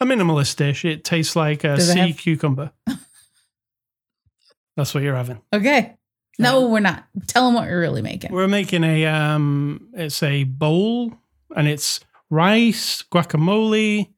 A 0.00 0.04
minimalist 0.06 0.56
dish. 0.56 0.84
It 0.84 1.04
tastes 1.04 1.36
like 1.36 1.64
a 1.64 1.76
Does 1.76 1.92
sea 1.92 1.98
have- 2.08 2.16
cucumber. 2.18 2.72
That's 4.76 4.94
what 4.94 5.02
you're 5.02 5.16
having. 5.16 5.40
Okay. 5.52 5.96
No, 6.38 6.66
we're 6.68 6.80
not. 6.80 7.04
Tell 7.26 7.46
them 7.46 7.54
what 7.54 7.68
you're 7.68 7.80
really 7.80 8.02
making. 8.02 8.32
We're 8.32 8.48
making 8.48 8.84
a 8.84 9.06
um 9.06 9.88
it's 9.92 10.22
a 10.22 10.44
bowl 10.44 11.12
and 11.54 11.68
it's 11.68 12.00
rice, 12.30 13.02
guacamole, 13.12 14.08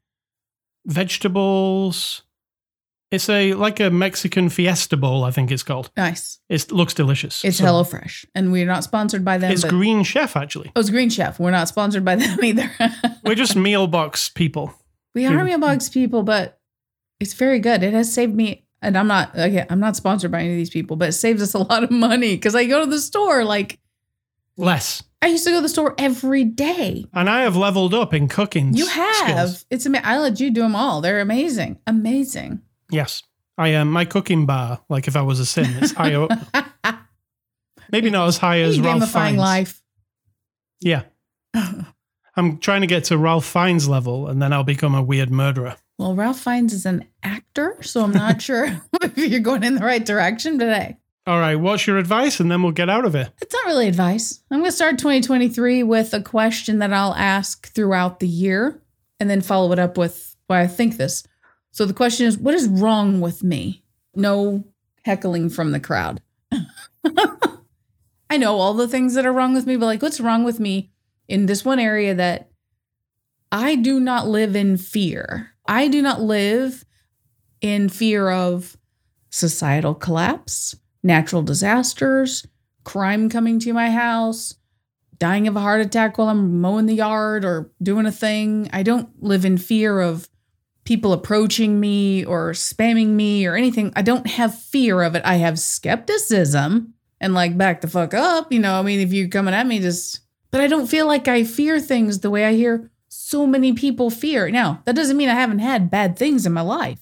vegetables. 0.87 2.23
It's 3.11 3.29
a 3.29 3.53
like 3.55 3.79
a 3.81 3.91
Mexican 3.91 4.49
fiesta 4.49 4.97
bowl, 4.97 5.23
I 5.25 5.31
think 5.31 5.51
it's 5.53 5.63
called. 5.63 5.91
Nice. 5.97 6.39
It 6.49 6.73
looks 6.73 6.95
delicious. 6.95 7.45
It's 7.45 7.59
So- 7.59 7.65
HelloFresh, 7.65 8.25
and 8.35 8.51
we're 8.51 8.67
not 8.67 8.83
sponsored 8.83 9.25
by 9.25 9.39
them. 9.39 9.53
It's 9.53 9.63
but- 9.63 9.71
Green 9.71 10.03
Chef, 10.03 10.37
actually. 10.37 10.73
Oh, 10.75 10.81
it's 10.81 10.91
Green 10.91 11.11
Chef. 11.11 11.39
We're 11.39 11.53
not 11.53 11.69
sponsored 11.69 12.05
by 12.05 12.17
them 12.17 12.43
either. 12.43 12.71
We're 13.25 13.37
just 13.37 13.55
meal 13.57 13.87
box 13.87 14.29
people. 14.29 14.73
we 15.15 15.27
are 15.27 15.45
meal 15.45 15.59
box 15.59 15.89
people, 15.89 16.23
but 16.25 16.59
it's 17.21 17.35
very 17.35 17.61
good. 17.61 17.83
It 17.85 17.93
has 17.95 18.13
saved 18.13 18.35
me, 18.35 18.64
and 18.85 18.97
I'm 18.97 19.07
not 19.09 19.35
okay. 19.37 19.67
I'm 19.69 19.81
not 19.81 19.97
sponsored 19.97 20.31
by 20.31 20.41
any 20.41 20.51
of 20.53 20.57
these 20.57 20.71
people, 20.71 20.97
but 20.97 21.09
it 21.09 21.13
saves 21.13 21.43
us 21.43 21.55
a 21.55 21.59
lot 21.59 21.83
of 21.83 21.91
money 21.91 22.35
because 22.37 22.55
I 22.55 22.67
go 22.67 22.85
to 22.85 22.91
the 22.91 23.01
store 23.01 23.45
like 23.45 23.79
Less. 24.57 25.03
I 25.21 25.27
used 25.29 25.45
to 25.45 25.51
go 25.51 25.57
to 25.57 25.63
the 25.63 25.69
store 25.69 25.95
every 25.99 26.45
day. 26.45 27.07
And 27.13 27.29
I 27.29 27.43
have 27.43 27.57
leveled 27.57 27.93
up 27.95 28.13
in 28.15 28.29
cooking. 28.29 28.75
You 28.75 28.87
have. 28.87 29.17
skills. 29.17 29.67
It's 29.71 29.87
ama- 29.87 30.03
I 30.05 30.19
let 30.19 30.39
you 30.39 30.51
do 30.51 30.61
them 30.61 30.77
all. 30.77 31.01
They're 31.01 31.21
amazing, 31.21 31.79
amazing. 31.87 32.61
Yes. 32.91 33.23
I 33.57 33.69
am 33.69 33.91
my 33.91 34.05
cooking 34.05 34.47
bar, 34.47 34.81
like 34.89 35.09
if 35.09 35.17
I 35.17 35.23
was 35.23 35.41
a 35.41 35.47
Sim, 35.47 35.65
it's 35.81 35.93
high 35.97 36.15
up. 36.15 36.31
Maybe 37.91 38.11
not 38.11 38.29
as 38.29 38.39
high 38.39 38.61
as 38.61 38.79
Ralph 38.81 39.11
Fiennes. 39.11 39.39
life. 39.39 39.83
Yeah. 40.81 41.03
I'm 42.37 42.59
trying 42.59 42.81
to 42.83 42.87
get 42.87 43.05
to 43.05 43.19
Ralph 43.19 43.45
Fiennes 43.47 43.89
level 43.89 44.29
and 44.29 44.43
then 44.43 44.53
I'll 44.53 44.65
become 44.65 44.95
a 44.95 45.03
weird 45.03 45.31
murderer. 45.31 45.77
Well, 45.99 46.15
Ralph 46.15 46.41
Fiennes 46.41 46.73
is 46.73 46.85
an 46.87 47.07
actor, 47.55 47.77
so 47.83 48.03
I'm 48.03 48.13
not 48.13 48.43
sure 48.49 48.67
if 49.03 49.17
you're 49.17 49.41
going 49.41 49.63
in 49.63 49.77
the 49.77 49.85
right 49.85 50.05
direction. 50.05 50.59
today. 50.59 50.97
All 51.27 51.39
right, 51.39 51.57
what's 51.57 51.87
your 51.87 51.97
advice? 51.99 52.39
And 52.41 52.51
then 52.51 52.63
we'll 52.63 52.73
get 52.73 52.91
out 52.91 53.07
of 53.07 53.15
it. 53.15 53.31
it's 53.41 53.55
not 53.55 53.65
really 53.67 53.89
advice. 53.89 54.43
I'm 54.51 54.59
going 54.59 54.71
to 54.71 54.77
start 54.77 54.99
2023 54.99 55.83
with 55.83 56.13
a 56.13 56.21
question 56.21 56.81
that 56.81 56.93
I'll 56.93 57.15
ask 57.15 57.73
throughout 57.73 58.21
the 58.21 58.29
year 58.29 58.83
and 59.19 59.31
then 59.31 59.41
follow 59.41 59.73
it 59.73 59.79
up 59.79 59.97
with 59.97 60.37
why 60.49 60.61
I 60.61 60.67
think 60.67 60.97
this. 60.99 61.25
So 61.71 61.87
the 61.87 61.95
question 61.95 62.27
is, 62.27 62.37
what 62.37 62.55
is 62.55 62.69
wrong 62.69 63.21
with 63.23 63.43
me? 63.43 63.85
No 64.15 64.65
heckling 65.05 65.49
from 65.49 65.73
the 65.73 65.81
crowd. 65.81 66.21
I 68.31 68.37
know 68.37 68.57
all 68.57 68.75
the 68.75 68.89
things 68.89 69.15
that 69.15 69.25
are 69.25 69.33
wrong 69.33 69.55
with 69.55 69.67
me, 69.67 69.77
but 69.77 69.87
like, 69.87 70.03
what's 70.03 70.21
wrong 70.21 70.45
with 70.45 70.61
me 70.61 70.91
in 71.27 71.47
this 71.47 71.65
one 71.65 71.79
area 71.79 72.15
that 72.15 72.51
I 73.51 73.77
do 73.77 73.99
not 73.99 74.29
live 74.29 74.55
in 74.55 74.77
fear? 74.77 75.53
I 75.67 75.89
do 75.89 76.03
not 76.03 76.21
live 76.21 76.84
in 77.65 77.89
fear 77.89 78.29
of 78.29 78.77
societal 79.31 79.95
collapse, 79.95 80.77
natural 81.03 81.41
disasters, 81.41 82.47
crime 82.85 83.31
coming 83.31 83.59
to 83.59 83.73
my 83.73 83.91
house, 83.91 84.57
dying 85.17 85.49
of 85.49 85.57
a 85.57 85.61
heart 85.61 85.81
attack 85.81 86.19
while 86.19 86.29
I'm 86.29 86.61
mowing 86.61 86.85
the 86.85 86.97
yard 86.97 87.43
or 87.43 87.73
doing 87.83 88.05
a 88.05 88.13
thing. 88.13 88.69
I 88.71 88.83
don't 88.83 89.09
live 89.23 89.47
in 89.47 89.57
fear 89.57 90.01
of 90.01 90.29
people 90.85 91.15
approaching 91.15 91.81
me 91.81 92.23
or 92.27 92.51
spamming 92.51 93.15
me 93.15 93.47
or 93.47 93.57
anything. 93.57 93.95
I 93.97 94.03
don't 94.03 94.27
have 94.27 94.55
fear 94.55 95.01
of 95.01 95.15
it. 95.15 95.23
I 95.25 95.37
have 95.37 95.59
skepticism 95.59 96.93
and 97.19 97.33
like 97.33 97.57
back 97.57 97.81
the 97.81 97.89
fuck 97.89 98.13
up. 98.13 98.53
You 98.53 98.59
know, 98.59 98.79
I 98.79 98.83
mean, 98.83 99.01
if 99.01 99.11
you're 99.11 99.29
coming 99.29 99.55
at 99.55 99.67
me, 99.67 99.81
just, 99.81 100.21
but 100.51 100.61
I 100.61 100.67
don't 100.67 100.87
feel 100.87 101.07
like 101.07 101.29
I 101.29 101.45
fear 101.45 101.81
things 101.81 102.21
the 102.21 102.29
way 102.29 102.45
I 102.45 102.53
hear 102.53 102.91
so 103.09 103.47
many 103.47 103.73
people 103.73 104.11
fear. 104.11 104.51
Now, 104.51 104.83
that 104.85 104.97
doesn't 104.97 105.17
mean 105.17 105.31
I 105.31 105.35
haven't 105.35 105.61
had 105.61 105.91
bad 105.91 106.19
things 106.19 106.45
in 106.45 106.53
my 106.53 106.61
life, 106.61 107.01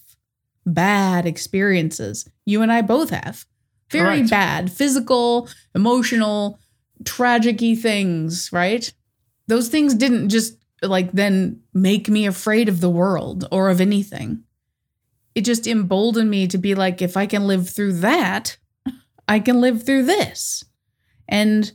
bad 0.65 1.25
experiences. 1.25 2.29
You 2.45 2.61
and 2.61 2.71
I 2.71 2.81
both 2.81 3.09
have. 3.09 3.45
Very 3.89 4.17
Correct. 4.17 4.29
bad, 4.29 4.71
physical, 4.71 5.49
emotional, 5.75 6.59
tragic 7.05 7.59
things, 7.79 8.51
right? 8.51 8.91
Those 9.47 9.69
things 9.69 9.93
didn't 9.93 10.29
just 10.29 10.57
like 10.81 11.11
then 11.11 11.61
make 11.73 12.09
me 12.09 12.25
afraid 12.25 12.69
of 12.69 12.81
the 12.81 12.89
world 12.89 13.47
or 13.51 13.69
of 13.69 13.79
anything. 13.79 14.43
It 15.35 15.41
just 15.41 15.67
emboldened 15.67 16.29
me 16.29 16.47
to 16.47 16.57
be 16.57 16.75
like, 16.75 17.01
if 17.01 17.17
I 17.17 17.25
can 17.25 17.47
live 17.47 17.69
through 17.69 17.93
that, 17.99 18.57
I 19.27 19.39
can 19.39 19.61
live 19.61 19.85
through 19.85 20.03
this. 20.03 20.63
And 21.27 21.71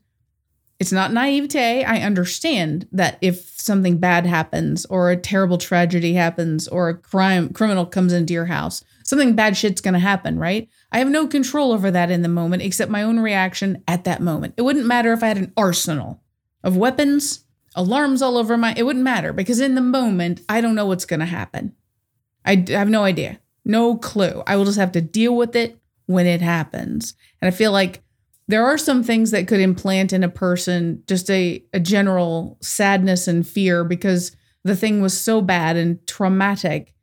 it's 0.78 0.92
not 0.92 1.12
naivete. 1.12 1.84
I 1.84 1.98
understand 1.98 2.86
that 2.92 3.18
if 3.20 3.60
something 3.60 3.98
bad 3.98 4.26
happens 4.26 4.86
or 4.86 5.10
a 5.10 5.16
terrible 5.16 5.58
tragedy 5.58 6.14
happens 6.14 6.68
or 6.68 6.88
a 6.88 6.96
crime 6.96 7.52
criminal 7.52 7.84
comes 7.84 8.12
into 8.12 8.32
your 8.32 8.46
house, 8.46 8.84
something 9.02 9.34
bad 9.34 9.56
shit's 9.56 9.80
going 9.80 9.94
to 9.94 10.00
happen, 10.00 10.38
right? 10.38 10.68
I 10.92 10.98
have 10.98 11.08
no 11.08 11.26
control 11.26 11.72
over 11.72 11.90
that 11.90 12.12
in 12.12 12.22
the 12.22 12.28
moment 12.28 12.62
except 12.62 12.92
my 12.92 13.02
own 13.02 13.18
reaction 13.18 13.82
at 13.88 14.04
that 14.04 14.22
moment. 14.22 14.54
It 14.56 14.62
wouldn't 14.62 14.86
matter 14.86 15.12
if 15.12 15.22
I 15.22 15.28
had 15.28 15.38
an 15.38 15.52
arsenal 15.56 16.22
of 16.62 16.76
weapons, 16.76 17.44
alarms 17.74 18.22
all 18.22 18.36
over 18.36 18.56
my 18.56 18.74
it 18.76 18.84
wouldn't 18.84 19.04
matter 19.04 19.32
because 19.32 19.60
in 19.60 19.74
the 19.74 19.80
moment 19.80 20.40
I 20.48 20.60
don't 20.60 20.74
know 20.74 20.86
what's 20.86 21.04
going 21.04 21.20
to 21.20 21.26
happen. 21.26 21.74
I 22.44 22.64
have 22.68 22.88
no 22.88 23.04
idea. 23.04 23.40
No 23.64 23.96
clue. 23.96 24.42
I 24.46 24.56
will 24.56 24.64
just 24.64 24.78
have 24.78 24.92
to 24.92 25.00
deal 25.00 25.36
with 25.36 25.54
it 25.54 25.78
when 26.06 26.26
it 26.26 26.40
happens. 26.40 27.14
And 27.42 27.48
I 27.48 27.50
feel 27.50 27.72
like 27.72 28.02
there 28.48 28.64
are 28.64 28.78
some 28.78 29.02
things 29.02 29.30
that 29.30 29.46
could 29.46 29.60
implant 29.60 30.12
in 30.12 30.24
a 30.24 30.28
person 30.28 31.02
just 31.06 31.30
a, 31.30 31.62
a 31.72 31.78
general 31.78 32.56
sadness 32.60 33.28
and 33.28 33.46
fear 33.46 33.84
because 33.84 34.34
the 34.64 34.74
thing 34.74 35.00
was 35.00 35.18
so 35.18 35.40
bad 35.40 35.76
and 35.76 36.04
traumatic 36.06 36.94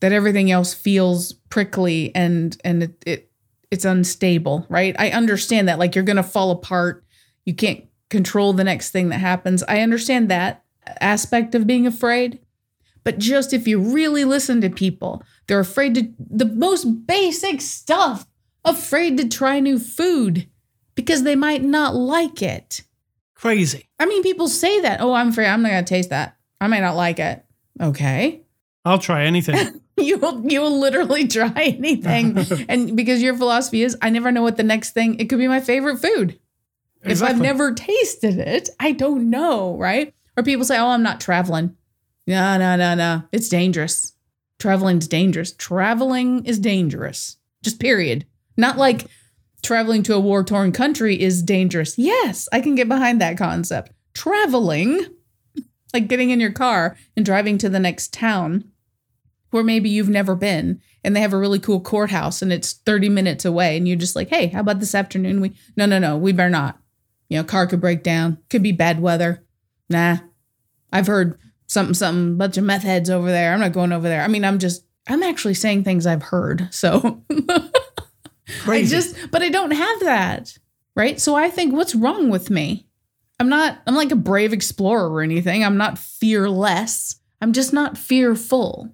that 0.00 0.12
everything 0.12 0.50
else 0.50 0.74
feels 0.74 1.34
prickly 1.50 2.10
and 2.14 2.56
and 2.64 2.82
it, 2.82 3.02
it 3.06 3.30
it's 3.70 3.84
unstable 3.84 4.66
right? 4.68 4.96
I 4.98 5.10
understand 5.10 5.68
that 5.68 5.78
like 5.78 5.94
you're 5.94 6.04
gonna 6.04 6.22
fall 6.22 6.50
apart. 6.50 7.04
You 7.44 7.54
can't 7.54 7.84
control 8.08 8.52
the 8.52 8.64
next 8.64 8.90
thing 8.90 9.10
that 9.10 9.18
happens. 9.18 9.62
I 9.68 9.80
understand 9.80 10.30
that 10.30 10.64
aspect 11.00 11.54
of 11.54 11.66
being 11.66 11.86
afraid. 11.86 12.40
But 13.04 13.18
just 13.18 13.52
if 13.52 13.68
you 13.68 13.78
really 13.78 14.24
listen 14.24 14.60
to 14.62 14.70
people 14.70 15.22
they're 15.46 15.60
afraid 15.60 15.94
to 15.94 16.12
the 16.18 16.46
most 16.46 17.06
basic 17.06 17.60
stuff 17.60 18.26
afraid 18.66 19.16
to 19.18 19.28
try 19.28 19.60
new 19.60 19.78
food 19.78 20.48
because 20.94 21.22
they 21.22 21.36
might 21.36 21.62
not 21.62 21.94
like 21.94 22.42
it. 22.42 22.82
Crazy. 23.34 23.88
i 24.00 24.06
mean 24.06 24.22
people 24.22 24.48
say 24.48 24.80
that 24.80 25.02
oh 25.02 25.12
i'm 25.12 25.28
afraid 25.28 25.46
i'm 25.46 25.62
not 25.62 25.68
gonna 25.68 25.84
taste 25.84 26.10
that. 26.10 26.36
I 26.60 26.68
might 26.68 26.80
not 26.80 26.96
like 26.96 27.18
it. 27.20 27.44
Okay. 27.80 28.40
I'll 28.84 28.98
try 28.98 29.24
anything. 29.24 29.80
you 29.98 30.16
will 30.16 30.42
you 30.50 30.60
will 30.62 30.78
literally 30.78 31.28
try 31.38 31.76
anything. 31.78 32.38
And 32.68 32.96
because 32.96 33.22
your 33.22 33.36
philosophy 33.36 33.82
is 33.82 33.96
i 34.02 34.10
never 34.10 34.32
know 34.32 34.42
what 34.42 34.56
the 34.56 34.62
next 34.62 34.92
thing 34.92 35.20
it 35.20 35.28
could 35.28 35.38
be 35.38 35.48
my 35.48 35.60
favorite 35.60 35.98
food. 35.98 36.40
If 37.02 37.22
i've 37.22 37.40
never 37.40 37.72
tasted 37.72 38.38
it 38.38 38.70
i 38.80 38.92
don't 38.92 39.30
know 39.30 39.76
right? 39.76 40.14
Or 40.36 40.42
people 40.42 40.64
say 40.64 40.78
oh 40.78 40.88
i'm 40.88 41.02
not 41.02 41.20
traveling. 41.20 41.76
No 42.26 42.56
no 42.56 42.74
no 42.76 42.94
no. 42.94 43.22
It's 43.32 43.50
dangerous. 43.50 44.14
Traveling's 44.58 45.06
dangerous. 45.06 45.52
Traveling 45.52 46.46
is 46.46 46.58
dangerous. 46.58 47.36
Just 47.62 47.78
period 47.78 48.24
not 48.56 48.78
like 48.78 49.06
traveling 49.62 50.02
to 50.04 50.14
a 50.14 50.20
war 50.20 50.44
torn 50.44 50.72
country 50.72 51.20
is 51.20 51.42
dangerous. 51.42 51.98
Yes 51.98 52.48
i 52.52 52.60
can 52.60 52.74
get 52.74 52.88
behind 52.88 53.20
that 53.20 53.38
concept. 53.38 53.92
Traveling 54.14 55.04
like 55.92 56.08
getting 56.08 56.30
in 56.30 56.40
your 56.40 56.52
car 56.52 56.96
and 57.16 57.24
driving 57.24 57.58
to 57.58 57.68
the 57.68 57.80
next 57.80 58.12
town 58.12 58.64
where 59.50 59.64
maybe 59.64 59.88
you've 59.88 60.08
never 60.08 60.34
been 60.34 60.80
and 61.02 61.14
they 61.14 61.20
have 61.20 61.32
a 61.32 61.38
really 61.38 61.58
cool 61.58 61.80
courthouse 61.80 62.42
and 62.42 62.52
it's 62.52 62.72
30 62.72 63.08
minutes 63.08 63.44
away 63.44 63.76
and 63.76 63.88
you're 63.88 63.96
just 63.96 64.16
like 64.16 64.28
hey 64.28 64.48
how 64.48 64.60
about 64.60 64.80
this 64.80 64.94
afternoon? 64.94 65.40
We 65.40 65.52
no 65.76 65.86
no 65.86 65.98
no 65.98 66.16
we 66.16 66.32
better 66.32 66.50
not. 66.50 66.78
You 67.28 67.38
know 67.38 67.44
car 67.44 67.66
could 67.66 67.80
break 67.80 68.02
down. 68.02 68.38
Could 68.50 68.62
be 68.62 68.72
bad 68.72 69.00
weather. 69.00 69.44
Nah. 69.88 70.18
I've 70.92 71.06
heard 71.08 71.38
something 71.66 71.94
something 71.94 72.36
bunch 72.36 72.56
of 72.56 72.64
meth 72.64 72.82
heads 72.82 73.10
over 73.10 73.30
there. 73.30 73.52
I'm 73.52 73.60
not 73.60 73.72
going 73.72 73.92
over 73.92 74.08
there. 74.08 74.22
I 74.22 74.28
mean 74.28 74.44
i'm 74.44 74.58
just 74.58 74.84
i'm 75.08 75.22
actually 75.22 75.54
saying 75.54 75.84
things 75.84 76.06
i've 76.06 76.22
heard 76.22 76.68
so 76.70 77.22
i 78.66 78.84
just 78.84 79.16
but 79.30 79.42
i 79.42 79.48
don't 79.48 79.72
have 79.72 80.00
that 80.00 80.58
right 80.94 81.20
so 81.20 81.34
i 81.34 81.50
think 81.50 81.72
what's 81.74 81.94
wrong 81.94 82.28
with 82.30 82.50
me 82.50 82.86
i'm 83.40 83.48
not 83.48 83.78
i'm 83.86 83.94
like 83.94 84.12
a 84.12 84.16
brave 84.16 84.52
explorer 84.52 85.10
or 85.10 85.22
anything 85.22 85.64
i'm 85.64 85.76
not 85.76 85.98
fearless 85.98 87.16
i'm 87.40 87.52
just 87.52 87.72
not 87.72 87.98
fearful 87.98 88.92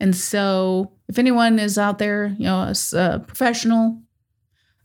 and 0.00 0.14
so, 0.14 0.92
if 1.08 1.18
anyone 1.18 1.58
is 1.58 1.78
out 1.78 1.98
there, 1.98 2.34
you 2.36 2.44
know, 2.44 2.72
a 2.94 3.20
professional, 3.20 4.02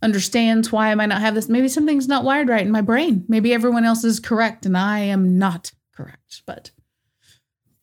understands 0.01 0.71
why 0.71 0.91
I 0.91 0.95
might 0.95 1.07
not 1.07 1.19
have 1.21 1.35
this, 1.35 1.49
maybe 1.49 1.67
something's 1.67 2.07
not 2.07 2.23
wired 2.23 2.47
right 2.47 2.65
in 2.65 2.71
my 2.71 2.81
brain. 2.81 3.25
Maybe 3.27 3.53
everyone 3.53 3.85
else 3.85 4.03
is 4.03 4.19
correct 4.19 4.65
and 4.65 4.77
I 4.77 4.99
am 4.99 5.37
not 5.37 5.71
correct. 5.93 6.43
But 6.45 6.71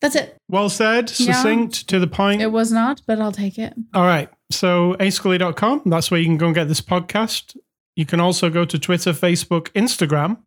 that's 0.00 0.14
it. 0.14 0.36
well 0.48 0.68
said, 0.70 1.12
Yeah. 1.18 1.32
succinct, 1.32 1.88
to 1.88 1.98
the 1.98 2.06
point. 2.06 2.40
It 2.40 2.52
was 2.52 2.72
not, 2.72 3.02
but 3.06 3.20
I'll 3.20 3.32
take 3.32 3.58
it. 3.58 3.74
All 3.92 4.06
right. 4.06 4.30
So, 4.50 4.94
ascully.com, 5.00 5.82
that's 5.86 6.10
where 6.10 6.20
you 6.20 6.26
can 6.26 6.36
go 6.36 6.46
and 6.46 6.54
get 6.54 6.68
this 6.68 6.80
podcast. 6.80 7.56
You 7.96 8.06
can 8.06 8.20
also 8.20 8.50
go 8.50 8.64
to 8.64 8.78
Twitter, 8.78 9.12
Facebook, 9.12 9.70
Instagram. 9.72 10.38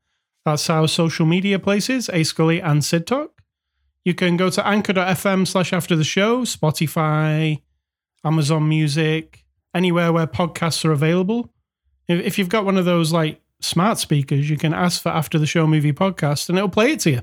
That's 0.46 0.70
our 0.70 0.88
social 0.88 1.26
media 1.26 1.60
places, 1.60 2.08
Ascully 2.08 2.64
and 2.64 2.84
Sid 2.84 3.06
Talk. 3.08 3.42
You 4.06 4.14
can 4.14 4.38
go 4.38 4.50
to 4.50 4.66
anchor.fm 4.66 5.48
slash 5.48 5.74
after 5.74 5.96
the 5.96 6.04
show, 6.04 6.42
Spotify, 6.42 7.62
Amazon 8.24 8.70
Music, 8.70 9.44
anywhere 9.76 10.14
where 10.14 10.28
podcasts 10.28 10.86
are 10.86 10.92
available. 10.92 11.54
If, 12.08 12.40
you've 12.40 12.50
got 12.50 12.66
one 12.66 12.78
of 12.78 12.86
those 12.86 13.12
like 13.12 13.42
smart 13.62 14.00
speakers, 14.00 14.50
you 14.50 14.58
can 14.58 14.74
ask 14.74 15.02
for 15.02 15.10
after 15.10 15.38
the 15.38 15.46
show 15.46 15.68
movie 15.68 15.94
podcast 15.94 16.50
and 16.50 16.58
it'll 16.58 16.70
play 16.70 16.94
it 16.94 17.02
to 17.02 17.12
you. 17.12 17.22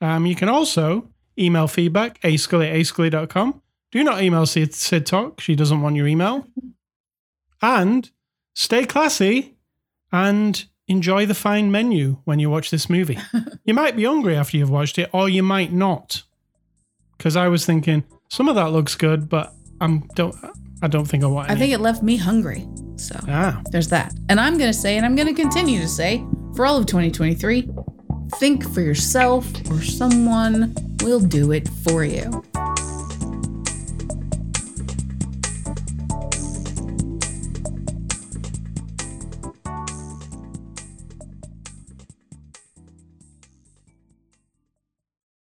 Um, 0.00 0.26
you 0.26 0.34
can 0.34 0.48
also 0.48 1.08
email 1.38 1.68
feedback, 1.68 2.20
ascully 2.20 2.68
at 2.68 2.76
ascully.com. 2.76 3.62
Do 3.96 4.04
not 4.04 4.22
email 4.22 4.44
Sid, 4.44 4.74
Sid 4.74 5.06
Talk. 5.06 5.40
She 5.40 5.56
doesn't 5.56 5.80
want 5.80 5.96
your 5.96 6.06
email. 6.06 6.46
And 7.62 8.10
stay 8.52 8.84
classy 8.84 9.56
and 10.12 10.66
enjoy 10.86 11.24
the 11.24 11.32
fine 11.32 11.70
menu 11.70 12.18
when 12.24 12.38
you 12.38 12.50
watch 12.50 12.70
this 12.70 12.90
movie. 12.90 13.18
you 13.64 13.72
might 13.72 13.96
be 13.96 14.04
hungry 14.04 14.36
after 14.36 14.58
you've 14.58 14.68
watched 14.68 14.98
it, 14.98 15.08
or 15.14 15.30
you 15.30 15.42
might 15.42 15.72
not. 15.72 16.24
Because 17.16 17.36
I 17.36 17.48
was 17.48 17.64
thinking 17.64 18.04
some 18.28 18.50
of 18.50 18.54
that 18.56 18.70
looks 18.70 18.94
good, 18.94 19.30
but 19.30 19.54
I'm 19.80 20.00
don't 20.14 20.36
I 20.82 20.88
don't 20.88 21.06
think 21.06 21.24
I 21.24 21.28
want. 21.28 21.48
I 21.48 21.54
think 21.54 21.72
it 21.72 21.80
left 21.80 22.02
me 22.02 22.18
hungry. 22.18 22.68
So 22.96 23.18
ah, 23.28 23.62
there's 23.70 23.88
that. 23.88 24.12
And 24.28 24.38
I'm 24.38 24.58
going 24.58 24.70
to 24.70 24.78
say, 24.78 24.98
and 24.98 25.06
I'm 25.06 25.16
going 25.16 25.34
to 25.34 25.42
continue 25.42 25.80
to 25.80 25.88
say, 25.88 26.22
for 26.54 26.66
all 26.66 26.76
of 26.76 26.84
2023, 26.84 27.70
think 28.34 28.70
for 28.74 28.82
yourself 28.82 29.50
or 29.70 29.80
someone 29.80 30.74
will 31.02 31.20
do 31.20 31.52
it 31.52 31.66
for 31.82 32.04
you. 32.04 32.44